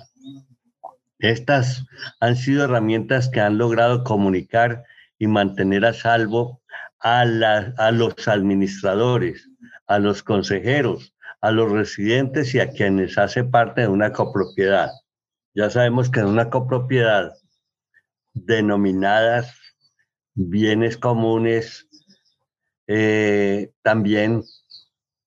Estas 1.18 1.84
han 2.20 2.36
sido 2.36 2.64
herramientas 2.64 3.28
que 3.28 3.40
han 3.40 3.58
logrado 3.58 4.04
comunicar 4.04 4.84
y 5.18 5.26
mantener 5.26 5.84
a 5.84 5.92
salvo 5.92 6.62
a, 7.00 7.24
los 7.24 8.28
administradores, 8.28 9.50
a 9.88 9.98
los 9.98 10.22
consejeros, 10.22 11.12
a 11.40 11.50
los 11.50 11.72
residentes 11.72 12.54
y 12.54 12.60
a 12.60 12.70
quienes 12.70 13.18
hace 13.18 13.42
parte 13.42 13.80
de 13.80 13.88
una 13.88 14.12
copropiedad. 14.12 14.90
Ya 15.56 15.70
sabemos 15.70 16.08
que 16.08 16.20
en 16.20 16.26
una 16.26 16.50
copropiedad 16.50 17.32
denominadas 18.34 19.54
bienes 20.34 20.96
comunes, 20.96 21.88
eh, 22.86 23.72
también 23.82 24.42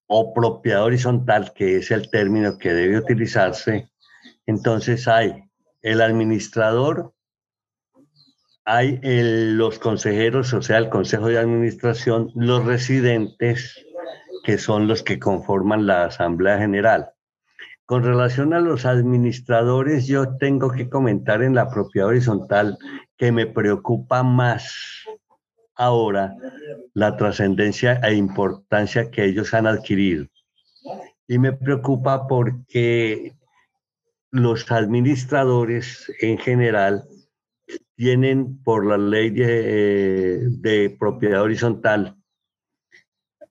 o 0.08 0.34
propiedad 0.34 0.84
horizontal, 0.84 1.54
que 1.54 1.78
es 1.78 1.92
el 1.92 2.10
término 2.10 2.58
que 2.58 2.74
debe 2.74 3.00
utilizarse, 3.00 3.90
entonces 4.46 5.08
hay 5.08 5.50
el 5.82 6.02
administrador, 6.02 7.14
hay 8.66 9.00
los 9.04 9.80
consejeros, 9.80 10.54
o 10.54 10.62
sea, 10.62 10.78
el 10.78 10.90
consejo 10.90 11.28
de 11.28 11.38
administración, 11.38 12.32
los 12.36 12.66
residentes, 12.66 13.86
que 14.44 14.58
son 14.58 14.88
los 14.88 15.04
que 15.04 15.20
conforman 15.20 15.88
la 15.88 16.06
Asamblea 16.06 16.58
General. 16.58 17.15
Con 17.86 18.04
relación 18.04 18.54
a 18.54 18.60
los 18.62 18.86
administradores, 18.86 20.08
yo 20.08 20.38
tengo 20.38 20.72
que 20.72 20.90
comentar 20.90 21.44
en 21.44 21.54
la 21.54 21.70
propiedad 21.70 22.10
horizontal 22.10 22.78
que 23.16 23.32
me 23.32 23.46
preocupa 23.46 24.24
más 24.24 25.06
ahora 25.76 26.36
la 26.94 27.16
trascendencia 27.16 28.00
e 28.04 28.16
importancia 28.16 29.12
que 29.12 29.26
ellos 29.26 29.54
han 29.54 29.68
adquirido. 29.68 30.26
Y 31.28 31.38
me 31.38 31.54
preocupa 31.54 32.28
porque 32.28 33.36
los 34.32 34.72
administradores 34.72 36.12
en 36.22 36.40
general 36.40 37.04
tienen 37.96 38.64
por 38.64 38.86
la 38.86 38.98
ley 38.98 39.30
de, 39.30 40.48
de 40.50 40.96
propiedad 41.00 41.44
horizontal 41.44 42.18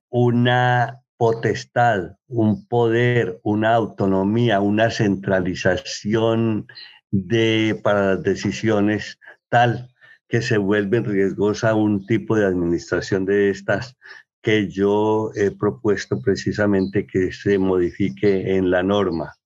una 0.09 1.04
potestad, 1.17 2.17
un 2.27 2.67
poder, 2.67 3.41
una 3.43 3.75
autonomía, 3.75 4.61
una 4.61 4.91
centralización 4.91 6.67
de, 7.11 7.81
para 7.83 8.15
las 8.15 8.23
decisiones 8.23 9.19
tal 9.49 9.95
que 10.29 10.43
se 10.43 10.59
vuelve 10.59 11.01
riesgosa 11.01 11.75
un 11.75 12.07
tipo 12.07 12.37
de 12.37 12.47
administración 12.47 13.25
de 13.25 13.51
estas 13.51 13.97
que 14.43 14.69
yo 14.69 15.31
he 15.35 15.51
propuesto 15.51 16.21
precisamente 16.21 17.07
que 17.07 17.33
se 17.33 17.59
modifique 17.59 18.57
en 18.57 18.71
la 18.71 18.83
norma. 18.83 19.37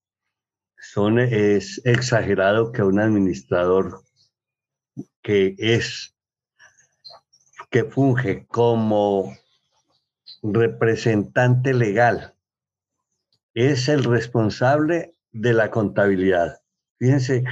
Son, 0.77 1.19
es 1.19 1.81
exagerado 1.85 2.73
que 2.73 2.83
un 2.83 2.99
administrador 2.99 4.03
que 5.23 5.55
es, 5.59 6.17
que 7.71 7.85
funge 7.85 8.47
como 8.47 9.37
representante 10.55 11.75
legal 11.75 12.35
es 13.55 13.89
el 13.89 14.05
responsable 14.05 15.15
de 15.33 15.53
la 15.53 15.71
contabilidad. 15.71 16.61
Fíjense 16.99 17.45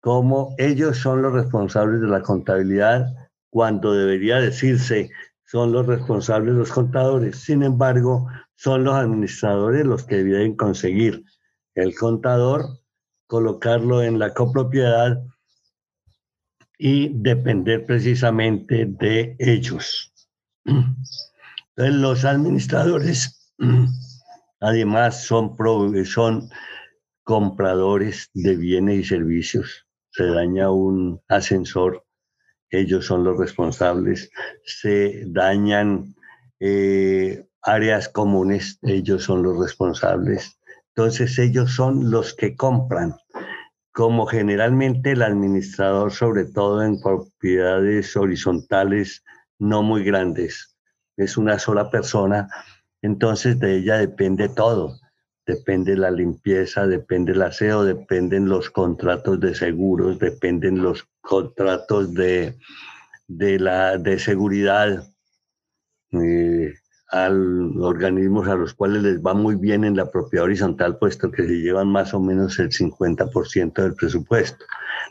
cómo 0.00 0.54
ellos 0.58 0.98
son 0.98 1.22
los 1.22 1.32
responsables 1.32 2.00
de 2.00 2.08
la 2.08 2.22
contabilidad 2.22 3.06
cuando 3.50 3.92
debería 3.92 4.40
decirse 4.40 5.10
son 5.44 5.70
los 5.70 5.86
responsables 5.86 6.54
los 6.54 6.72
contadores. 6.72 7.36
Sin 7.36 7.62
embargo, 7.62 8.26
son 8.54 8.84
los 8.84 8.94
administradores 8.94 9.84
los 9.84 10.04
que 10.04 10.24
deben 10.24 10.56
conseguir 10.56 11.24
el 11.74 11.94
contador, 11.94 12.64
colocarlo 13.26 14.02
en 14.02 14.18
la 14.18 14.32
copropiedad 14.32 15.22
y 16.78 17.10
depender 17.20 17.84
precisamente 17.84 18.86
de 18.86 19.36
ellos. 19.38 20.14
Entonces, 21.76 22.00
los 22.00 22.24
administradores 22.24 23.50
además 24.60 25.24
son, 25.24 25.56
son 26.04 26.50
compradores 27.24 28.30
de 28.34 28.56
bienes 28.56 29.00
y 29.00 29.04
servicios. 29.04 29.86
Se 30.10 30.26
daña 30.26 30.70
un 30.70 31.20
ascensor, 31.28 32.04
ellos 32.70 33.06
son 33.06 33.24
los 33.24 33.38
responsables. 33.38 34.30
Se 34.64 35.24
dañan 35.26 36.14
eh, 36.60 37.46
áreas 37.62 38.08
comunes, 38.08 38.78
ellos 38.82 39.24
son 39.24 39.42
los 39.42 39.58
responsables. 39.58 40.58
Entonces 40.94 41.38
ellos 41.38 41.72
son 41.72 42.10
los 42.10 42.34
que 42.34 42.54
compran. 42.54 43.14
Como 43.92 44.26
generalmente 44.26 45.12
el 45.12 45.22
administrador, 45.22 46.12
sobre 46.12 46.44
todo 46.46 46.82
en 46.82 47.00
propiedades 47.00 48.16
horizontales 48.16 49.22
no 49.58 49.82
muy 49.82 50.02
grandes, 50.02 50.71
es 51.16 51.36
una 51.36 51.58
sola 51.58 51.90
persona, 51.90 52.48
entonces 53.02 53.58
de 53.58 53.76
ella 53.76 53.98
depende 53.98 54.48
todo. 54.48 54.98
Depende 55.44 55.96
la 55.96 56.10
limpieza, 56.10 56.86
depende 56.86 57.32
el 57.32 57.42
aseo, 57.42 57.84
dependen 57.84 58.48
los 58.48 58.70
contratos 58.70 59.40
de 59.40 59.56
seguros, 59.56 60.20
dependen 60.20 60.82
los 60.82 61.08
contratos 61.20 62.14
de, 62.14 62.56
de, 63.26 63.58
la, 63.58 63.98
de 63.98 64.20
seguridad 64.20 65.04
eh, 66.12 66.74
a 67.10 67.28
organismos 67.28 68.48
a 68.48 68.54
los 68.54 68.72
cuales 68.72 69.02
les 69.02 69.20
va 69.20 69.34
muy 69.34 69.56
bien 69.56 69.84
en 69.84 69.96
la 69.96 70.10
propiedad 70.10 70.44
horizontal, 70.44 70.98
puesto 70.98 71.30
que 71.30 71.42
se 71.42 71.60
llevan 71.60 71.88
más 71.88 72.14
o 72.14 72.20
menos 72.20 72.58
el 72.58 72.70
50% 72.70 73.82
del 73.82 73.94
presupuesto. 73.94 74.64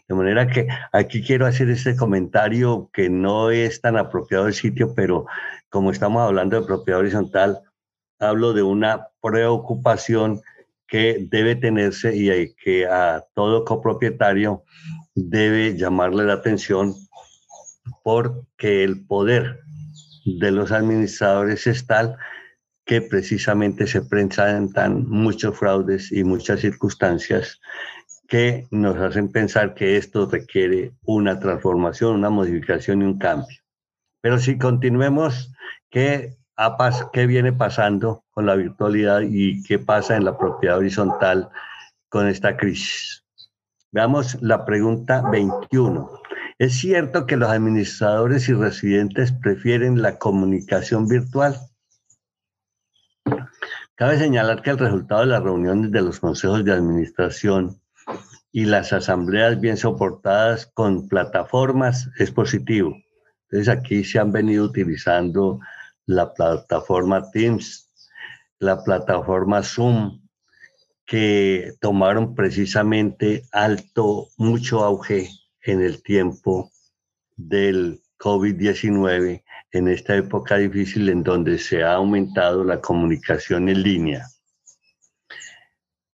De 0.08 0.16
manera 0.16 0.48
que 0.48 0.68
aquí 0.92 1.24
quiero 1.24 1.46
hacer 1.46 1.70
este 1.70 1.96
comentario 1.96 2.90
que 2.94 3.10
no 3.10 3.52
es 3.52 3.82
tan 3.82 3.98
apropiado 3.98 4.46
del 4.46 4.54
sitio, 4.54 4.94
pero 4.96 5.26
como 5.70 5.92
estamos 5.92 6.22
hablando 6.22 6.60
de 6.60 6.68
propiedad 6.68 7.00
horizontal, 7.00 7.62
hablo 8.20 8.54
de 8.54 8.64
una 8.64 9.08
preocupación 9.22 10.42
que 10.88 11.26
debe 11.30 11.56
tenerse 11.56 12.16
y 12.16 12.54
que 12.56 12.86
a 12.86 13.24
todo 13.34 13.64
copropietario 13.64 14.64
debe 15.16 15.78
llamarle 15.78 16.26
la 16.26 16.34
atención 16.34 16.94
porque 18.04 18.84
el 18.84 19.06
poder 19.06 19.62
de 20.26 20.52
los 20.52 20.72
administradores 20.72 21.66
es 21.68 21.88
tal 21.88 22.18
que 22.86 23.02
precisamente 23.02 23.88
se 23.88 24.02
presentan 24.02 25.08
muchos 25.08 25.58
fraudes 25.58 26.12
y 26.12 26.24
muchas 26.24 26.60
circunstancias 26.60 27.62
que 28.32 28.66
nos 28.72 28.96
hacen 28.96 29.30
pensar 29.30 29.74
que 29.74 29.98
esto 29.98 30.26
requiere 30.26 30.94
una 31.04 31.38
transformación, 31.38 32.16
una 32.16 32.30
modificación 32.30 33.02
y 33.02 33.04
un 33.06 33.20
cambio. 33.20 33.58
Pero 34.22 34.40
si 34.40 34.58
continuemos, 34.58 35.52
¿qué, 35.90 36.38
¿qué 37.12 37.26
viene 37.28 37.52
pasando 37.52 38.24
con 38.32 38.46
la 38.46 38.56
virtualidad 38.56 39.20
y 39.30 39.62
qué 39.64 39.80
pasa 39.80 40.16
en 40.16 40.24
la 40.24 40.38
propiedad 40.38 40.78
horizontal 40.78 41.50
con 42.08 42.30
esta 42.30 42.56
crisis? 42.56 43.26
Veamos 43.92 44.42
la 44.42 44.64
pregunta 44.64 45.30
21. 45.30 46.10
¿Es 46.58 46.76
cierto 46.76 47.26
que 47.26 47.36
los 47.36 47.50
administradores 47.50 48.48
y 48.48 48.54
residentes 48.54 49.34
prefieren 49.34 50.02
la 50.02 50.18
comunicación 50.18 51.06
virtual? 51.06 51.58
Cabe 53.96 54.18
señalar 54.18 54.62
que 54.62 54.70
el 54.70 54.78
resultado 54.78 55.20
de 55.20 55.28
las 55.28 55.44
reuniones 55.44 55.92
de 55.92 56.02
los 56.02 56.22
consejos 56.22 56.64
de 56.64 56.72
administración 56.72 57.81
y 58.52 58.66
las 58.66 58.91
asambleas 58.93 59.60
bien 59.60 59.78
soportadas 59.78 60.66
con 60.74 61.08
plataformas 61.08 62.10
es 62.18 62.32
positivo. 62.32 62.95
Entonces 63.49 63.70
aquí 63.70 64.04
se 64.04 64.20
han 64.20 64.32
venido 64.32 64.66
utilizando 64.66 65.60
la 66.06 66.34
plataforma 66.34 67.30
Teams, 67.32 67.89
la 68.60 68.84
plataforma 68.84 69.64
Zoom, 69.64 70.22
que 71.06 71.74
tomaron 71.82 72.36
precisamente 72.36 73.43
alto, 73.52 74.30
mucho 74.38 74.84
auge 74.84 75.30
en 75.64 75.82
el 75.82 76.02
tiempo 76.04 76.72
del 77.36 78.02
COVID-19, 78.18 79.43
en 79.72 79.88
esta 79.88 80.16
época 80.16 80.58
difícil 80.58 81.10
en 81.10 81.24
donde 81.24 81.58
se 81.58 81.84
ha 81.84 81.95
aumentado 81.95 82.64
la 82.64 82.80
comunicación 82.80 83.68
en 83.70 83.84
línea. 83.84 84.31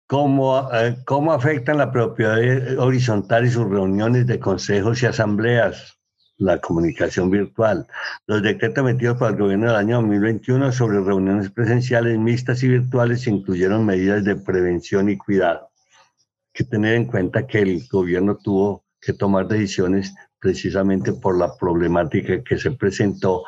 ¿Cómo, 0.07 0.69
eh, 0.73 0.97
¿Cómo 1.05 1.33
afectan 1.33 1.77
la 1.77 1.91
propiedad 1.91 2.37
horizontal 2.79 3.45
y 3.45 3.49
sus 3.49 3.69
reuniones 3.69 4.25
de 4.25 4.39
consejos 4.39 5.03
y 5.03 5.05
asambleas? 5.05 5.97
la 6.37 6.59
comunicación 6.59 7.29
virtual. 7.31 7.87
Los 8.27 8.43
decretos 8.43 8.87
emitidos 8.87 9.17
por 9.17 9.31
el 9.31 9.37
gobierno 9.37 9.67
del 9.67 9.75
año 9.75 9.95
2021 9.97 10.71
sobre 10.71 11.01
reuniones 11.01 11.49
presenciales 11.49 12.17
mixtas 12.19 12.61
y 12.63 12.67
virtuales 12.67 13.27
incluyeron 13.27 13.85
medidas 13.85 14.23
de 14.23 14.35
prevención 14.35 15.09
y 15.09 15.17
cuidado. 15.17 15.71
Hay 15.71 16.53
que 16.53 16.63
tener 16.63 16.95
en 16.95 17.05
cuenta 17.05 17.47
que 17.47 17.59
el 17.59 17.87
gobierno 17.87 18.37
tuvo 18.37 18.85
que 19.01 19.13
tomar 19.13 19.47
decisiones 19.47 20.13
precisamente 20.39 21.13
por 21.13 21.37
la 21.37 21.55
problemática 21.57 22.43
que 22.43 22.57
se 22.57 22.71
presentó 22.71 23.43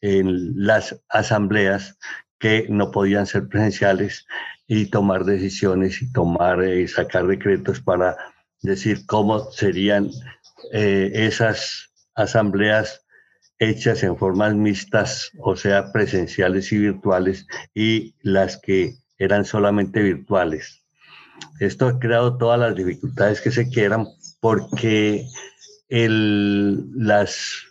en 0.00 0.66
las 0.66 0.98
asambleas 1.10 1.98
que 2.38 2.66
no 2.70 2.90
podían 2.90 3.26
ser 3.26 3.48
presenciales 3.48 4.26
y 4.72 4.86
tomar 4.86 5.24
decisiones 5.24 6.00
y 6.00 6.12
tomar 6.12 6.62
y 6.62 6.84
eh, 6.84 6.88
sacar 6.88 7.26
decretos 7.26 7.80
para 7.80 8.16
decir 8.62 9.04
cómo 9.04 9.50
serían 9.50 10.12
eh, 10.72 11.10
esas 11.12 11.90
asambleas 12.14 13.04
hechas 13.58 14.04
en 14.04 14.16
formas 14.16 14.54
mixtas, 14.54 15.32
o 15.40 15.56
sea, 15.56 15.90
presenciales 15.90 16.70
y 16.70 16.78
virtuales, 16.78 17.48
y 17.74 18.14
las 18.22 18.58
que 18.58 18.94
eran 19.18 19.44
solamente 19.44 20.04
virtuales. 20.04 20.84
Esto 21.58 21.88
ha 21.88 21.98
creado 21.98 22.38
todas 22.38 22.60
las 22.60 22.76
dificultades 22.76 23.40
que 23.40 23.50
se 23.50 23.68
quieran 23.68 24.06
porque 24.38 25.26
el, 25.88 26.92
las, 26.94 27.64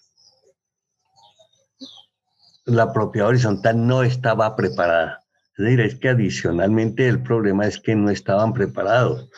la 2.66 2.92
propiedad 2.92 3.30
horizontal 3.30 3.88
no 3.88 4.04
estaba 4.04 4.54
preparada. 4.58 5.24
Es 5.60 5.66
decir, 5.66 5.82
es 5.82 5.96
que 5.96 6.08
adicionalmente 6.08 7.06
el 7.06 7.22
problema 7.22 7.68
es 7.68 7.82
que 7.82 7.94
no 7.94 8.10
estaban 8.10 8.54
preparados. 8.54 9.30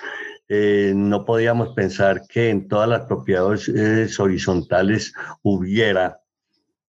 Eh, 0.49 0.93
no 0.95 1.25
podíamos 1.25 1.69
pensar 1.69 2.27
que 2.27 2.51
en 2.51 2.67
todas 2.67 2.87
las 2.87 3.07
propiedades 3.07 4.19
horizontales 4.19 5.15
hubiera 5.41 6.21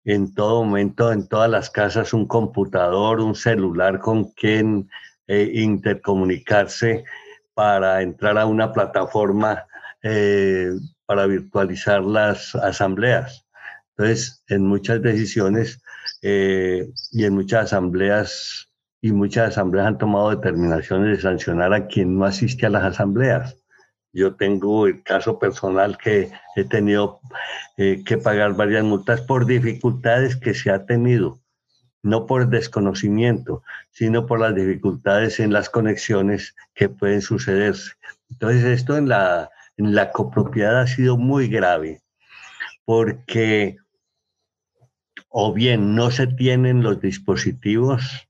en 0.03 0.33
todo 0.33 0.65
momento, 0.65 1.13
en 1.13 1.29
todas 1.29 1.49
las 1.49 1.69
casas, 1.69 2.13
un 2.13 2.27
computador, 2.27 3.21
un 3.21 3.33
celular 3.33 3.99
con 3.99 4.31
quien 4.31 4.89
eh, 5.27 5.49
intercomunicarse 5.53 7.05
para 7.53 8.01
entrar 8.01 8.37
a 8.37 8.45
una 8.45 8.73
plataforma 8.73 9.65
eh, 10.03 10.71
para 11.05 11.25
virtualizar 11.25 12.03
las 12.03 12.53
asambleas. 12.55 13.45
Entonces, 13.91 14.43
en 14.49 14.65
muchas 14.65 15.01
decisiones 15.01 15.81
eh, 16.21 16.89
y 17.13 17.23
en 17.23 17.33
muchas 17.33 17.65
asambleas 17.65 18.70
y 19.01 19.11
muchas 19.11 19.49
asambleas 19.49 19.87
han 19.87 19.97
tomado 19.97 20.29
determinaciones 20.29 21.17
de 21.17 21.21
sancionar 21.21 21.73
a 21.73 21.87
quien 21.87 22.17
no 22.17 22.25
asiste 22.25 22.67
a 22.67 22.69
las 22.69 22.83
asambleas. 22.83 23.57
Yo 24.13 24.35
tengo 24.35 24.87
el 24.87 25.01
caso 25.03 25.39
personal 25.39 25.97
que 25.97 26.31
he 26.55 26.63
tenido 26.65 27.19
eh, 27.77 28.03
que 28.05 28.17
pagar 28.17 28.55
varias 28.55 28.83
multas 28.83 29.21
por 29.21 29.45
dificultades 29.45 30.35
que 30.35 30.53
se 30.53 30.69
ha 30.69 30.85
tenido, 30.85 31.39
no 32.03 32.27
por 32.27 32.49
desconocimiento, 32.49 33.63
sino 33.89 34.27
por 34.27 34.39
las 34.39 34.53
dificultades 34.53 35.39
en 35.39 35.51
las 35.51 35.69
conexiones 35.69 36.55
que 36.75 36.89
pueden 36.89 37.21
sucederse. 37.21 37.93
Entonces 38.29 38.65
esto 38.65 38.97
en 38.97 39.09
la, 39.09 39.49
en 39.77 39.95
la 39.95 40.11
copropiedad 40.11 40.81
ha 40.81 40.87
sido 40.87 41.17
muy 41.17 41.47
grave, 41.47 42.01
porque 42.85 43.77
o 45.29 45.53
bien 45.53 45.95
no 45.95 46.11
se 46.11 46.27
tienen 46.27 46.83
los 46.83 46.99
dispositivos, 47.01 48.27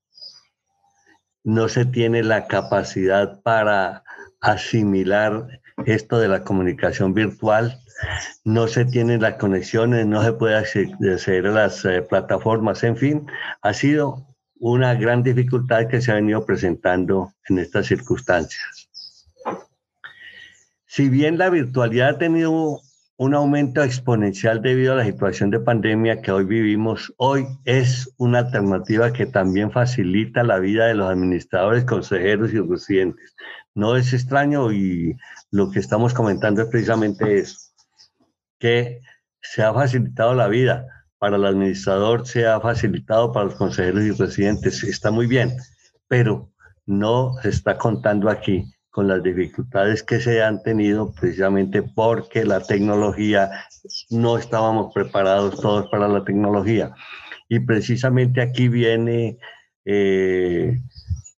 no 1.44 1.68
se 1.70 1.86
tiene 1.86 2.24
la 2.24 2.48
capacidad 2.48 3.42
para 3.42 4.04
asimilar 4.39 5.62
esto 5.86 6.20
de 6.20 6.28
la 6.28 6.44
comunicación 6.44 7.14
virtual, 7.14 7.80
no 8.44 8.68
se 8.68 8.86
tienen 8.86 9.22
las 9.22 9.36
conexiones, 9.36 10.06
no 10.06 10.24
se 10.24 10.34
puede 10.34 10.56
acceder 10.56 11.48
a 11.48 11.52
las 11.52 11.86
eh, 11.86 12.02
plataformas, 12.02 12.84
en 12.84 12.98
fin, 12.98 13.28
ha 13.62 13.74
sido 13.74 14.28
una 14.60 14.94
gran 14.94 15.24
dificultad 15.24 15.88
que 15.88 16.02
se 16.02 16.12
ha 16.12 16.16
venido 16.16 16.46
presentando 16.46 17.34
en 17.50 17.60
estas 17.60 17.88
circunstancias. 17.88 18.89
Si 20.86 21.10
bien 21.10 21.38
la 21.38 21.50
virtualidad 21.50 22.10
ha 22.10 22.18
tenido 22.18 22.82
un 23.22 23.36
aumento 23.36 23.84
exponencial 23.84 24.63
debido 24.63 24.93
a 24.93 24.95
la 24.95 25.05
situación 25.05 25.51
de 25.51 25.59
pandemia 25.59 26.24
que 26.24 26.32
hoy 26.32 26.43
vivimos, 26.43 27.13
hoy 27.17 27.45
es 27.65 28.11
una 28.17 28.39
alternativa 28.39 29.13
que 29.13 29.28
también 29.28 29.72
facilita 29.72 30.41
la 30.41 30.57
vida 30.57 30.88
de 30.88 30.95
los 30.95 31.07
administradores, 31.07 31.86
consejeros 31.86 32.51
y 32.51 32.59
residentes. 32.59 33.36
No 33.76 33.95
es 33.95 34.11
extraño 34.13 34.72
y 34.72 35.15
lo 35.51 35.69
que 35.69 35.78
estamos 35.78 36.15
comentando 36.15 36.63
es 36.63 36.69
precisamente 36.69 37.38
eso, 37.38 37.59
que 38.57 39.01
se 39.39 39.61
ha 39.61 39.72
facilitado 39.72 40.34
la 40.34 40.47
vida 40.47 40.88
para 41.19 41.36
el 41.36 41.45
administrador, 41.45 42.26
se 42.26 42.47
ha 42.47 42.59
facilitado 42.59 43.32
para 43.32 43.45
los 43.45 43.53
consejeros 43.53 44.01
y 44.01 44.11
residentes, 44.13 44.84
está 44.84 45.11
muy 45.11 45.28
bien, 45.28 45.51
pero 46.07 46.49
no 46.88 47.36
se 47.43 47.49
está 47.49 47.78
contando 47.78 48.32
aquí 48.32 48.65
con 48.92 49.08
las 49.08 49.24
dificultades 49.24 50.04
que 50.04 50.20
se 50.20 50.44
han 50.44 50.62
tenido 50.62 51.14
precisamente 51.14 51.82
porque 51.82 52.44
la 52.44 52.60
tecnología, 52.60 53.50
no 54.10 54.38
estábamos 54.38 54.94
preparados 54.94 55.60
todos 55.60 55.89
para 55.89 56.08
la 56.08 56.24
tecnología. 56.24 56.94
Y 57.48 57.60
precisamente 57.62 58.42
aquí 58.42 58.68
viene 58.68 59.38
eh, 59.86 60.78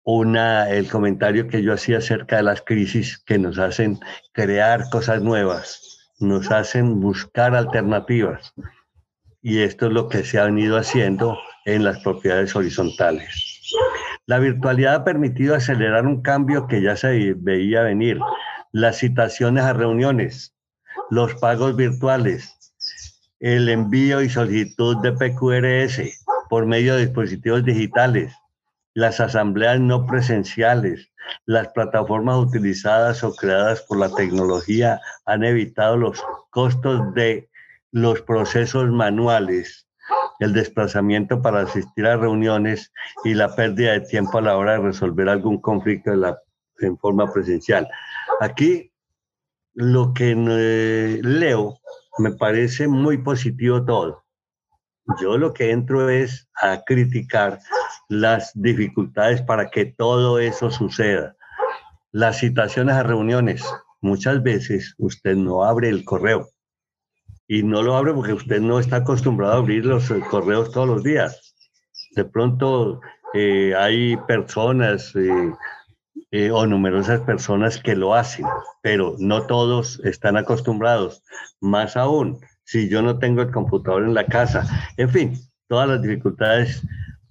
una, 0.02 0.70
el 0.70 0.88
comentario 0.88 1.46
que 1.46 1.62
yo 1.62 1.74
hacía 1.74 1.98
acerca 1.98 2.36
de 2.36 2.42
las 2.42 2.62
crisis 2.62 3.18
que 3.18 3.38
nos 3.38 3.58
hacen 3.58 4.00
crear 4.32 4.88
cosas 4.90 5.22
nuevas, 5.22 6.12
nos 6.20 6.50
hacen 6.50 7.00
buscar 7.00 7.54
alternativas. 7.54 8.54
Y 9.42 9.58
esto 9.60 9.86
es 9.86 9.92
lo 9.92 10.08
que 10.08 10.24
se 10.24 10.38
ha 10.38 10.44
venido 10.44 10.78
haciendo 10.78 11.36
en 11.66 11.84
las 11.84 12.02
propiedades 12.02 12.56
horizontales. 12.56 13.51
La 14.26 14.38
virtualidad 14.38 14.94
ha 14.94 15.04
permitido 15.04 15.54
acelerar 15.54 16.06
un 16.06 16.22
cambio 16.22 16.66
que 16.66 16.82
ya 16.82 16.96
se 16.96 17.34
veía 17.36 17.82
venir. 17.82 18.18
Las 18.72 18.98
citaciones 18.98 19.64
a 19.64 19.72
reuniones, 19.72 20.54
los 21.10 21.34
pagos 21.34 21.76
virtuales, 21.76 22.74
el 23.40 23.68
envío 23.68 24.22
y 24.22 24.28
solicitud 24.28 24.96
de 25.02 25.12
PQRS 25.12 26.24
por 26.48 26.66
medio 26.66 26.94
de 26.94 27.06
dispositivos 27.06 27.64
digitales, 27.64 28.34
las 28.94 29.20
asambleas 29.20 29.80
no 29.80 30.06
presenciales, 30.06 31.10
las 31.46 31.68
plataformas 31.68 32.36
utilizadas 32.36 33.24
o 33.24 33.34
creadas 33.34 33.82
por 33.82 33.98
la 33.98 34.14
tecnología 34.14 35.00
han 35.24 35.44
evitado 35.44 35.96
los 35.96 36.22
costos 36.50 37.14
de 37.14 37.48
los 37.90 38.22
procesos 38.22 38.90
manuales 38.90 39.86
el 40.42 40.52
desplazamiento 40.52 41.40
para 41.40 41.60
asistir 41.60 42.06
a 42.06 42.16
reuniones 42.16 42.92
y 43.24 43.34
la 43.34 43.54
pérdida 43.54 43.92
de 43.92 44.00
tiempo 44.00 44.38
a 44.38 44.42
la 44.42 44.56
hora 44.56 44.72
de 44.72 44.80
resolver 44.80 45.28
algún 45.28 45.60
conflicto 45.60 46.12
en 46.80 46.98
forma 46.98 47.32
presencial. 47.32 47.88
Aquí 48.40 48.92
lo 49.74 50.12
que 50.12 50.34
eh, 50.36 51.20
leo 51.22 51.78
me 52.18 52.32
parece 52.32 52.88
muy 52.88 53.18
positivo 53.18 53.84
todo. 53.84 54.24
Yo 55.20 55.38
lo 55.38 55.52
que 55.52 55.70
entro 55.70 56.08
es 56.08 56.48
a 56.60 56.82
criticar 56.84 57.58
las 58.08 58.52
dificultades 58.54 59.42
para 59.42 59.70
que 59.70 59.86
todo 59.86 60.38
eso 60.38 60.70
suceda. 60.70 61.34
Las 62.12 62.38
citaciones 62.38 62.94
a 62.94 63.02
reuniones, 63.02 63.64
muchas 64.00 64.42
veces 64.42 64.94
usted 64.98 65.34
no 65.34 65.64
abre 65.64 65.88
el 65.88 66.04
correo 66.04 66.51
y 67.52 67.62
no 67.62 67.82
lo 67.82 67.94
abre 67.94 68.14
porque 68.14 68.32
usted 68.32 68.62
no 68.62 68.78
está 68.78 68.96
acostumbrado 68.96 69.52
a 69.52 69.56
abrir 69.58 69.84
los 69.84 70.10
eh, 70.10 70.20
correos 70.30 70.72
todos 70.72 70.88
los 70.88 71.02
días. 71.02 71.54
De 72.12 72.24
pronto 72.24 73.02
eh, 73.34 73.74
hay 73.76 74.16
personas 74.26 75.12
eh, 75.14 76.50
o 76.50 76.66
numerosas 76.66 77.20
personas 77.20 77.76
que 77.78 77.94
lo 77.94 78.14
hacen, 78.14 78.46
pero 78.80 79.16
no 79.18 79.42
todos 79.42 80.00
están 80.02 80.38
acostumbrados. 80.38 81.22
Más 81.60 81.94
aún, 81.94 82.40
si 82.64 82.88
yo 82.88 83.02
no 83.02 83.18
tengo 83.18 83.42
el 83.42 83.50
computador 83.50 84.04
en 84.04 84.14
la 84.14 84.24
casa. 84.24 84.66
En 84.96 85.10
fin, 85.10 85.38
todas 85.68 85.90
las 85.90 86.00
dificultades 86.00 86.82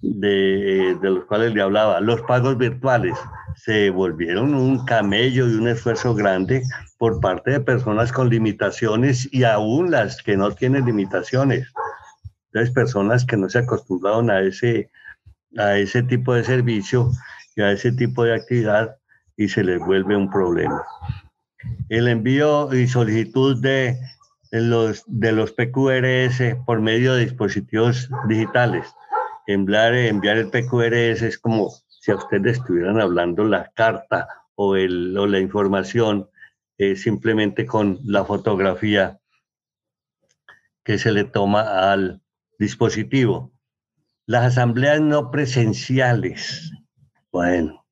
de, 0.02 0.98
los 1.00 1.24
cuales 1.24 1.54
le 1.54 1.62
hablaba. 1.62 2.00
Los 2.00 2.20
pagos 2.22 2.58
virtuales 2.58 3.16
se 3.56 3.90
volvieron 3.90 4.54
un 4.54 4.84
camello 4.84 5.48
y 5.48 5.54
un 5.54 5.68
esfuerzo 5.68 6.14
grande 6.14 6.62
por 6.98 7.20
parte 7.20 7.52
de 7.52 7.60
personas 7.60 8.12
con 8.12 8.28
limitaciones 8.28 9.28
y 9.32 9.44
aún 9.44 9.90
las 9.90 10.22
que 10.22 10.36
no 10.36 10.50
tienen 10.50 10.86
limitaciones. 10.86 11.72
Entonces, 12.46 12.74
personas 12.74 13.24
que 13.24 13.36
no 13.36 13.48
se 13.48 13.60
acostumbraron 13.60 14.30
a 14.30 14.40
ese, 14.40 14.90
a 15.56 15.78
ese 15.78 16.02
tipo 16.02 16.34
de 16.34 16.44
servicio 16.44 17.10
y 17.56 17.62
a 17.62 17.70
ese 17.72 17.92
tipo 17.92 18.24
de 18.24 18.34
actividad 18.34 18.96
y 19.36 19.48
se 19.48 19.64
les 19.64 19.78
vuelve 19.78 20.16
un 20.16 20.30
problema. 20.30 20.82
El 21.88 22.08
envío 22.08 22.72
y 22.74 22.88
solicitud 22.88 23.60
de 23.62 23.98
los, 24.50 25.04
de 25.06 25.32
los 25.32 25.52
PQRS 25.52 26.56
por 26.66 26.80
medio 26.80 27.14
de 27.14 27.24
dispositivos 27.24 28.10
digitales. 28.28 28.92
Enviar, 29.46 29.94
enviar 29.94 30.36
el 30.36 30.50
PQRS 30.50 31.22
es 31.22 31.38
como 31.38 31.70
si 31.88 32.10
a 32.10 32.16
ustedes 32.16 32.58
estuvieran 32.58 33.00
hablando 33.00 33.44
la 33.44 33.70
carta 33.74 34.28
o, 34.54 34.76
el, 34.76 35.16
o 35.16 35.26
la 35.26 35.40
información 35.40 36.28
eh, 36.78 36.96
simplemente 36.96 37.66
con 37.66 37.98
la 38.04 38.24
fotografía 38.24 39.20
que 40.84 40.98
se 40.98 41.12
le 41.12 41.24
toma 41.24 41.92
al 41.92 42.22
dispositivo. 42.58 43.52
Las 44.26 44.46
asambleas 44.46 45.00
no 45.00 45.30
presenciales. 45.30 46.72
Bueno, 47.30 47.84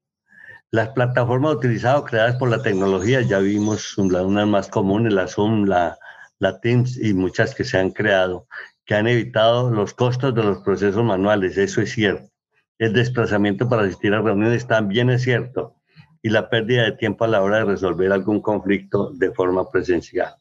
las 0.71 0.91
plataformas 0.91 1.55
utilizadas 1.55 2.03
creadas 2.03 2.37
por 2.37 2.49
la 2.49 2.63
tecnología, 2.63 3.21
ya 3.23 3.39
vimos 3.39 3.99
unas 3.99 4.47
más 4.47 4.69
comunes, 4.69 5.13
la 5.13 5.27
Zoom, 5.27 5.65
la, 5.65 5.99
la 6.39 6.61
Teams 6.61 6.97
y 6.97 7.15
muchas 7.15 7.55
que 7.55 7.65
se 7.65 7.79
han 7.79 7.91
creado, 7.91 8.47
que 8.91 8.97
han 8.97 9.07
evitado 9.07 9.71
los 9.71 9.95
costos 9.95 10.35
de 10.35 10.43
los 10.43 10.65
procesos 10.65 11.05
manuales, 11.05 11.57
eso 11.57 11.81
es 11.81 11.93
cierto. 11.93 12.29
El 12.77 12.93
desplazamiento 12.93 13.69
para 13.69 13.83
asistir 13.83 14.13
a 14.13 14.21
reuniones 14.21 14.67
también 14.67 15.11
es 15.11 15.23
cierto 15.23 15.77
y 16.23 16.29
la 16.29 16.51
pérdida 16.51 16.83
de 16.83 16.93
tiempo 16.97 17.23
a 17.23 17.29
la 17.29 17.41
hora 17.41 17.59
de 17.59 17.67
resolver 17.67 18.11
algún 18.11 18.41
conflicto 18.41 19.13
de 19.13 19.31
forma 19.31 19.71
presencial. 19.71 20.35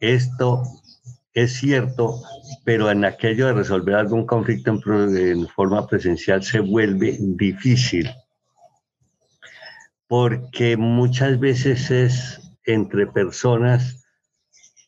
Esto 0.00 0.62
es 1.34 1.52
cierto, 1.52 2.22
pero 2.64 2.90
en 2.90 3.04
aquello 3.04 3.48
de 3.48 3.52
resolver 3.52 3.96
algún 3.96 4.24
conflicto 4.24 4.70
en, 4.70 5.46
forma 5.48 5.86
presencial 5.86 6.42
se 6.42 6.60
vuelve 6.60 7.18
difícil, 7.20 8.08
porque 10.08 10.78
muchas 10.78 11.38
veces 11.38 11.90
es 11.90 12.40
entre 12.64 13.06
personas 13.06 14.03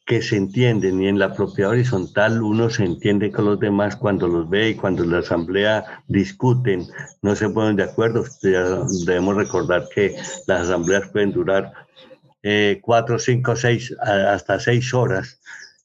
que 0.07 0.23
se 0.23 0.37
entienden 0.37 1.03
y 1.03 1.09
en 1.09 1.19
la 1.19 1.35
propiedad 1.35 1.73
horizontal 1.73 2.41
uno 2.41 2.71
se 2.71 2.85
entiende 2.85 3.33
con 3.33 3.45
los 3.45 3.59
demás 3.59 3.97
cuando 3.97 4.29
los 4.29 4.49
ve 4.49 4.71
y 4.71 4.75
cuando 4.77 5.05
la 5.05 5.19
asamblea 5.19 6.05
discuten, 6.07 6.87
no 7.23 7.35
se 7.35 7.51
ponen 7.51 7.75
de 7.75 7.83
acuerdo. 7.83 8.25
Debemos 8.41 9.37
recordar 9.37 9.89
que 9.93 10.17
las 10.47 10.63
asambleas 10.63 11.09
pueden 11.11 11.33
durar 11.33 11.73
eh, 12.45 12.79
cuatro, 12.83 13.19
cinco, 13.19 13.57
seis, 13.57 13.93
hasta 14.01 14.61
seis 14.61 14.95
horas 14.95 15.41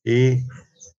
y 0.05 0.43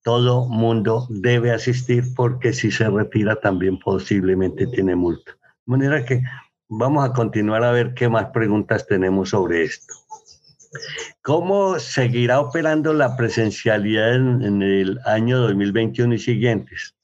todo 0.03 0.49
mundo 0.49 1.07
debe 1.09 1.53
asistir 1.53 2.03
porque 2.17 2.53
si 2.53 2.73
se 2.73 2.91
retira 2.91 3.37
también 3.37 3.79
posiblemente 3.79 4.67
tiene 4.67 4.97
multa. 4.97 5.31
De 5.65 5.71
manera 5.71 6.05
que 6.05 6.23
vamos 6.69 7.09
a 7.09 7.13
continuar 7.13 7.63
a 7.63 7.71
ver 7.71 7.95
qué 7.95 8.09
más 8.09 8.27
preguntas 8.33 8.85
tenemos 8.89 9.29
sobre 9.29 9.63
esto. 9.63 9.95
¿Cómo 11.23 11.79
seguirá 11.79 12.41
operando 12.41 12.93
la 12.93 13.17
presencialidad 13.17 14.15
en, 14.15 14.63
el 14.63 14.99
año 15.05 15.39
2021 15.41 16.15
y 16.15 16.19
siguientes? 16.19 16.95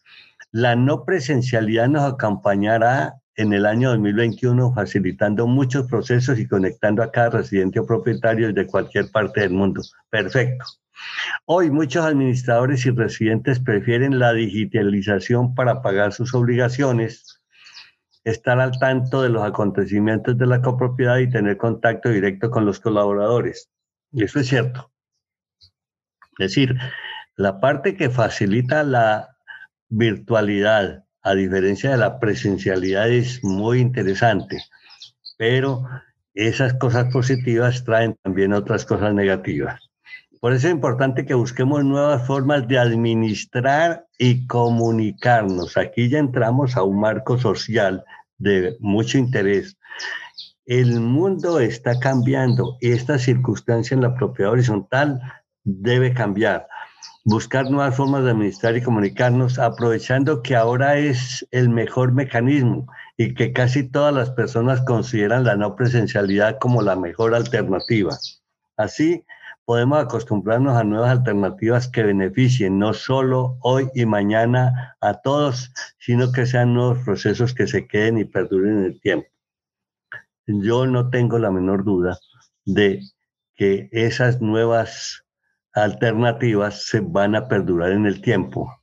La 0.51 0.75
no 0.75 1.05
presencialidad 1.05 1.89
nos 1.89 2.15
acompañará 2.15 3.15
en 3.37 3.53
el 3.53 3.67
año 3.67 3.91
2021 3.91 4.75
facilitando 4.75 5.47
muchos 5.47 5.87
procesos 5.89 6.39
y 6.39 6.49
conectando 6.49 7.03
a 7.03 7.13
cada 7.13 7.31
residente 7.31 7.79
o 7.79 7.87
propietario 7.87 8.53
de 8.53 8.67
cualquier 8.67 9.11
parte 9.11 9.43
del 9.43 9.51
mundo. 9.51 9.83
Perfecto. 10.11 10.65
Hoy 11.45 11.71
muchos 11.71 12.05
administradores 12.05 12.85
y 12.87 12.91
residentes 12.91 13.61
prefieren 13.61 14.19
la 14.19 14.33
digitalización 14.33 15.55
para 15.55 15.83
pagar 15.83 16.13
sus 16.13 16.35
obligaciones, 16.35 17.38
estar 18.31 18.61
al 18.61 18.79
tanto 18.79 19.23
de 19.23 19.29
los 19.31 19.43
acontecimientos 19.43 20.37
de 20.37 20.47
la 20.47 20.61
copropiedad 20.61 21.19
y 21.19 21.31
tener 21.31 21.57
contacto 21.57 22.11
directo 22.11 22.51
con 22.51 22.67
los 22.67 22.81
colaboradores. 22.81 23.71
Y 24.13 24.25
eso 24.25 24.41
es 24.41 24.49
cierto. 24.49 24.91
Es 26.39 26.51
decir, 26.51 26.77
la 27.37 27.61
parte 27.61 27.97
que 27.97 28.11
facilita 28.11 28.83
la 28.83 29.37
virtualidad, 29.89 31.05
a 31.23 31.35
diferencia 31.35 31.91
de 31.91 31.99
la 31.99 32.19
presencialidad, 32.21 33.09
es 33.09 33.43
muy 33.43 33.81
interesante, 33.81 34.59
pero 35.37 35.85
esas 36.35 36.75
cosas 36.75 37.13
positivas 37.13 37.85
traen 37.85 38.17
también 38.23 38.53
otras 38.53 38.85
cosas 38.85 39.15
negativas. 39.15 39.89
Por 40.41 40.53
eso 40.53 40.69
es 40.69 40.75
importante 40.75 41.27
que 41.27 41.35
busquemos 41.35 41.85
nuevas 41.85 42.25
formas 42.25 42.69
de 42.69 42.79
administrar 42.79 44.07
y 44.19 44.47
comunicarnos. 44.47 45.77
Aquí 45.77 46.09
ya 46.09 46.19
entramos 46.19 46.77
a 46.77 46.85
un 46.85 47.01
marco 47.01 47.39
social 47.39 48.05
de 48.39 48.77
mucho 48.81 49.19
interés. 49.19 49.77
El 50.67 51.01
mundo 51.01 51.61
está 51.61 51.99
cambiando 51.99 52.77
y 52.81 52.93
esta 52.93 53.19
circunstancia 53.19 53.95
en 53.95 54.03
la 54.03 54.15
propiedad 54.15 54.53
horizontal 54.53 55.21
debe 55.65 56.13
cambiar. 56.15 56.67
Buscar 57.25 57.71
nuevas 57.71 57.97
formas 57.97 58.25
de 58.25 58.31
administrar 58.31 58.77
y 58.77 58.83
comunicarnos, 58.83 59.59
aprovechando 59.59 60.43
que 60.43 60.57
ahora 60.57 60.97
es 60.97 61.47
el 61.51 61.69
mejor 61.69 62.13
mecanismo 62.13 62.87
y 63.17 63.35
que 63.35 63.53
casi 63.53 63.83
todas 63.83 64.15
las 64.15 64.31
personas 64.31 64.81
consideran 64.83 65.45
la 65.45 65.57
no 65.57 65.77
presencialidad 65.77 66.59
como 66.59 66.81
la 66.81 66.97
mejor 66.97 67.35
alternativa. 67.35 68.17
Así, 68.77 69.25
podemos 69.69 69.99
acostumbrarnos 69.99 70.79
a 70.79 70.83
nuevas 70.83 71.11
alternativas 71.11 71.89
que 71.89 72.03
beneficien 72.03 72.79
no 72.79 72.95
solo 72.95 73.59
hoy 73.61 73.91
y 73.95 74.07
mañana 74.07 74.97
a 75.03 75.21
todos, 75.21 75.75
sino 75.99 76.33
que 76.33 76.47
sean 76.47 76.73
nuevos 76.73 77.05
procesos 77.05 77.53
que 77.53 77.67
se 77.67 77.87
queden 77.87 78.17
y 78.17 78.25
perduren 78.25 78.79
en 78.79 78.85
el 78.85 79.01
tiempo. 79.03 79.29
Yo 80.47 80.87
no 80.87 81.11
tengo 81.11 81.39
la 81.39 81.51
menor 81.51 81.85
duda 81.85 82.19
de 82.65 83.03
que 83.57 83.91
esas 83.93 84.41
nuevas 84.41 85.27
alternativas 85.75 86.87
se 86.87 87.01
van 87.01 87.37
a 87.37 87.47
perdurar 87.47 87.93
en 87.93 88.07
el 88.07 88.23
tiempo, 88.23 88.75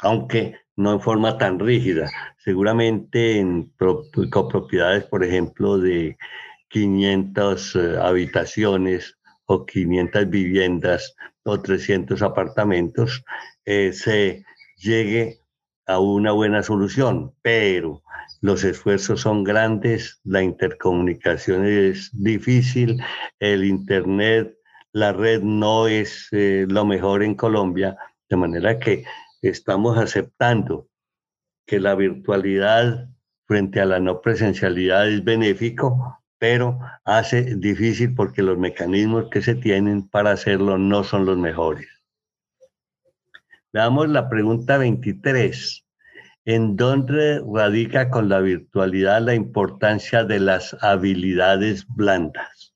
aunque 0.00 0.56
no 0.74 0.94
en 0.94 1.02
forma 1.02 1.36
tan 1.36 1.58
rígida. 1.58 2.10
Seguramente 2.38 3.38
en 3.38 3.74
copropiedades, 4.30 5.04
por 5.04 5.22
ejemplo, 5.22 5.76
de 5.76 6.16
500 6.72 7.76
eh, 7.76 7.98
habitaciones 8.00 9.18
o 9.46 9.66
500 9.66 10.28
viviendas 10.30 11.14
o 11.44 11.60
300 11.60 12.22
apartamentos, 12.22 13.24
eh, 13.64 13.92
se 13.92 14.44
llegue 14.76 15.40
a 15.86 15.98
una 15.98 16.32
buena 16.32 16.62
solución, 16.62 17.34
pero 17.42 18.02
los 18.40 18.64
esfuerzos 18.64 19.20
son 19.20 19.44
grandes, 19.44 20.20
la 20.24 20.42
intercomunicación 20.42 21.66
es 21.66 22.10
difícil, 22.12 23.00
el 23.38 23.64
Internet, 23.64 24.56
la 24.92 25.12
red 25.12 25.42
no 25.42 25.88
es 25.88 26.28
eh, 26.32 26.66
lo 26.68 26.84
mejor 26.84 27.22
en 27.22 27.34
Colombia, 27.34 27.96
de 28.28 28.36
manera 28.36 28.78
que 28.78 29.04
estamos 29.42 29.98
aceptando 29.98 30.88
que 31.66 31.80
la 31.80 31.94
virtualidad 31.94 33.08
frente 33.46 33.80
a 33.80 33.86
la 33.86 34.00
no 34.00 34.20
presencialidad 34.20 35.08
es 35.08 35.22
benéfico, 35.22 36.21
pero 36.42 36.80
hace 37.04 37.54
difícil 37.54 38.16
porque 38.16 38.42
los 38.42 38.58
mecanismos 38.58 39.30
que 39.30 39.42
se 39.42 39.54
tienen 39.54 40.08
para 40.08 40.32
hacerlo 40.32 40.76
no 40.76 41.04
son 41.04 41.24
los 41.24 41.38
mejores. 41.38 41.86
Veamos 43.72 44.08
la 44.08 44.28
pregunta 44.28 44.76
23. 44.76 45.86
¿En 46.44 46.74
dónde 46.74 47.40
radica 47.46 48.10
con 48.10 48.28
la 48.28 48.40
virtualidad 48.40 49.22
la 49.22 49.36
importancia 49.36 50.24
de 50.24 50.40
las 50.40 50.76
habilidades 50.82 51.86
blandas? 51.86 52.74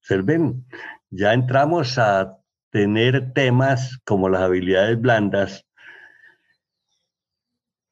Observen, 0.00 0.66
ya 1.08 1.32
entramos 1.32 1.96
a 1.96 2.36
tener 2.70 3.32
temas 3.32 3.98
como 4.04 4.28
las 4.28 4.42
habilidades 4.42 5.00
blandas. 5.00 5.66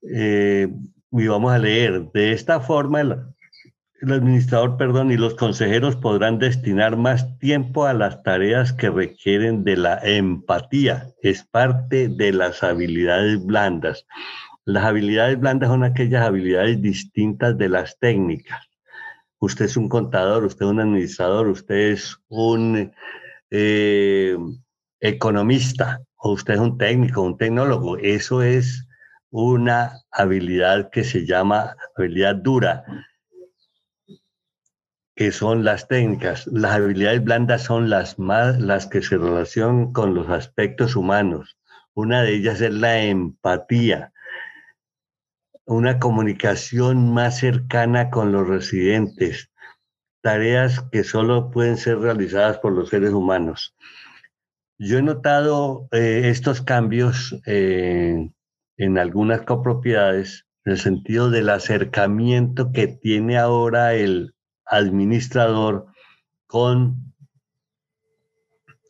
Eh, 0.03 0.69
y 1.13 1.27
vamos 1.29 1.55
a 1.55 1.59
leer, 1.59 2.11
de 2.13 2.33
esta 2.33 2.61
forma 2.61 3.35
el 4.03 4.13
administrador, 4.13 4.77
perdón, 4.77 5.11
y 5.11 5.17
los 5.17 5.35
consejeros 5.35 5.97
podrán 5.97 6.39
destinar 6.39 6.97
más 6.97 7.39
tiempo 7.39 7.87
a 7.87 7.95
las 7.95 8.23
tareas 8.23 8.73
que 8.73 8.91
requieren 8.91 9.65
de 9.65 9.77
la 9.77 9.99
empatía. 10.03 11.09
Es 11.23 11.45
parte 11.45 12.09
de 12.09 12.33
las 12.33 12.63
habilidades 12.63 13.45
blandas. 13.45 14.07
Las 14.65 14.85
habilidades 14.85 15.39
blandas 15.39 15.71
son 15.71 15.85
aquellas 15.85 16.27
habilidades 16.27 16.83
distintas 16.83 17.57
de 17.57 17.69
las 17.69 17.99
técnicas. 17.99 18.61
Usted 19.39 19.67
es 19.67 19.77
un 19.77 19.89
contador, 19.89 20.45
usted 20.45 20.67
es 20.67 20.73
un 20.73 20.81
administrador, 20.81 21.49
usted 21.49 21.93
es 21.93 22.17
un 22.29 22.93
eh, 23.51 24.37
economista, 25.01 26.01
o 26.17 26.33
usted 26.33 26.55
es 26.55 26.61
un 26.61 26.79
técnico, 26.79 27.23
un 27.23 27.39
tecnólogo. 27.39 27.97
Eso 27.99 28.43
es 28.43 28.87
una 29.31 29.93
habilidad 30.11 30.91
que 30.91 31.05
se 31.05 31.25
llama 31.25 31.77
habilidad 31.97 32.37
dura 32.37 32.85
que 35.17 35.33
son 35.33 35.65
las 35.65 35.89
técnicas. 35.89 36.47
Las 36.47 36.75
habilidades 36.75 37.25
blandas 37.25 37.63
son 37.63 37.89
las 37.89 38.19
más, 38.19 38.61
las 38.61 38.87
que 38.87 39.03
se 39.03 39.17
relacionan 39.17 39.93
con 39.93 40.15
los 40.15 40.29
aspectos 40.29 40.95
humanos. 40.95 41.59
Una 41.95 42.23
de 42.23 42.35
ellas 42.35 42.61
es 42.61 42.73
la 42.73 43.03
empatía, 43.03 44.13
una 45.65 45.99
comunicación 45.99 47.15
más 47.15 47.39
cercana 47.39 48.11
con 48.11 48.31
los 48.31 48.47
residentes, 48.47 49.51
tareas 50.21 50.83
que 50.93 51.03
solo 51.03 51.51
pueden 51.51 51.79
ser 51.79 51.99
realizadas 51.99 52.59
por 52.59 52.73
los 52.73 52.91
seres 52.91 53.11
humanos. 53.11 53.75
Yo 54.79 54.99
he 54.99 55.03
notado 55.03 55.89
eh, 55.93 56.25
estos 56.27 56.61
cambios 56.61 57.35
eh, 57.47 58.31
en 58.77 58.99
algunas 58.99 59.43
copropiedades 59.43 60.47
en 60.67 60.73
el 60.73 60.79
sentido 60.79 61.31
del 61.31 61.49
acercamiento 61.49 62.71
que 62.73 62.89
tiene 62.89 63.39
ahora 63.39 63.95
el 63.95 64.36
administrador 64.67 65.87
con 66.47 67.15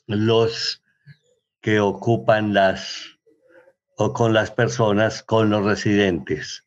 los 0.06 0.82
que 1.60 1.80
ocupan 1.80 2.54
las 2.54 3.16
o 3.96 4.12
con 4.12 4.32
las 4.32 4.50
personas, 4.50 5.22
con 5.22 5.50
los 5.50 5.64
residentes. 5.64 6.66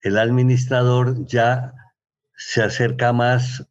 El 0.00 0.18
administrador 0.18 1.26
ya 1.26 1.74
se 2.36 2.62
acerca 2.62 3.12
más, 3.12 3.66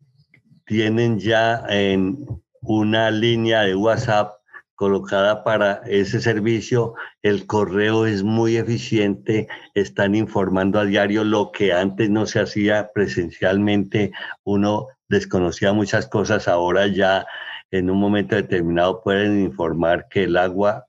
tienen 0.66 1.20
ya 1.20 1.64
en 1.70 2.26
una 2.62 3.12
línea 3.12 3.62
de 3.62 3.76
WhatsApp 3.76 4.41
colocada 4.82 5.44
para 5.44 5.84
ese 5.86 6.20
servicio. 6.20 6.96
El 7.22 7.46
correo 7.46 8.08
es 8.08 8.24
muy 8.24 8.58
eficiente, 8.58 9.48
están 9.76 10.16
informando 10.16 10.80
a 10.80 10.86
diario 10.86 11.24
lo 11.24 11.52
que 11.52 11.72
antes 11.72 12.10
no 12.10 12.26
se 12.26 12.40
hacía 12.40 12.90
presencialmente. 12.92 14.12
Uno 14.44 14.88
desconocía 15.08 15.72
muchas 15.72 16.08
cosas, 16.08 16.48
ahora 16.48 16.88
ya 16.88 17.28
en 17.70 17.92
un 17.92 18.00
momento 18.00 18.36
determinado 18.36 19.04
pueden 19.04 19.40
informar 19.40 20.08
que 20.10 20.24
el 20.24 20.36
agua 20.36 20.88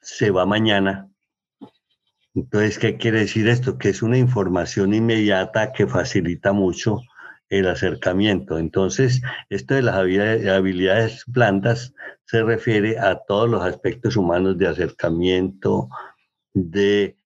se 0.00 0.30
va 0.30 0.46
mañana. 0.46 1.08
Entonces, 2.36 2.78
¿qué 2.78 2.98
quiere 2.98 3.18
decir 3.18 3.48
esto? 3.48 3.78
Que 3.78 3.88
es 3.88 4.00
una 4.00 4.16
información 4.16 4.94
inmediata 4.94 5.72
que 5.72 5.88
facilita 5.88 6.52
mucho 6.52 7.00
el 7.48 7.68
acercamiento. 7.68 8.58
Entonces, 8.58 9.22
esto 9.50 9.74
de 9.74 9.82
las 9.82 9.96
habilidades 9.96 11.24
blandas 11.26 11.94
se 12.24 12.42
refiere 12.42 12.98
a 12.98 13.20
todos 13.26 13.48
los 13.48 13.62
aspectos 13.62 14.16
humanos 14.16 14.58
de 14.58 14.68
acercamiento, 14.68 15.88
de 16.52 17.16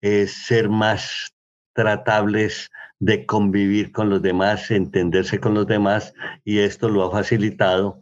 eh, 0.00 0.26
ser 0.26 0.68
más 0.68 1.34
tratables, 1.72 2.70
de 2.98 3.24
convivir 3.26 3.92
con 3.92 4.10
los 4.10 4.20
demás, 4.20 4.70
entenderse 4.70 5.38
con 5.38 5.54
los 5.54 5.66
demás, 5.66 6.12
y 6.44 6.58
esto 6.58 6.88
lo 6.88 7.04
ha 7.04 7.10
facilitado 7.10 8.00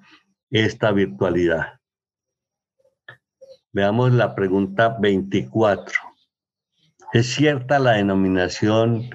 esta 0.50 0.92
virtualidad. 0.92 1.80
Veamos 3.72 4.12
la 4.12 4.34
pregunta 4.34 4.96
24. 4.98 5.94
¿Es 7.12 7.26
cierta 7.26 7.78
la 7.78 7.92
denominación 7.92 9.10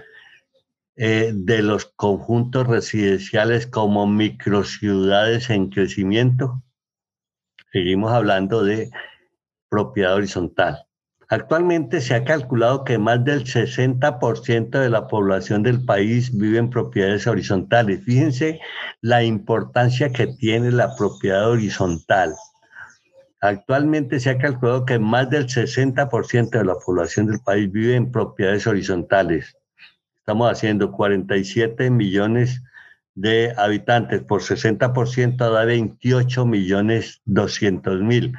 eh, 0.95 1.31
de 1.33 1.61
los 1.61 1.85
conjuntos 1.85 2.67
residenciales 2.67 3.67
como 3.67 4.07
microciudades 4.07 5.49
en 5.49 5.69
crecimiento? 5.69 6.63
Seguimos 7.71 8.11
hablando 8.11 8.63
de 8.63 8.91
propiedad 9.69 10.15
horizontal. 10.15 10.85
Actualmente 11.29 12.01
se 12.01 12.13
ha 12.13 12.25
calculado 12.25 12.83
que 12.83 12.97
más 12.97 13.23
del 13.23 13.45
60% 13.45 14.69
de 14.69 14.89
la 14.89 15.07
población 15.07 15.63
del 15.63 15.85
país 15.85 16.37
vive 16.37 16.57
en 16.57 16.69
propiedades 16.69 17.25
horizontales. 17.25 18.03
Fíjense 18.03 18.59
la 18.99 19.23
importancia 19.23 20.11
que 20.11 20.27
tiene 20.27 20.71
la 20.71 20.93
propiedad 20.97 21.49
horizontal. 21.49 22.35
Actualmente 23.39 24.19
se 24.19 24.29
ha 24.29 24.37
calculado 24.37 24.85
que 24.85 24.99
más 24.99 25.29
del 25.29 25.47
60% 25.47 26.49
de 26.49 26.65
la 26.65 26.75
población 26.75 27.27
del 27.27 27.39
país 27.39 27.71
vive 27.71 27.95
en 27.95 28.11
propiedades 28.11 28.67
horizontales. 28.67 29.55
Estamos 30.31 30.49
haciendo 30.49 30.93
47 30.93 31.89
millones 31.89 32.63
de 33.15 33.53
habitantes 33.57 34.23
por 34.23 34.41
60% 34.41 35.35
da 35.35 35.65
28 35.65 36.45
millones 36.45 37.21
200 37.25 37.99
mil 37.99 38.33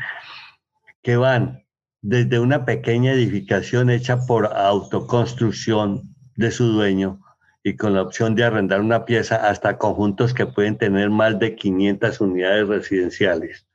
que 1.03 1.19
van 1.19 1.67
desde 2.01 2.39
una 2.39 2.65
pequeña 2.65 3.13
edificación 3.13 3.91
hecha 3.91 4.25
por 4.25 4.47
autoconstrucción 4.47 6.15
de 6.37 6.51
su 6.51 6.65
dueño 6.65 7.21
y 7.63 7.77
con 7.77 7.93
la 7.93 8.01
opción 8.01 8.35
de 8.37 8.45
arrendar 8.45 8.81
una 8.81 9.05
pieza 9.05 9.47
hasta 9.51 9.77
conjuntos 9.77 10.33
que 10.33 10.47
pueden 10.47 10.79
tener 10.79 11.11
más 11.11 11.39
de 11.39 11.55
500 11.55 12.23
unidades 12.23 12.69
residenciales. 12.69 13.67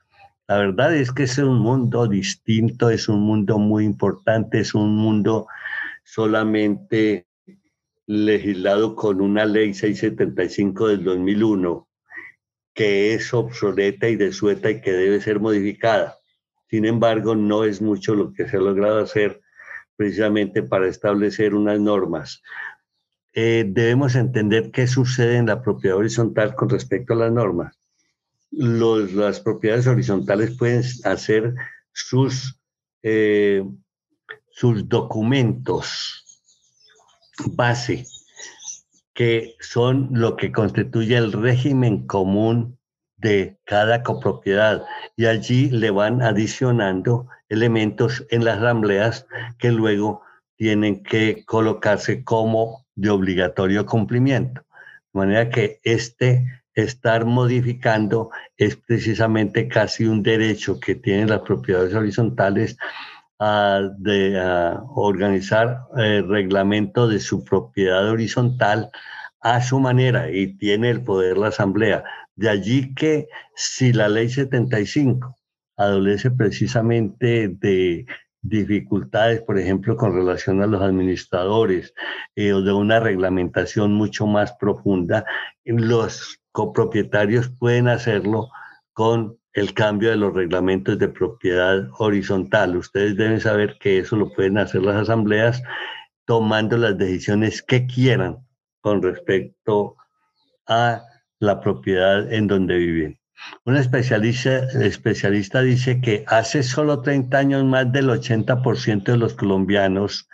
La 0.48 0.58
verdad 0.58 0.96
es 0.96 1.12
que 1.12 1.22
es 1.22 1.38
un 1.38 1.60
mundo 1.60 2.08
distinto, 2.08 2.90
es 2.90 3.10
un 3.10 3.20
mundo 3.20 3.60
muy 3.60 3.86
importante, 3.86 4.60
es 4.60 4.74
un 4.74 4.96
mundo 4.96 5.46
solamente 6.04 7.27
legislado 8.08 8.96
con 8.96 9.22
una 9.22 9.46
ley 9.46 9.74
675 9.74 10.88
del 10.88 11.04
2001 11.04 11.88
que 12.78 13.16
es 13.16 13.34
obsoleta 13.34 14.08
y 14.08 14.16
desueta 14.16 14.70
y 14.70 14.82
que 14.82 14.92
debe 14.92 15.20
ser 15.20 15.40
modificada. 15.40 16.20
Sin 16.70 16.86
embargo, 16.86 17.36
no 17.36 17.64
es 17.64 17.82
mucho 17.82 18.14
lo 18.14 18.32
que 18.34 18.48
se 18.48 18.58
ha 18.58 18.60
logrado 18.60 19.00
hacer 19.00 19.42
precisamente 19.96 20.62
para 20.62 20.88
establecer 20.88 21.56
unas 21.56 21.80
normas. 21.80 22.44
Eh, 23.34 23.66
debemos 23.68 24.14
entender 24.14 24.70
qué 24.70 24.86
sucede 24.86 25.38
en 25.38 25.48
la 25.48 25.64
propiedad 25.64 25.98
horizontal 25.98 26.54
con 26.54 26.70
respecto 26.70 27.14
a 27.14 27.18
las 27.18 27.32
normas. 27.32 27.80
Las 28.52 29.40
propiedades 29.40 29.88
horizontales 29.88 30.56
pueden 30.56 30.84
hacer 31.04 31.56
sus, 31.92 32.60
eh, 33.02 33.64
sus 34.52 34.88
documentos 34.88 36.27
base, 37.46 38.06
que 39.14 39.56
son 39.60 40.10
lo 40.12 40.36
que 40.36 40.52
constituye 40.52 41.18
el 41.18 41.32
régimen 41.34 42.06
común 42.08 42.78
de 43.18 43.58
cada 43.66 44.04
copropiedad 44.04 44.84
y 45.16 45.26
allí 45.26 45.70
le 45.70 45.90
van 45.90 46.22
adicionando 46.22 47.28
elementos 47.50 48.26
en 48.30 48.46
las 48.46 48.58
asambleas 48.60 49.26
que 49.58 49.72
luego 49.72 50.22
tienen 50.56 51.04
que 51.04 51.44
colocarse 51.46 52.24
como 52.24 52.86
de 52.96 53.10
obligatorio 53.10 53.86
cumplimiento. 53.86 54.62
De 55.14 55.20
manera 55.20 55.50
que 55.50 55.80
este 55.84 56.46
estar 56.74 57.26
modificando 57.26 58.30
es 58.56 58.76
precisamente 58.76 59.68
casi 59.68 60.06
un 60.06 60.22
derecho 60.22 60.80
que 60.80 60.96
tienen 60.96 61.30
las 61.30 61.42
propiedades 61.42 61.94
horizontales 61.94 62.78
de, 63.40 64.78
organizar 64.96 65.82
el 65.96 66.28
reglamento 66.28 67.08
de 67.08 67.20
su 67.20 67.44
propiedad 67.44 68.10
horizontal 68.10 68.90
a 69.42 69.62
su 69.62 69.80
manera 69.80 70.32
y 70.32 70.58
tiene 70.58 70.90
el 70.90 71.04
poder 71.04 71.38
la 71.38 71.50
asamblea. 71.50 72.04
De 72.36 72.50
allí 72.50 72.94
que 72.96 73.28
si 73.56 73.94
la 73.94 74.10
ley 74.10 74.30
75 74.30 75.36
adolece 75.78 76.32
precisamente 76.32 77.48
de 77.48 78.06
dificultades, 78.42 79.42
por 79.42 79.60
ejemplo, 79.60 79.96
con 79.98 80.14
relación 80.14 80.62
a 80.62 80.68
los 80.68 80.82
administradores 80.82 81.94
eh, 82.36 82.54
o 82.54 82.62
de 82.62 82.74
una 82.74 83.00
reglamentación 83.00 83.94
mucho 83.94 84.26
más 84.26 84.54
profunda, 84.54 85.26
los 85.66 86.40
copropietarios 86.52 87.50
pueden 87.50 87.88
hacerlo 87.88 88.50
con 88.94 89.38
el 89.58 89.74
cambio 89.74 90.12
de 90.12 90.18
los 90.18 90.36
reglamentos 90.36 91.00
de 91.00 91.08
propiedad 91.08 91.90
horizontal. 91.98 92.78
Ustedes 92.78 93.18
deben 93.18 93.42
saber 93.42 93.76
que 93.80 93.98
eso 93.98 94.16
lo 94.16 94.32
pueden 94.32 94.60
hacer 94.60 94.84
las 94.84 94.98
asambleas 94.98 95.64
tomando 96.26 96.78
las 96.78 96.96
decisiones 96.96 97.64
que 97.64 97.88
quieran 97.88 98.38
con 98.82 99.02
respecto 99.02 99.96
a 100.68 101.02
la 101.40 101.60
propiedad 101.60 102.32
en 102.32 102.46
donde 102.46 102.78
viven. 102.78 103.20
Un 103.66 103.78
especialista, 103.78 104.60
especialista 104.80 105.62
dice 105.62 106.02
que 106.02 106.24
hace 106.28 106.62
solo 106.62 107.02
30 107.02 107.36
años 107.36 107.64
más 107.66 107.92
del 107.92 108.10
80% 108.10 109.06
de 109.06 109.18
los 109.18 109.34
colombianos 109.34 110.30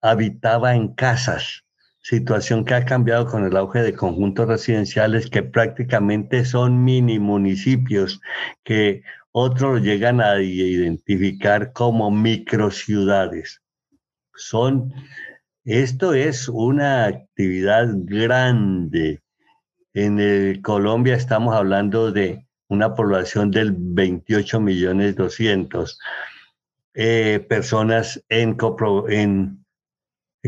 habitaba 0.00 0.74
en 0.74 0.94
casas, 0.94 1.65
situación 2.08 2.64
que 2.64 2.74
ha 2.74 2.84
cambiado 2.84 3.26
con 3.26 3.44
el 3.44 3.56
auge 3.56 3.80
de 3.80 3.92
conjuntos 3.92 4.46
residenciales 4.46 5.28
que 5.28 5.42
prácticamente 5.42 6.44
son 6.44 6.84
mini 6.84 7.18
municipios 7.18 8.20
que 8.62 9.02
otros 9.32 9.82
llegan 9.82 10.20
a 10.20 10.40
identificar 10.40 11.72
como 11.72 12.12
microciudades. 12.12 13.60
Son, 14.36 14.92
esto 15.64 16.14
es 16.14 16.48
una 16.48 17.06
actividad 17.06 17.88
grande 17.92 19.20
en 19.92 20.62
Colombia 20.62 21.16
estamos 21.16 21.56
hablando 21.56 22.12
de 22.12 22.46
una 22.68 22.94
población 22.94 23.50
del 23.50 23.74
28 23.76 24.60
millones 24.60 25.16
200 25.16 25.98
eh, 26.94 27.44
personas 27.48 28.22
en, 28.28 28.56
en 29.08 29.65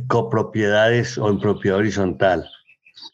copropiedades 0.07 1.18
o 1.18 1.28
en 1.28 1.40
propiedad 1.40 1.78
horizontal. 1.78 2.49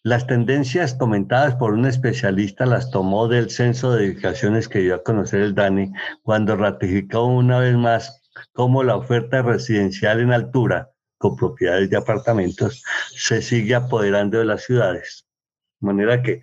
Las 0.03 0.27
tendencias 0.27 0.95
comentadas 0.95 1.57
por 1.57 1.73
un 1.73 1.87
especialista 1.87 2.67
las 2.67 2.91
tomó 2.91 3.29
del 3.29 3.51
censo 3.51 3.93
de 3.93 4.05
edificaciones 4.05 4.69
que 4.69 4.81
dio 4.81 4.97
a 4.97 5.03
conocer 5.03 5.41
el 5.41 5.55
DANI 5.55 5.93
cuando 6.23 6.57
ratificó 6.57 7.25
una 7.25 7.59
vez 7.59 7.77
más 7.77 8.23
cómo 8.53 8.83
la 8.83 8.97
oferta 8.97 9.43
residencial 9.43 10.21
en 10.21 10.33
altura, 10.33 10.91
con 11.19 11.37
propiedades 11.37 11.89
de 11.91 11.97
apartamentos, 11.97 12.83
se 13.15 13.41
sigue 13.41 13.75
apoderando 13.75 14.39
de 14.39 14.45
las 14.45 14.65
ciudades 14.65 15.25
manera 15.85 16.23
que 16.23 16.41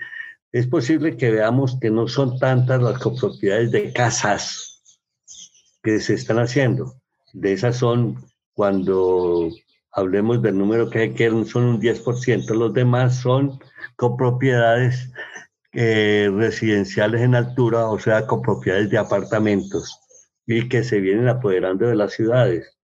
es 0.54 0.68
posible 0.68 1.18
que 1.18 1.32
veamos 1.32 1.78
que 1.80 1.90
no 1.90 2.08
son 2.08 2.38
tantas 2.40 2.82
las 2.82 3.00
copropiedades 3.00 3.72
de 3.72 3.92
casas 3.92 4.82
que 5.84 6.00
se 6.00 6.14
están 6.14 6.40
haciendo. 6.40 6.96
De 7.34 7.54
esas 7.54 7.78
son, 7.78 8.24
cuando 8.54 9.50
hablemos 9.92 10.42
del 10.42 10.58
número 10.58 10.90
que 10.90 11.14
quieren, 11.14 11.46
son 11.46 11.64
un 11.64 11.82
10%. 11.82 12.54
Los 12.54 12.74
demás 12.74 13.18
son 13.18 13.60
copropiedades 13.96 15.12
eh, 15.74 16.30
residenciales 16.34 17.22
en 17.22 17.36
altura, 17.36 17.88
o 17.88 18.00
sea, 18.00 18.28
copropiedades 18.28 18.90
de 18.90 18.98
apartamentos 18.98 20.00
y 20.46 20.68
que 20.68 20.84
se 20.84 21.00
vienen 21.00 21.28
apoderando 21.28 21.88
de 21.88 21.96
las 21.96 22.14
ciudades 22.14 22.78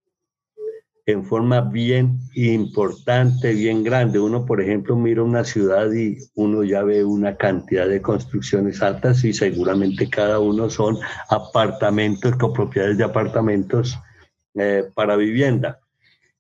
en 1.08 1.24
forma 1.24 1.62
bien 1.62 2.20
importante, 2.36 3.54
bien 3.54 3.82
grande. 3.82 4.20
Uno, 4.20 4.46
por 4.46 4.62
ejemplo, 4.62 4.98
mira 4.98 5.24
una 5.24 5.46
ciudad 5.46 5.90
y 5.94 6.18
uno 6.36 6.66
ya 6.66 6.84
ve 6.84 7.06
una 7.06 7.38
cantidad 7.38 7.88
de 7.88 8.02
construcciones 8.02 8.82
altas 8.82 9.24
y 9.24 9.32
seguramente 9.32 10.10
cada 10.10 10.40
uno 10.40 10.70
son 10.70 10.98
apartamentos, 11.30 12.36
copropiedades 12.36 12.98
de 12.98 13.06
apartamentos 13.06 13.98
eh, 14.56 14.84
para 14.94 15.16
vivienda. 15.16 15.80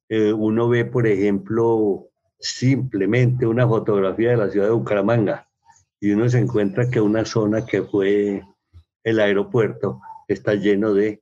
Eh, 0.09 0.31
uno 0.33 0.69
ve, 0.69 0.85
por 0.85 1.07
ejemplo, 1.07 2.07
simplemente 2.39 3.45
una 3.45 3.67
fotografía 3.67 4.31
de 4.31 4.37
la 4.37 4.49
ciudad 4.49 4.67
de 4.67 4.73
Bucaramanga 4.73 5.47
y 5.99 6.11
uno 6.11 6.29
se 6.29 6.39
encuentra 6.39 6.89
que 6.89 7.01
una 7.01 7.25
zona 7.25 7.65
que 7.65 7.83
fue 7.83 8.43
el 9.03 9.19
aeropuerto 9.19 10.01
está 10.27 10.53
lleno 10.53 10.93
de 10.93 11.21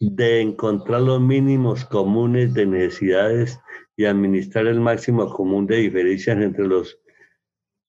de 0.00 0.40
encontrar 0.40 1.02
los 1.02 1.20
mínimos 1.20 1.84
comunes 1.84 2.54
de 2.54 2.66
necesidades 2.66 3.58
y 3.96 4.04
administrar 4.04 4.66
el 4.66 4.80
máximo 4.80 5.28
común 5.30 5.66
de 5.66 5.76
diferencias 5.76 6.38
entre 6.38 6.66
los 6.66 6.98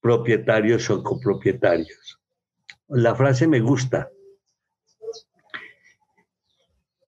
propietarios 0.02 0.90
o 0.90 1.04
copropietarios. 1.04 2.20
La 2.88 3.14
frase 3.14 3.48
me 3.48 3.60
gusta. 3.60 4.10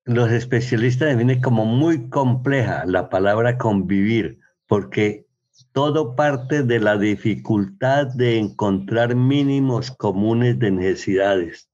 Los 0.06 0.32
especialistas 0.32 1.10
definen 1.10 1.42
como 1.42 1.66
muy 1.66 2.10
compleja 2.10 2.86
la 2.86 3.10
palabra 3.10 3.58
convivir, 3.58 4.40
porque 4.68 5.28
todo 5.74 6.16
parte 6.16 6.64
de 6.64 6.80
la 6.80 6.98
dificultad 6.98 8.08
de 8.08 8.38
encontrar 8.38 9.16
mínimos 9.16 9.92
comunes 9.92 10.58
de 10.60 10.72
necesidades. 10.72 11.70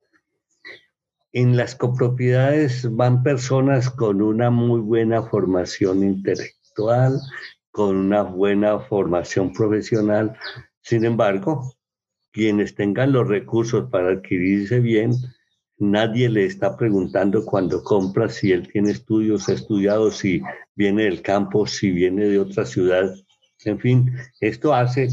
En 1.31 1.55
las 1.55 1.75
copropiedades 1.75 2.87
van 2.95 3.23
personas 3.23 3.89
con 3.89 4.21
una 4.21 4.49
muy 4.49 4.81
buena 4.81 5.23
formación 5.23 6.03
intelectual 6.03 7.19
con 7.71 7.95
una 7.95 8.23
buena 8.23 8.79
formación 8.79 9.53
profesional. 9.53 10.35
Sin 10.81 11.05
embargo, 11.05 11.73
quienes 12.31 12.75
tengan 12.75 13.11
los 13.11 13.27
recursos 13.27 13.89
para 13.91 14.13
adquirirse 14.13 14.79
bien, 14.79 15.11
nadie 15.79 16.29
le 16.29 16.45
está 16.45 16.75
preguntando 16.75 17.45
cuando 17.45 17.83
compra 17.83 18.29
si 18.29 18.51
él 18.51 18.67
tiene 18.71 18.91
estudios, 18.91 19.49
estudiado, 19.49 20.11
si 20.11 20.41
viene 20.75 21.03
del 21.03 21.21
campo, 21.21 21.67
si 21.67 21.91
viene 21.91 22.25
de 22.25 22.39
otra 22.39 22.65
ciudad. 22.65 23.13
En 23.65 23.79
fin, 23.79 24.11
esto 24.39 24.73
hace 24.73 25.09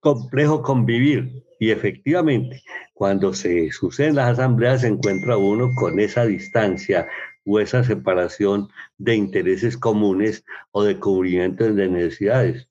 complejo 0.00 0.62
convivir 0.62 1.44
y 1.58 1.70
efectivamente 1.70 2.62
cuando 2.92 3.32
se 3.32 3.70
suceden 3.72 4.16
las 4.16 4.32
asambleas 4.38 4.82
se 4.82 4.88
encuentra 4.88 5.36
uno 5.36 5.70
con 5.74 5.98
esa 5.98 6.24
distancia 6.26 7.08
o 7.44 7.60
esa 7.60 7.84
separación 7.84 8.68
de 8.98 9.16
intereses 9.16 9.76
comunes 9.76 10.44
o 10.72 10.84
de 10.84 10.98
cubrimiento 10.98 11.72
de 11.72 11.88
necesidades. 11.88 12.68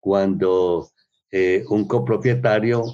Cuando 0.00 0.90
eh, 1.30 1.64
un 1.68 1.86
copropietario 1.88 2.84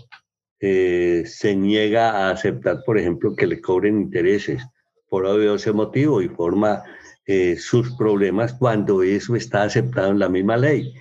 eh, 0.65 1.25
se 1.27 1.57
niega 1.57 2.11
a 2.13 2.31
aceptar, 2.31 2.85
por 2.87 2.97
ejemplo, 2.97 3.35
que 3.35 3.49
le 3.49 3.61
cobren 3.61 4.01
intereses 4.01 4.63
por 5.09 5.27
ese 5.27 5.73
motivo 5.73 6.23
y 6.23 6.29
forma 6.29 6.85
eh, 7.27 7.57
sus 7.57 7.93
problemas 7.97 8.55
cuando 8.55 9.03
eso 9.03 9.35
está 9.35 9.65
aceptado 9.65 10.13
en 10.13 10.21
la 10.21 10.29
misma 10.29 10.57
ley, 10.57 10.95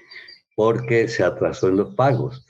porque 0.56 1.08
se 1.08 1.24
atrasó 1.24 1.70
en 1.70 1.78
los 1.78 1.94
pagos. 1.94 2.44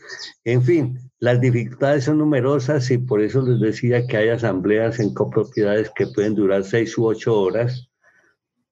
En 0.46 0.64
fin, 0.64 1.00
las 1.20 1.42
dificultades 1.42 2.06
son 2.06 2.20
numerosas 2.20 2.90
y 2.90 2.98
por 2.98 3.22
eso 3.22 3.42
les 3.42 3.60
decía 3.60 4.08
que 4.08 4.16
hay 4.16 4.30
asambleas 4.30 5.02
en 5.02 5.14
copropiedades 5.14 5.92
que 5.94 6.08
pueden 6.08 6.34
durar 6.34 6.64
seis 6.64 6.98
u 6.98 7.08
ocho 7.08 7.38
horas, 7.38 7.90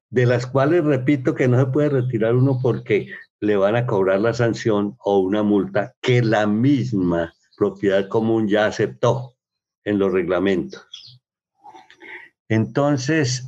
de 0.09 0.25
las 0.25 0.47
cuales 0.47 0.85
repito 0.85 1.35
que 1.35 1.49
no 1.49 1.59
se 1.59 1.65
puede 1.65 1.89
retirar 1.89 2.35
uno 2.35 2.57
porque 2.63 3.07
le 3.41 3.57
van 3.57 3.75
a 3.75 3.85
cobrar 3.85 4.21
la 4.21 4.33
sanción 4.33 4.95
o 5.03 5.19
una 5.19 5.43
multa 5.43 5.93
que 6.01 6.21
la 6.21 6.47
misma 6.47 7.33
propiedad 7.59 8.07
común 8.07 8.47
ya 8.47 8.65
aceptó 8.65 9.35
en 9.83 9.99
los 9.99 10.13
reglamentos. 10.13 11.21
Entonces, 12.47 13.43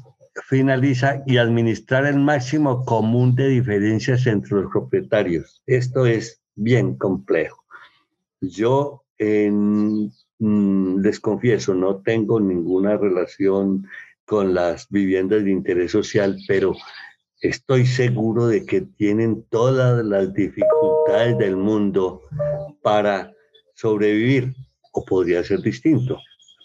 finaliza 0.47 1.23
y 1.25 1.37
administrar 1.37 2.05
el 2.05 2.19
máximo 2.19 2.83
común 2.85 3.35
de 3.35 3.47
diferencias 3.47 4.27
entre 4.27 4.61
los 4.61 4.71
propietarios. 4.71 5.63
Esto 5.65 6.05
es 6.05 6.43
bien 6.55 6.97
complejo. 6.97 7.63
Yo 8.41 9.03
mm, 9.19 10.99
les 10.99 11.19
confieso, 11.19 11.73
no 11.73 12.01
tengo 12.01 12.39
ninguna 12.39 12.97
relación 12.97 13.87
con 14.25 14.53
las 14.53 14.89
viviendas 14.89 15.43
de 15.43 15.51
interés 15.51 15.91
social, 15.91 16.37
pero 16.47 16.73
estoy 17.41 17.85
seguro 17.85 18.47
de 18.47 18.65
que 18.65 18.81
tienen 18.81 19.43
todas 19.49 20.03
las 20.05 20.33
dificultades 20.33 21.37
del 21.37 21.55
mundo 21.55 22.23
para 22.81 23.33
sobrevivir, 23.81 24.53
o 24.93 25.03
podría 25.03 25.43
ser 25.43 25.61
distinto. 25.61 26.19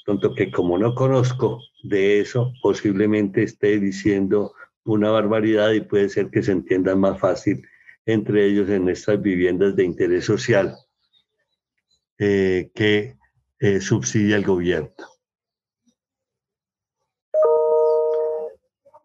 Tanto 0.05 0.35
que 0.35 0.51
como 0.51 0.77
no 0.79 0.95
conozco 0.95 1.61
de 1.83 2.21
eso, 2.21 2.53
posiblemente 2.63 3.43
esté 3.43 3.81
diciendo 3.81 4.53
una 4.85 5.11
barbaridad 5.11 5.73
y 5.73 5.81
puede 5.81 6.09
ser 6.11 6.31
que 6.31 6.43
se 6.43 6.53
entienda 6.53 6.95
más 6.95 7.19
fácil 7.19 7.67
entre 8.05 8.47
ellos 8.47 8.69
en 8.69 8.89
estas 8.89 9.21
viviendas 9.21 9.75
de 9.75 9.85
interés 9.85 10.27
social 10.27 10.77
eh, 12.19 12.71
que 12.75 13.17
eh, 13.59 13.81
subsidia 13.81 14.37
el 14.37 14.45
gobierno. 14.45 14.95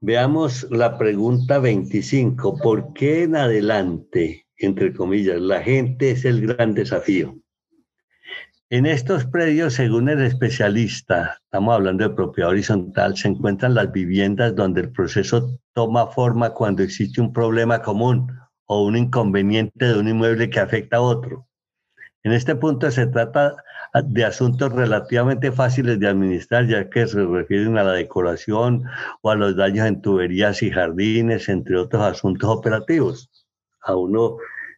Veamos 0.01 0.67
la 0.69 0.97
pregunta 0.97 1.59
25. 1.59 2.57
¿Por 2.57 2.93
qué 2.93 3.23
en 3.23 3.35
adelante, 3.35 4.47
entre 4.57 4.93
comillas, 4.93 5.39
la 5.39 5.61
gente 5.61 6.11
es 6.11 6.25
el 6.25 6.45
gran 6.45 6.73
desafío? 6.73 7.40
En 8.73 8.85
estos 8.85 9.26
predios, 9.26 9.73
según 9.73 10.07
el 10.07 10.22
especialista, 10.22 11.38
estamos 11.43 11.76
hablando 11.76 12.07
de 12.07 12.15
propiedad 12.15 12.52
horizontal, 12.52 13.18
se 13.18 13.27
encuentran 13.27 13.73
las 13.73 13.91
viviendas 13.91 14.56
donde 14.56 14.80
el 14.80 14.93
proceso 14.93 15.60
toma 15.73 16.07
forma 16.07 16.52
cuando 16.52 16.81
existe 16.81 17.19
un 17.19 17.34
problema 17.34 17.81
común 17.81 18.31
o 18.68 18.85
un 18.85 18.95
inconveniente 18.95 19.88
de 19.88 19.99
un 19.99 20.07
inmueble 20.07 20.49
que 20.49 20.61
afecta 20.61 20.95
a 20.95 21.02
otro. 21.02 21.49
En 22.23 22.31
este 22.31 22.56
punto 22.56 22.89
se 22.91 23.07
trata 23.07 23.57
de 24.06 24.23
asuntos 24.23 24.72
relativamente 24.72 25.52
fáciles 25.52 25.99
de 25.99 26.07
administrar, 26.07 26.65
ya 26.65 26.89
que 26.89 27.06
se 27.07 27.26
refieren 27.26 27.77
a 27.77 27.84
la 27.84 27.91
decoración 27.91 28.85
o 29.22 29.31
a 29.31 29.35
los 29.35 29.57
daños 29.57 29.85
en 29.85 30.02
tuberías 30.02 30.64
y 30.64 30.72
jardines, 30.72 31.49
entre 31.49 31.76
otros 31.76 32.03
asuntos 32.03 32.49
operativos. 32.49 33.30
A 33.81 33.98
uno 33.98 34.38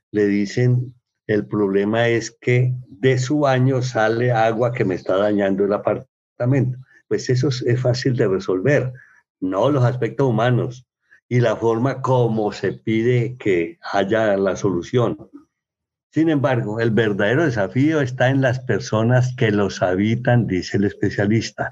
le 0.09 0.25
dicen, 0.25 0.95
el 1.27 1.47
problema 1.47 2.07
es 2.07 2.31
que 2.31 2.73
de 2.87 3.17
su 3.17 3.39
baño 3.39 3.81
sale 3.81 4.31
agua 4.31 4.73
que 4.73 4.85
me 4.85 4.95
está 4.95 5.17
dañando 5.17 5.65
el 5.65 5.73
apartamento. 5.73 6.79
Pues 7.07 7.29
eso 7.29 7.49
es 7.49 7.79
fácil 7.81 8.15
de 8.15 8.27
resolver, 8.27 8.91
no 9.39 9.69
los 9.69 9.83
aspectos 9.83 10.27
humanos 10.27 10.87
y 11.29 11.39
la 11.39 11.55
forma 11.55 12.01
como 12.01 12.51
se 12.51 12.73
pide 12.73 13.37
que 13.37 13.77
haya 13.91 14.35
la 14.37 14.55
solución. 14.55 15.17
Sin 16.11 16.29
embargo, 16.29 16.79
el 16.79 16.91
verdadero 16.91 17.45
desafío 17.45 18.01
está 18.01 18.29
en 18.29 18.41
las 18.41 18.59
personas 18.59 19.33
que 19.35 19.51
los 19.51 19.81
habitan, 19.81 20.45
dice 20.45 20.77
el 20.77 20.83
especialista. 20.83 21.71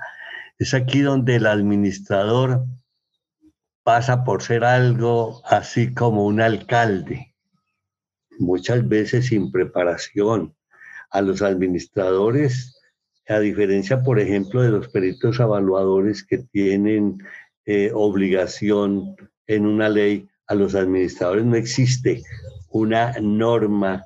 Es 0.57 0.73
aquí 0.73 1.01
donde 1.01 1.35
el 1.35 1.45
administrador 1.45 2.65
pasa 3.83 4.23
por 4.23 4.41
ser 4.41 4.63
algo 4.63 5.41
así 5.45 5.93
como 5.93 6.25
un 6.25 6.41
alcalde, 6.41 7.30
muchas 8.41 8.87
veces 8.87 9.27
sin 9.27 9.51
preparación. 9.51 10.53
A 11.09 11.21
los 11.21 11.41
administradores, 11.41 12.79
a 13.27 13.39
diferencia, 13.39 14.01
por 14.01 14.19
ejemplo, 14.19 14.61
de 14.61 14.71
los 14.71 14.87
peritos 14.89 15.39
evaluadores 15.39 16.23
que 16.23 16.39
tienen 16.39 17.17
eh, 17.65 17.91
obligación 17.93 19.15
en 19.47 19.65
una 19.65 19.89
ley, 19.89 20.27
a 20.47 20.55
los 20.55 20.75
administradores 20.75 21.45
no 21.45 21.55
existe 21.55 22.23
una 22.69 23.13
norma 23.21 24.03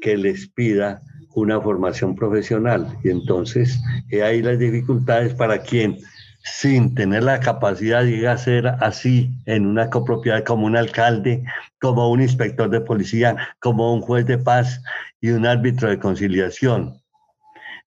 que 0.00 0.16
les 0.16 0.48
pida 0.48 1.02
una 1.34 1.60
formación 1.60 2.14
profesional. 2.14 2.96
Y 3.02 3.10
entonces, 3.10 3.78
hay 4.12 4.42
las 4.42 4.58
dificultades 4.58 5.34
para 5.34 5.62
quien 5.62 5.98
sin 6.42 6.94
tener 6.94 7.24
la 7.24 7.40
capacidad 7.40 8.02
de 8.02 8.28
a 8.28 8.36
ser 8.36 8.66
así 8.66 9.30
en 9.46 9.66
una 9.66 9.90
copropiedad 9.90 10.44
como 10.44 10.66
un 10.66 10.76
alcalde, 10.76 11.44
como 11.80 12.10
un 12.10 12.22
inspector 12.22 12.70
de 12.70 12.80
policía, 12.80 13.36
como 13.60 13.92
un 13.92 14.00
juez 14.00 14.26
de 14.26 14.38
paz 14.38 14.82
y 15.20 15.30
un 15.30 15.46
árbitro 15.46 15.88
de 15.88 15.98
conciliación, 15.98 17.00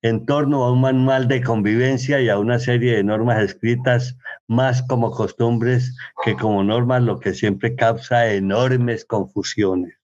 en 0.01 0.25
torno 0.25 0.63
a 0.63 0.71
un 0.71 0.81
manual 0.81 1.27
de 1.27 1.41
convivencia 1.41 2.21
y 2.21 2.29
a 2.29 2.37
una 2.37 2.59
serie 2.59 2.95
de 2.95 3.03
normas 3.03 3.41
escritas 3.41 4.17
más 4.47 4.83
como 4.83 5.11
costumbres 5.11 5.95
que 6.23 6.35
como 6.35 6.63
normas, 6.63 7.01
lo 7.01 7.19
que 7.19 7.33
siempre 7.33 7.75
causa 7.75 8.31
enormes 8.33 9.05
confusiones. 9.05 9.97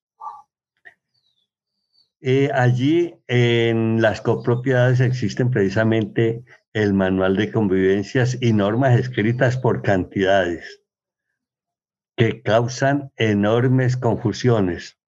Eh, 2.22 2.50
allí 2.52 3.14
en 3.28 4.02
las 4.02 4.20
copropiedades 4.20 5.00
existen 5.00 5.50
precisamente 5.50 6.44
el 6.72 6.94
manual 6.94 7.36
de 7.36 7.50
convivencias 7.50 8.38
y 8.40 8.52
normas 8.52 8.98
escritas 8.98 9.56
por 9.56 9.82
cantidades 9.82 10.82
que 12.16 12.42
causan 12.42 13.10
enormes 13.16 13.96
confusiones. 13.96 14.98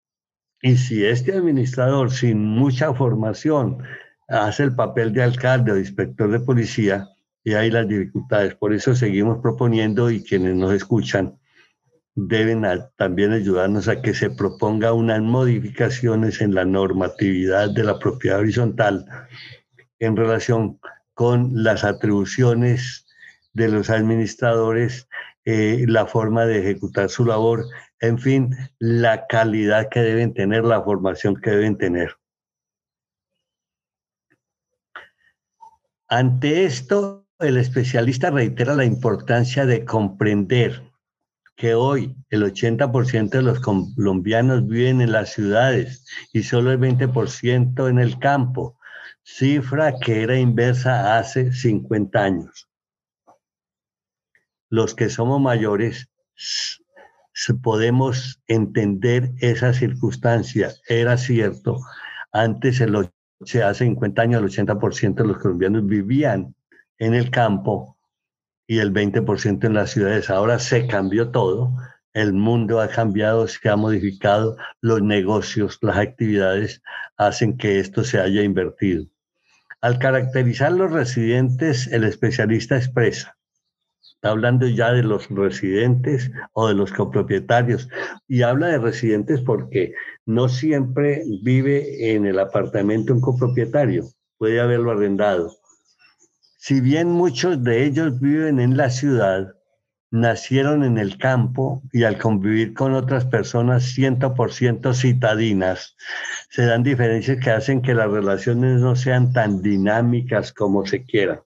Y 0.61 0.77
si 0.77 1.05
este 1.05 1.33
administrador 1.33 2.11
sin 2.11 2.45
mucha 2.45 2.95
formación 2.95 3.83
hace 4.29 4.63
el 4.63 4.75
papel 4.75 5.13
de 5.13 5.23
alcalde 5.23 5.73
o 5.73 5.79
inspector 5.79 6.31
de 6.31 6.41
policía, 6.41 7.09
y 7.45 7.55
hay 7.55 7.71
las 7.71 7.89
dificultades. 7.89 8.55
Por 8.55 8.73
eso 8.73 8.95
seguimos 8.95 9.39
proponiendo 9.39 10.11
y 10.11 10.23
quienes 10.23 10.55
nos 10.55 10.73
escuchan 10.73 11.39
deben 12.15 12.63
también 12.97 13.33
ayudarnos 13.33 13.89
a 13.89 14.03
que 14.03 14.13
se 14.13 14.31
proponga 14.31 14.93
unas 14.93 15.23
modificaciones 15.23 16.43
en 16.43 16.55
la 16.55 16.65
normatividad 16.65 17.71
de 17.71 17.85
la 17.85 17.99
propiedad 17.99 18.41
horizontal 18.41 19.07
en 19.99 20.17
relación 20.17 20.79
con 21.15 21.63
las 21.63 21.85
atribuciones 21.85 23.07
de 23.53 23.69
los 23.69 23.91
administradores, 23.91 25.09
eh, 25.45 25.85
la 25.89 26.07
forma 26.07 26.47
de 26.47 26.61
ejecutar 26.61 27.09
su 27.09 27.25
labor, 27.25 27.65
en 28.01 28.19
fin, 28.19 28.57
la 28.79 29.27
calidad 29.27 29.89
que 29.91 30.01
deben 30.01 30.35
tener, 30.35 30.65
la 30.65 30.83
formación 30.83 31.37
que 31.37 31.51
deben 31.51 31.77
tener. 31.77 32.17
Ante 36.09 36.65
esto, 36.65 37.27
el 37.39 37.57
especialista 37.57 38.31
reitera 38.31 38.75
la 38.75 38.85
importancia 38.85 39.67
de 39.67 39.85
comprender 39.85 40.93
que 41.57 41.75
hoy 41.75 42.15
el 42.31 42.43
80% 42.43 43.31
de 43.31 43.43
los 43.43 43.61
colombianos 43.61 44.67
viven 44.67 45.01
en 45.01 45.13
las 45.13 45.33
ciudades 45.33 46.05
y 46.33 46.43
solo 46.43 46.73
el 46.73 46.79
20% 46.79 47.89
en 47.89 47.99
el 47.99 48.19
campo, 48.19 48.79
cifra 49.23 49.99
que 49.99 50.23
era 50.23 50.37
inversa 50.39 51.19
hace 51.19 51.53
50 51.53 52.23
años. 52.23 52.69
Los 54.69 54.95
que 54.95 55.09
somos 55.09 55.41
mayores 55.41 56.09
podemos 57.63 58.41
entender 58.47 59.33
esa 59.39 59.73
circunstancia. 59.73 60.73
Era 60.89 61.17
cierto, 61.17 61.81
antes, 62.33 62.81
el, 62.81 63.11
hace 63.65 63.85
50 63.85 64.23
años, 64.23 64.43
el 64.43 64.67
80% 64.67 65.15
de 65.15 65.29
los 65.29 65.39
colombianos 65.39 65.87
vivían 65.87 66.55
en 66.99 67.15
el 67.15 67.31
campo 67.31 67.99
y 68.67 68.79
el 68.79 68.93
20% 68.93 69.65
en 69.65 69.75
las 69.75 69.91
ciudades. 69.91 70.31
Ahora 70.31 70.59
se 70.59 70.87
cambió 70.87 71.31
todo, 71.31 71.75
el 72.15 72.33
mundo 72.33 72.81
ha 72.81 72.89
cambiado, 72.89 73.49
se 73.49 73.69
ha 73.69 73.77
modificado, 73.77 74.57
los 74.81 75.03
negocios, 75.03 75.79
las 75.81 75.97
actividades 75.97 76.83
hacen 77.17 77.57
que 77.57 77.79
esto 77.79 78.05
se 78.05 78.21
haya 78.21 78.43
invertido. 78.43 79.07
Al 79.81 79.99
caracterizar 79.99 80.73
los 80.73 80.93
residentes, 80.93 81.87
el 81.89 82.05
especialista 82.05 82.77
expresa, 82.77 83.37
está 84.01 84.31
hablando 84.31 84.69
ya 84.69 84.93
de 84.93 85.03
los 85.03 85.29
residentes 85.29 86.31
o 86.53 86.69
de 86.69 86.75
los 86.75 86.93
copropietarios, 86.93 87.89
y 88.29 88.43
habla 88.43 88.69
de 88.69 88.79
residentes 88.79 89.41
porque 89.41 89.95
no 90.27 90.49
siempre 90.49 91.25
vive 91.43 92.15
en 92.15 92.27
el 92.27 92.39
apartamento 92.39 93.13
un 93.13 93.21
copropietario, 93.21 94.05
puede 94.39 94.61
haberlo 94.61 94.93
arrendado. 94.93 95.57
Si 96.59 96.81
bien 96.81 97.09
muchos 97.09 97.65
de 97.65 97.85
ellos 97.85 98.21
viven 98.21 98.61
en 98.61 98.77
la 98.77 98.91
ciudad, 98.91 99.53
nacieron 100.13 100.85
en 100.85 100.99
el 100.99 101.17
campo 101.17 101.83
y 101.91 102.05
al 102.05 102.19
convivir 102.19 102.75
con 102.75 102.93
otras 102.93 103.25
personas 103.25 103.97
100% 103.97 104.95
citadinas, 104.95 105.97
se 106.51 106.67
dan 106.67 106.83
diferencias 106.83 107.43
que 107.43 107.51
hacen 107.51 107.81
que 107.81 107.95
las 107.95 108.11
relaciones 108.11 108.81
no 108.81 108.95
sean 108.95 109.33
tan 109.33 109.63
dinámicas 109.63 110.53
como 110.53 110.87
se 110.87 111.05
quiera. 111.05 111.43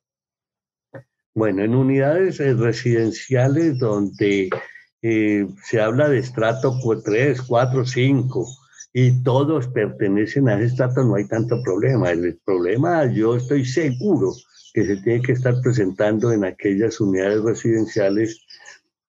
Bueno, 1.33 1.63
en 1.63 1.77
unidades 1.77 2.41
eh, 2.41 2.55
residenciales 2.55 3.79
donde 3.79 4.51
eh, 5.01 5.47
se 5.63 5.81
habla 5.81 6.09
de 6.09 6.19
estrato 6.19 6.77
3, 7.05 7.43
4, 7.43 7.87
5 7.87 8.47
y 8.93 9.23
todos 9.23 9.69
pertenecen 9.69 10.49
a 10.49 10.57
ese 10.57 10.67
estrato, 10.67 11.05
no 11.05 11.15
hay 11.15 11.29
tanto 11.29 11.63
problema. 11.63 12.11
El 12.11 12.41
problema, 12.45 13.07
yo 13.13 13.37
estoy 13.37 13.65
seguro 13.65 14.33
que 14.75 14.85
se 14.87 14.97
tiene 14.97 15.23
que 15.23 15.33
estar 15.33 15.55
presentando 15.63 16.33
en 16.33 16.45
aquellas 16.45 17.01
unidades 17.01 17.43
residenciales 17.43 18.46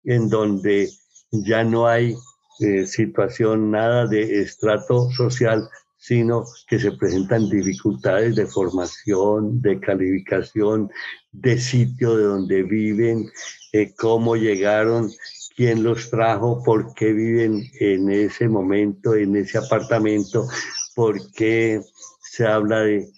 en 0.03 0.30
donde 0.30 0.90
ya 1.32 1.64
no 1.64 1.88
hay 1.88 2.15
eh, 2.60 2.86
situación 2.88 3.72
nada 3.72 4.07
de 4.07 4.41
estrato 4.41 5.10
social, 5.11 5.68
sino 5.98 6.44
que 6.68 6.80
se 6.80 6.91
presentan 6.91 7.49
dificultades 7.49 8.36
de 8.36 8.45
formación, 8.45 9.61
de 9.61 9.80
calificación, 9.80 10.90
de 11.32 11.60
sitio 11.60 12.15
de 12.15 12.24
donde 12.24 12.64
viven, 12.64 13.30
eh, 13.74 13.94
cómo 13.95 14.36
llegaron, 14.36 15.11
quién 15.56 15.84
los 15.84 16.10
trajo, 16.10 16.64
por 16.64 16.94
qué 16.94 17.14
viven 17.14 17.64
en 17.80 18.10
ese 18.10 18.48
momento, 18.48 19.15
en 19.15 19.36
ese 19.36 19.57
apartamento, 19.57 20.48
por 20.95 21.19
qué 21.34 21.82
se 22.22 22.45
habla 22.45 22.82
de 22.82 23.10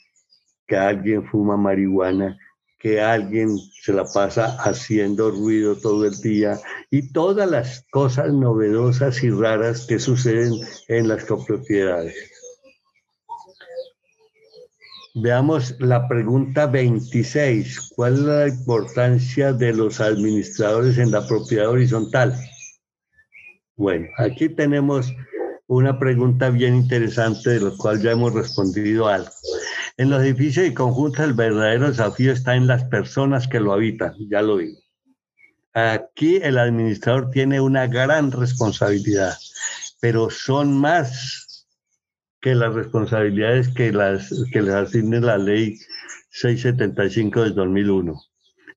que 0.68 0.78
alguien 0.78 1.26
fuma 1.28 1.58
marihuana, 1.58 2.38
que 2.80 3.02
alguien 3.02 3.58
se 3.82 3.94
la 3.94 4.06
pasa 4.06 4.58
haciendo 4.64 5.32
ruido 5.32 5.76
todo 5.76 6.06
el 6.06 6.16
día 6.22 6.58
y 6.90 7.12
todas 7.12 7.50
las 7.50 7.86
cosas 7.92 8.34
novedosas 8.34 9.22
y 9.24 9.30
raras 9.30 9.86
que 9.86 10.00
suceden 10.00 10.54
en 10.88 11.10
las 11.10 11.26
copropiedades. 11.26 12.16
Veamos 15.16 15.76
la 15.80 16.08
pregunta 16.08 16.68
26. 16.68 17.92
¿Cuál 17.96 18.14
es 18.14 18.20
la 18.20 18.48
importancia 18.48 19.52
de 19.52 19.74
los 19.74 20.00
administradores 20.00 20.98
en 20.98 21.12
la 21.12 21.28
propiedad 21.28 21.70
horizontal? 21.70 22.36
Bueno, 23.76 24.08
aquí 24.18 24.50
tenemos 24.50 25.12
una 25.68 26.00
pregunta 26.00 26.50
bien 26.50 26.76
interesante 26.76 27.50
de 27.50 27.60
la 27.60 27.72
cual 27.78 28.02
ya 28.02 28.12
hemos 28.12 28.34
respondido 28.34 29.08
algo. 29.08 29.32
En 30.00 30.10
los 30.10 30.24
edificios 30.24 30.66
y 30.66 30.74
conjuntos 30.74 31.26
el 31.26 31.34
verdadero 31.34 31.90
desafío 31.90 32.32
está 32.32 32.56
en 32.56 32.68
las 32.68 32.86
personas 32.86 33.50
que 33.50 33.60
lo 33.60 33.74
habitan, 33.74 34.14
ya 34.30 34.42
lo 34.42 34.56
digo. 34.56 34.80
Aquí 35.74 36.38
el 36.38 36.58
administrador 36.58 37.32
tiene 37.32 37.60
una 37.60 37.86
gran 37.86 38.32
responsabilidad, 38.32 39.38
pero 40.00 40.30
son 40.30 40.80
más 40.80 41.68
que 42.40 42.56
las 42.56 42.74
responsabilidades 42.74 43.68
que, 43.74 43.92
las, 43.92 44.34
que 44.54 44.62
les 44.62 44.74
asigne 44.74 45.20
la 45.20 45.38
ley 45.38 45.78
675 46.30 47.42
del 47.42 47.56
2001. 47.56 48.22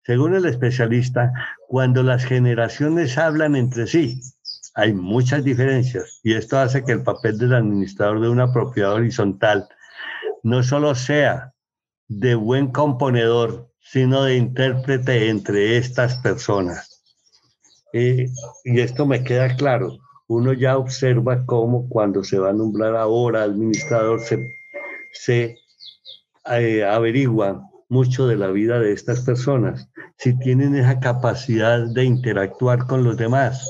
Según 0.04 0.34
el 0.34 0.46
especialista, 0.46 1.32
cuando 1.68 2.02
las 2.02 2.24
generaciones 2.24 3.16
hablan 3.16 3.54
entre 3.54 3.86
sí, 3.86 4.20
hay 4.74 4.92
muchas 4.92 5.44
diferencias 5.44 6.18
y 6.24 6.34
esto 6.34 6.58
hace 6.58 6.82
que 6.82 6.90
el 6.90 7.04
papel 7.04 7.38
del 7.38 7.54
administrador 7.54 8.20
de 8.20 8.28
una 8.28 8.52
propiedad 8.52 8.94
horizontal 8.94 9.68
no 10.43 10.62
solo 10.62 10.94
sea 10.94 11.55
de 12.09 12.35
buen 12.35 12.69
componedor, 12.73 13.70
sino 13.81 14.24
de 14.24 14.36
intérprete 14.36 15.28
entre 15.28 15.77
estas 15.77 16.16
personas. 16.19 16.89
y 17.93 18.81
esto 18.81 19.06
me 19.06 19.23
queda 19.23 19.55
claro. 19.56 19.98
Uno 20.28 20.55
ya 20.55 20.78
observa 20.78 21.44
cómo 21.44 21.89
cuando 21.89 22.24
se 22.24 22.39
va 22.39 22.51
a 22.51 22.55
nombrar 22.55 22.97
ahora 22.97 23.43
administrador 23.43 24.20
se, 24.20 24.39
se 25.12 25.59
eh, 26.51 26.85
averigua 26.85 27.69
mucho 27.89 28.27
de 28.27 28.36
la 28.36 28.47
vida 28.48 28.81
de 28.81 28.93
estas 28.93 29.20
personas, 29.20 29.90
si 30.16 30.36
tienen 30.39 30.74
esa 30.74 30.98
capacidad 30.98 31.86
de 31.86 32.05
interactuar 32.05 32.86
con 32.86 33.05
los 33.05 33.19
demás. 33.19 33.69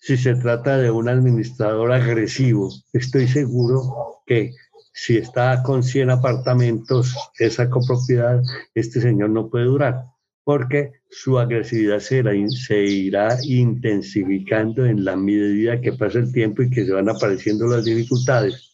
Si 0.00 0.16
se 0.16 0.34
trata 0.34 0.78
de 0.78 0.90
un 0.90 1.08
administrador 1.08 1.92
agresivo, 1.92 2.70
estoy 2.92 3.28
seguro 3.28 4.22
que 4.26 4.52
si 5.00 5.16
está 5.16 5.62
con 5.62 5.84
100 5.84 6.10
apartamentos, 6.10 7.14
esa 7.38 7.70
copropiedad, 7.70 8.42
este 8.74 9.00
señor 9.00 9.30
no 9.30 9.48
puede 9.48 9.66
durar, 9.66 10.06
porque 10.42 10.90
su 11.08 11.38
agresividad 11.38 12.00
se 12.00 12.16
irá, 12.18 12.32
se 12.50 12.82
irá 12.82 13.36
intensificando 13.44 14.84
en 14.86 15.04
la 15.04 15.14
medida 15.14 15.80
que 15.80 15.92
pasa 15.92 16.18
el 16.18 16.32
tiempo 16.32 16.62
y 16.62 16.70
que 16.70 16.84
se 16.84 16.92
van 16.92 17.08
apareciendo 17.08 17.68
las 17.68 17.84
dificultades. 17.84 18.72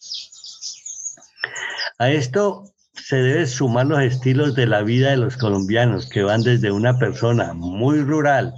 A 1.99 2.11
esto 2.11 2.65
se 2.95 3.17
debe 3.17 3.47
sumar 3.47 3.87
los 3.87 4.01
estilos 4.01 4.55
de 4.55 4.67
la 4.67 4.83
vida 4.83 5.11
de 5.11 5.19
los 5.19 5.37
colombianos, 5.37 6.09
que 6.09 6.23
van 6.23 6.41
desde 6.41 6.73
una 6.73 6.99
persona 6.99 7.53
muy 7.53 8.01
rural, 8.01 8.55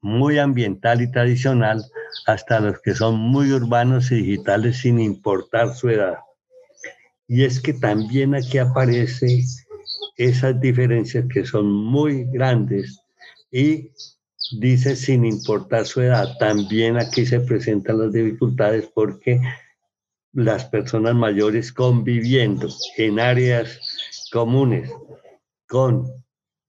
muy 0.00 0.38
ambiental 0.38 1.02
y 1.02 1.10
tradicional, 1.10 1.84
hasta 2.26 2.60
los 2.60 2.80
que 2.80 2.94
son 2.94 3.18
muy 3.18 3.50
urbanos 3.50 4.12
y 4.12 4.22
digitales 4.22 4.78
sin 4.78 5.00
importar 5.00 5.74
su 5.74 5.88
edad. 5.88 6.18
Y 7.28 7.44
es 7.44 7.60
que 7.60 7.74
también 7.74 8.34
aquí 8.34 8.58
aparece 8.58 9.44
esas 10.16 10.60
diferencias 10.60 11.26
que 11.32 11.44
son 11.44 11.70
muy 11.70 12.24
grandes 12.24 13.00
y 13.50 13.90
dice 14.58 14.96
sin 14.96 15.24
importar 15.24 15.84
su 15.84 16.00
edad, 16.00 16.36
también 16.38 16.96
aquí 16.96 17.26
se 17.26 17.40
presentan 17.40 17.98
las 17.98 18.12
dificultades 18.12 18.90
porque 18.94 19.40
las 20.32 20.64
personas 20.66 21.14
mayores 21.14 21.72
conviviendo 21.72 22.68
en 22.96 23.20
áreas 23.20 23.78
comunes 24.32 24.90
con 25.66 26.06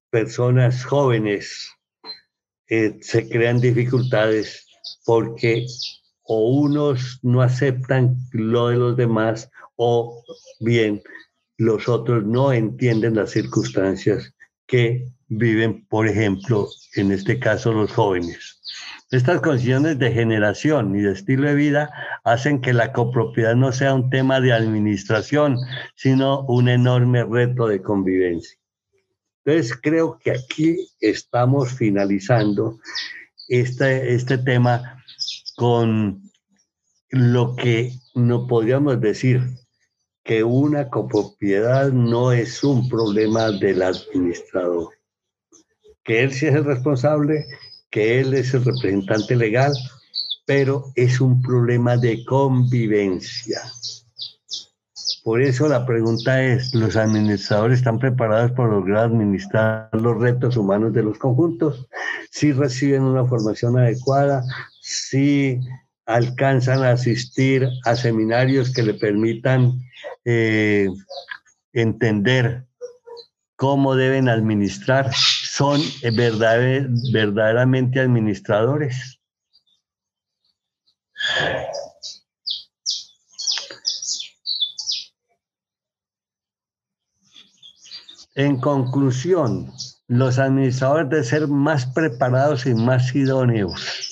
personas 0.09 0.83
jóvenes, 0.85 1.71
eh, 2.67 2.97
se 3.01 3.29
crean 3.29 3.61
dificultades 3.61 4.67
porque 5.05 5.65
o 6.23 6.49
unos 6.49 7.19
no 7.23 7.41
aceptan 7.41 8.17
lo 8.31 8.67
de 8.67 8.75
los 8.75 8.97
demás 8.97 9.49
o 9.81 10.23
bien 10.59 11.01
los 11.57 11.87
otros 11.87 12.25
no 12.25 12.51
entienden 12.51 13.15
las 13.15 13.31
circunstancias 13.31 14.33
que 14.67 15.07
viven, 15.29 15.85
por 15.87 16.07
ejemplo, 16.07 16.67
en 16.95 17.11
este 17.11 17.39
caso 17.39 17.71
los 17.71 17.91
jóvenes. 17.91 18.61
Estas 19.11 19.41
condiciones 19.41 19.97
de 19.97 20.11
generación 20.11 20.95
y 20.95 21.01
de 21.01 21.13
estilo 21.13 21.47
de 21.47 21.55
vida 21.55 21.89
hacen 22.25 22.59
que 22.59 22.73
la 22.73 22.91
copropiedad 22.91 23.55
no 23.55 23.71
sea 23.71 23.95
un 23.95 24.09
tema 24.09 24.41
de 24.41 24.51
administración, 24.51 25.57
sino 25.95 26.41
un 26.41 26.67
enorme 26.67 27.23
reto 27.23 27.67
de 27.67 27.81
convivencia. 27.81 28.59
Entonces, 29.45 29.79
creo 29.81 30.19
que 30.19 30.31
aquí 30.31 30.89
estamos 30.99 31.73
finalizando 31.73 32.79
este, 33.47 34.13
este 34.13 34.37
tema 34.37 35.03
con 35.55 36.21
lo 37.11 37.55
que 37.55 37.93
no 38.13 38.45
podríamos 38.45 38.99
decir 38.99 39.41
que 40.29 40.43
una 40.43 40.89
copropiedad 40.89 41.91
no 41.91 42.31
es 42.31 42.63
un 42.63 42.87
problema 42.87 43.49
del 43.49 43.81
administrador, 43.81 44.89
que 46.03 46.21
él 46.21 46.31
sí 46.31 46.45
es 46.45 46.53
el 46.53 46.65
responsable 46.65 47.47
que 47.89 48.19
él 48.19 48.35
es 48.35 48.53
el 48.53 48.63
representante 48.63 49.35
legal, 49.35 49.73
pero 50.45 50.91
es 50.93 51.19
un 51.19 51.41
problema 51.41 51.97
de 51.97 52.23
convivencia. 52.25 53.59
Por 55.23 55.41
eso 55.41 55.67
la 55.67 55.87
pregunta 55.87 56.43
es, 56.43 56.75
¿los 56.75 56.95
administradores 56.95 57.79
están 57.79 57.97
preparados 57.97 58.51
para 58.51 58.69
lograr 58.69 59.05
administrar 59.05 59.89
los 59.93 60.15
retos 60.19 60.57
humanos 60.57 60.93
de 60.93 61.01
los 61.01 61.17
conjuntos? 61.17 61.87
¿Si 62.29 62.51
reciben 62.51 63.01
una 63.01 63.25
formación 63.25 63.79
adecuada? 63.79 64.43
¿Si 64.79 65.59
alcanzan 66.09 66.83
a 66.83 66.91
asistir 66.93 67.69
a 67.85 67.95
seminarios 67.95 68.73
que 68.73 68.81
le 68.81 68.95
permitan 68.95 69.79
eh, 70.25 70.87
entender 71.71 72.65
cómo 73.55 73.95
deben 73.95 74.27
administrar, 74.27 75.13
son 75.13 75.79
verdaderamente 76.15 77.99
administradores. 77.99 79.19
En 88.33 88.59
conclusión, 88.59 89.71
los 90.07 90.39
administradores 90.39 91.09
deben 91.09 91.25
ser 91.25 91.47
más 91.47 91.85
preparados 91.85 92.65
y 92.65 92.73
más 92.73 93.13
idóneos. 93.13 94.08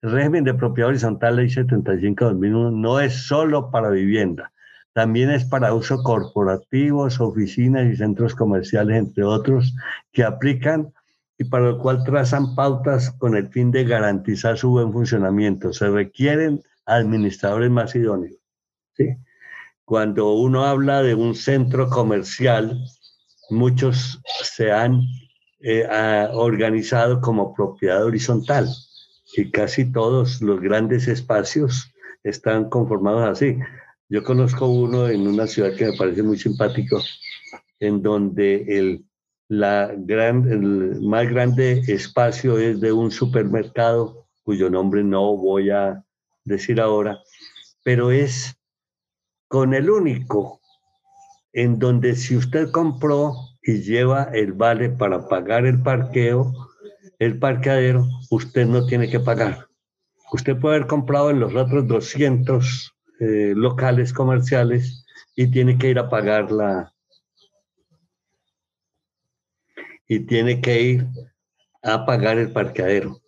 El 0.00 0.12
régimen 0.12 0.44
de 0.44 0.54
propiedad 0.54 0.90
horizontal 0.90 1.36
Ley 1.36 1.46
75-2001 1.48 2.72
no 2.72 3.00
es 3.00 3.26
solo 3.26 3.72
para 3.72 3.90
vivienda, 3.90 4.52
también 4.92 5.28
es 5.30 5.44
para 5.44 5.74
uso 5.74 6.04
corporativos, 6.04 7.20
oficinas 7.20 7.92
y 7.92 7.96
centros 7.96 8.36
comerciales, 8.36 8.96
entre 8.96 9.24
otros, 9.24 9.74
que 10.12 10.22
aplican 10.22 10.92
y 11.36 11.44
para 11.44 11.64
lo 11.64 11.78
cual 11.78 12.04
trazan 12.04 12.54
pautas 12.54 13.10
con 13.10 13.36
el 13.36 13.48
fin 13.48 13.72
de 13.72 13.84
garantizar 13.84 14.56
su 14.56 14.70
buen 14.70 14.92
funcionamiento. 14.92 15.72
Se 15.72 15.88
requieren 15.88 16.62
administradores 16.86 17.70
más 17.70 17.94
idóneos. 17.96 18.36
Cuando 19.84 20.32
uno 20.32 20.64
habla 20.64 21.02
de 21.02 21.14
un 21.16 21.34
centro 21.34 21.88
comercial, 21.88 22.78
muchos 23.50 24.20
se 24.42 24.70
han 24.70 25.00
eh, 25.60 25.88
organizado 26.32 27.20
como 27.20 27.52
propiedad 27.52 28.04
horizontal 28.04 28.68
y 29.36 29.50
casi 29.50 29.90
todos 29.92 30.40
los 30.40 30.60
grandes 30.60 31.08
espacios 31.08 31.92
están 32.22 32.68
conformados 32.68 33.28
así. 33.28 33.58
Yo 34.08 34.24
conozco 34.24 34.66
uno 34.66 35.08
en 35.08 35.26
una 35.26 35.46
ciudad 35.46 35.74
que 35.76 35.86
me 35.86 35.96
parece 35.96 36.22
muy 36.22 36.38
simpático, 36.38 37.00
en 37.78 38.02
donde 38.02 38.64
el, 38.78 39.04
la 39.48 39.94
gran, 39.96 40.50
el 40.50 41.00
más 41.02 41.28
grande 41.28 41.82
espacio 41.86 42.58
es 42.58 42.80
de 42.80 42.92
un 42.92 43.10
supermercado 43.10 44.26
cuyo 44.42 44.70
nombre 44.70 45.04
no 45.04 45.36
voy 45.36 45.70
a 45.70 46.02
decir 46.44 46.80
ahora, 46.80 47.18
pero 47.84 48.10
es 48.10 48.56
con 49.46 49.74
el 49.74 49.90
único 49.90 50.60
en 51.52 51.78
donde 51.78 52.14
si 52.14 52.36
usted 52.36 52.70
compró 52.70 53.34
y 53.62 53.82
lleva 53.82 54.24
el 54.32 54.52
vale 54.52 54.88
para 54.88 55.28
pagar 55.28 55.66
el 55.66 55.82
parqueo, 55.82 56.67
el 57.18 57.38
parqueadero, 57.38 58.06
usted 58.30 58.66
no 58.66 58.86
tiene 58.86 59.10
que 59.10 59.20
pagar. 59.20 59.68
Usted 60.32 60.56
puede 60.56 60.76
haber 60.76 60.88
comprado 60.88 61.30
en 61.30 61.40
los 61.40 61.54
otros 61.54 61.86
200 61.88 62.94
eh, 63.20 63.52
locales 63.56 64.12
comerciales 64.12 65.04
y 65.34 65.50
tiene 65.50 65.78
que 65.78 65.90
ir 65.90 65.98
a 65.98 66.08
pagar 66.08 66.52
la... 66.52 66.92
Y 70.06 70.20
tiene 70.20 70.60
que 70.60 70.80
ir 70.80 71.06
a 71.82 72.06
pagar 72.06 72.38
el 72.38 72.52
parqueadero. 72.52 73.20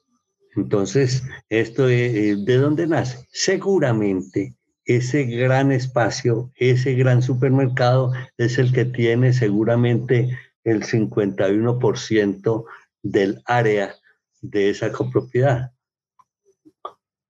Entonces, 0.56 1.24
esto 1.48 1.86
de, 1.86 2.36
¿de 2.36 2.56
dónde 2.56 2.86
nace? 2.86 3.26
Seguramente 3.30 4.54
ese 4.84 5.24
gran 5.24 5.72
espacio, 5.72 6.50
ese 6.56 6.94
gran 6.94 7.22
supermercado 7.22 8.12
es 8.38 8.58
el 8.58 8.72
que 8.72 8.84
tiene 8.84 9.32
seguramente 9.32 10.36
el 10.64 10.82
51% 10.82 12.64
del 13.02 13.42
área 13.46 13.94
de 14.40 14.70
esa 14.70 14.92
copropiedad. 14.92 15.72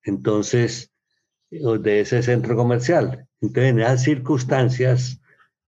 Entonces, 0.02 0.90
de 1.50 2.00
ese 2.00 2.22
centro 2.22 2.56
comercial. 2.56 3.26
Entonces, 3.40 3.70
en 3.70 3.80
esas 3.80 4.02
circunstancias, 4.02 5.20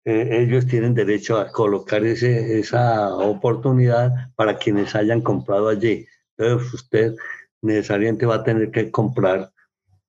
eh, 0.05 0.41
ellos 0.41 0.67
tienen 0.67 0.93
derecho 0.93 1.37
a 1.37 1.51
colocar 1.51 2.03
ese, 2.05 2.59
esa 2.59 3.13
oportunidad 3.15 4.11
para 4.35 4.57
quienes 4.57 4.95
hayan 4.95 5.21
comprado 5.21 5.69
allí. 5.69 6.05
Entonces, 6.37 6.73
usted 6.73 7.15
necesariamente 7.61 8.25
va 8.25 8.35
a 8.35 8.43
tener 8.43 8.71
que 8.71 8.91
comprar 8.91 9.51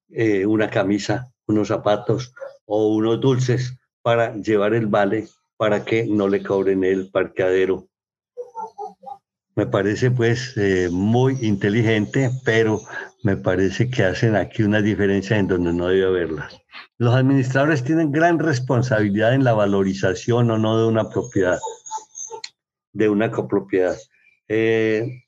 eh, 0.08 0.46
una 0.46 0.70
camisa, 0.70 1.32
unos 1.46 1.68
zapatos 1.68 2.32
o 2.64 2.94
unos 2.94 3.20
dulces 3.20 3.76
para 4.02 4.34
llevar 4.34 4.74
el 4.74 4.86
vale 4.86 5.28
para 5.56 5.84
que 5.84 6.06
no 6.06 6.28
le 6.28 6.42
cobren 6.42 6.84
el 6.84 7.10
parqueadero. 7.10 7.89
Me 9.60 9.66
parece 9.66 10.10
pues 10.10 10.56
eh, 10.56 10.88
muy 10.90 11.36
inteligente, 11.42 12.30
pero 12.46 12.80
me 13.22 13.36
parece 13.36 13.90
que 13.90 14.04
hacen 14.04 14.34
aquí 14.34 14.62
una 14.62 14.80
diferencia 14.80 15.36
en 15.36 15.48
donde 15.48 15.74
no 15.74 15.88
debe 15.88 16.06
haberla. 16.06 16.48
Los 16.96 17.14
administradores 17.14 17.84
tienen 17.84 18.10
gran 18.10 18.38
responsabilidad 18.38 19.34
en 19.34 19.44
la 19.44 19.52
valorización 19.52 20.50
o 20.50 20.56
no 20.56 20.80
de 20.80 20.88
una 20.88 21.10
propiedad, 21.10 21.58
de 22.94 23.10
una 23.10 23.30
copropiedad. 23.30 23.98
Eh, 24.48 25.24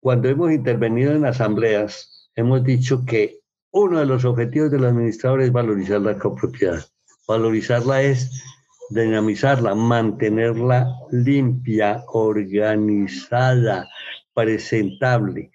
cuando 0.00 0.30
hemos 0.30 0.50
intervenido 0.50 1.12
en 1.12 1.26
asambleas, 1.26 2.30
hemos 2.36 2.64
dicho 2.64 3.04
que 3.04 3.40
uno 3.70 3.98
de 3.98 4.06
los 4.06 4.24
objetivos 4.24 4.70
del 4.70 4.86
administrador 4.86 5.42
es 5.42 5.52
valorizar 5.52 6.00
la 6.00 6.16
copropiedad. 6.16 6.82
Valorizarla 7.28 8.00
es 8.00 8.42
dinamizarla, 8.90 9.74
mantenerla 9.74 10.88
limpia, 11.10 12.04
organizada, 12.08 13.88
presentable. 14.34 15.50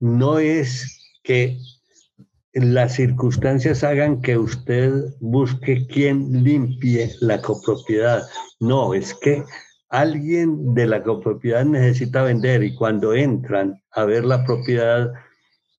No 0.00 0.38
es 0.38 1.18
que 1.22 1.58
las 2.52 2.94
circunstancias 2.94 3.84
hagan 3.84 4.22
que 4.22 4.38
usted 4.38 4.92
busque 5.20 5.86
quien 5.86 6.42
limpie 6.42 7.10
la 7.20 7.40
copropiedad. 7.42 8.22
No, 8.60 8.94
es 8.94 9.14
que 9.14 9.44
alguien 9.90 10.74
de 10.74 10.86
la 10.86 11.02
copropiedad 11.02 11.64
necesita 11.64 12.22
vender 12.22 12.62
y 12.62 12.74
cuando 12.74 13.14
entran 13.14 13.82
a 13.90 14.04
ver 14.04 14.24
la 14.24 14.44
propiedad 14.44 15.12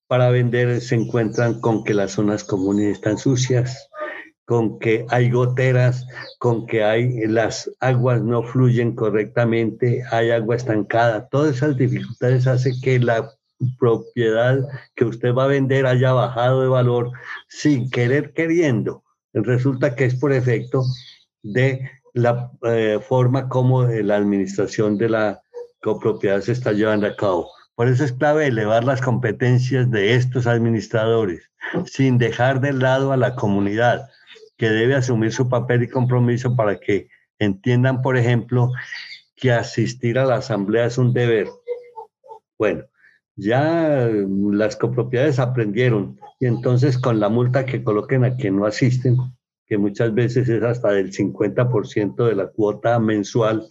para 0.06 0.30
vender 0.30 0.80
se 0.80 0.94
encuentran 0.94 1.60
con 1.60 1.84
que 1.84 1.94
las 1.94 2.12
zonas 2.12 2.44
comunes 2.44 2.92
están 2.92 3.18
sucias, 3.18 3.87
con 4.48 4.78
que 4.78 5.04
hay 5.10 5.30
goteras, 5.30 6.06
con 6.38 6.64
que 6.66 6.82
hay 6.82 7.26
las 7.26 7.70
aguas 7.80 8.22
no 8.22 8.42
fluyen 8.42 8.94
correctamente, 8.94 10.02
hay 10.10 10.30
agua 10.30 10.56
estancada. 10.56 11.28
Todas 11.28 11.56
esas 11.56 11.76
dificultades 11.76 12.46
hacen 12.46 12.80
que 12.80 12.98
la 12.98 13.30
propiedad 13.78 14.66
que 14.96 15.04
usted 15.04 15.34
va 15.34 15.44
a 15.44 15.48
vender 15.48 15.84
haya 15.84 16.14
bajado 16.14 16.62
de 16.62 16.68
valor 16.68 17.10
sin 17.48 17.90
querer 17.90 18.32
queriendo. 18.32 19.04
Resulta 19.34 19.94
que 19.94 20.06
es 20.06 20.14
por 20.14 20.32
efecto 20.32 20.82
de 21.42 21.82
la 22.14 22.50
eh, 22.62 23.00
forma 23.06 23.50
como 23.50 23.84
la 23.84 24.16
administración 24.16 24.96
de 24.96 25.10
la 25.10 25.42
copropiedad 25.82 26.40
se 26.40 26.52
está 26.52 26.72
llevando 26.72 27.06
a 27.06 27.16
cabo. 27.16 27.50
Por 27.74 27.86
eso 27.86 28.02
es 28.02 28.12
clave 28.12 28.46
elevar 28.46 28.82
las 28.82 29.02
competencias 29.02 29.90
de 29.90 30.14
estos 30.14 30.46
administradores, 30.46 31.50
sin 31.84 32.16
dejar 32.16 32.62
de 32.62 32.72
lado 32.72 33.12
a 33.12 33.18
la 33.18 33.34
comunidad 33.34 34.08
que 34.58 34.68
debe 34.68 34.96
asumir 34.96 35.32
su 35.32 35.48
papel 35.48 35.84
y 35.84 35.88
compromiso 35.88 36.54
para 36.54 36.78
que 36.78 37.08
entiendan, 37.38 38.02
por 38.02 38.18
ejemplo, 38.18 38.70
que 39.36 39.52
asistir 39.52 40.18
a 40.18 40.26
la 40.26 40.36
asamblea 40.36 40.86
es 40.86 40.98
un 40.98 41.12
deber. 41.14 41.48
Bueno, 42.58 42.84
ya 43.36 44.10
las 44.10 44.76
copropiedades 44.76 45.38
aprendieron 45.38 46.18
y 46.40 46.46
entonces 46.46 46.98
con 46.98 47.20
la 47.20 47.28
multa 47.28 47.64
que 47.64 47.84
coloquen 47.84 48.24
a 48.24 48.34
quien 48.36 48.56
no 48.56 48.66
asisten, 48.66 49.16
que 49.66 49.78
muchas 49.78 50.12
veces 50.12 50.48
es 50.48 50.62
hasta 50.62 50.90
del 50.90 51.12
50% 51.12 52.26
de 52.26 52.34
la 52.34 52.48
cuota 52.48 52.98
mensual, 52.98 53.68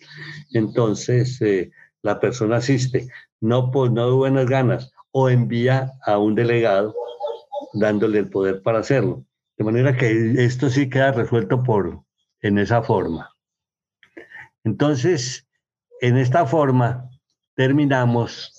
entonces 0.53 1.41
eh, 1.41 1.71
la 2.01 2.19
persona 2.21 2.57
asiste, 2.57 3.09
no, 3.41 3.71
pues, 3.71 3.91
no 3.91 4.05
de 4.07 4.15
buenas 4.15 4.45
ganas, 4.45 4.93
o 5.11 5.29
envía 5.29 5.91
a 6.05 6.17
un 6.17 6.35
delegado 6.35 6.95
dándole 7.73 8.19
el 8.19 8.29
poder 8.29 8.61
para 8.61 8.79
hacerlo. 8.79 9.25
De 9.57 9.63
manera 9.63 9.97
que 9.97 10.45
esto 10.45 10.69
sí 10.69 10.89
queda 10.89 11.11
resuelto 11.11 11.63
por, 11.63 12.03
en 12.41 12.57
esa 12.59 12.83
forma. 12.83 13.35
Entonces, 14.63 15.47
en 16.01 16.17
esta 16.17 16.45
forma 16.45 17.09
terminamos 17.55 18.53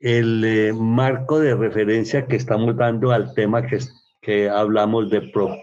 el 0.00 0.42
eh, 0.44 0.72
marco 0.72 1.38
de 1.38 1.54
referencia 1.54 2.26
que 2.26 2.36
estamos 2.36 2.76
dando 2.76 3.12
al 3.12 3.34
tema 3.34 3.66
que, 3.66 3.78
que 4.20 4.48
hablamos 4.48 5.10
de, 5.10 5.20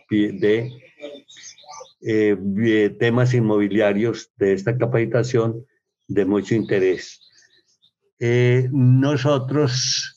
de 0.10 0.72
eh, 2.02 2.96
temas 3.00 3.34
inmobiliarios 3.34 4.32
de 4.38 4.54
esta 4.54 4.78
capacitación 4.78 5.66
de 6.08 6.26
mucho 6.26 6.56
interés. 6.56 7.20
Eh, 8.20 8.70
nosotros 8.72 10.14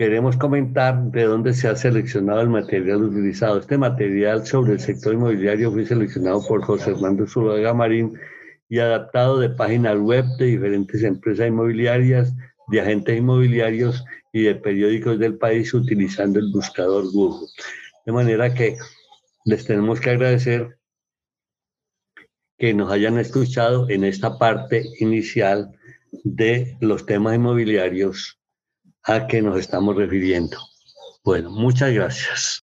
queremos 0.00 0.38
comentar 0.38 0.98
de 1.10 1.24
dónde 1.24 1.52
se 1.52 1.68
ha 1.68 1.76
seleccionado 1.76 2.40
el 2.40 2.48
material 2.48 3.02
utilizado. 3.02 3.58
Este 3.58 3.76
material 3.76 4.46
sobre 4.46 4.72
el 4.72 4.80
sector 4.80 5.12
inmobiliario 5.12 5.70
fue 5.70 5.84
seleccionado 5.84 6.42
por 6.48 6.62
José 6.62 6.92
Hernando 6.92 7.26
Zuluaga 7.26 7.74
Marín 7.74 8.18
y 8.70 8.78
adaptado 8.78 9.38
de 9.38 9.50
páginas 9.50 9.98
web 9.98 10.24
de 10.38 10.46
diferentes 10.46 11.02
empresas 11.02 11.48
inmobiliarias, 11.48 12.32
de 12.68 12.80
agentes 12.80 13.18
inmobiliarios 13.18 14.02
y 14.32 14.44
de 14.44 14.54
periódicos 14.54 15.18
del 15.18 15.36
país 15.36 15.74
utilizando 15.74 16.38
el 16.38 16.50
buscador 16.50 17.04
Google. 17.12 17.48
De 18.06 18.12
manera 18.12 18.54
que 18.54 18.78
les 19.44 19.66
tenemos 19.66 20.00
que 20.00 20.08
agradecer 20.08 20.78
que 22.56 22.72
nos 22.72 22.90
hayan 22.90 23.18
escuchado 23.18 23.90
en 23.90 24.04
esta 24.04 24.38
parte 24.38 24.82
inicial 24.98 25.78
de 26.24 26.78
los 26.80 27.04
temas 27.04 27.34
inmobiliarios 27.34 28.39
a 29.10 29.26
que 29.26 29.42
nos 29.42 29.58
estamos 29.58 29.96
refiriendo. 29.96 30.56
Bueno, 31.24 31.50
muchas 31.50 31.92
gracias. 31.92 32.64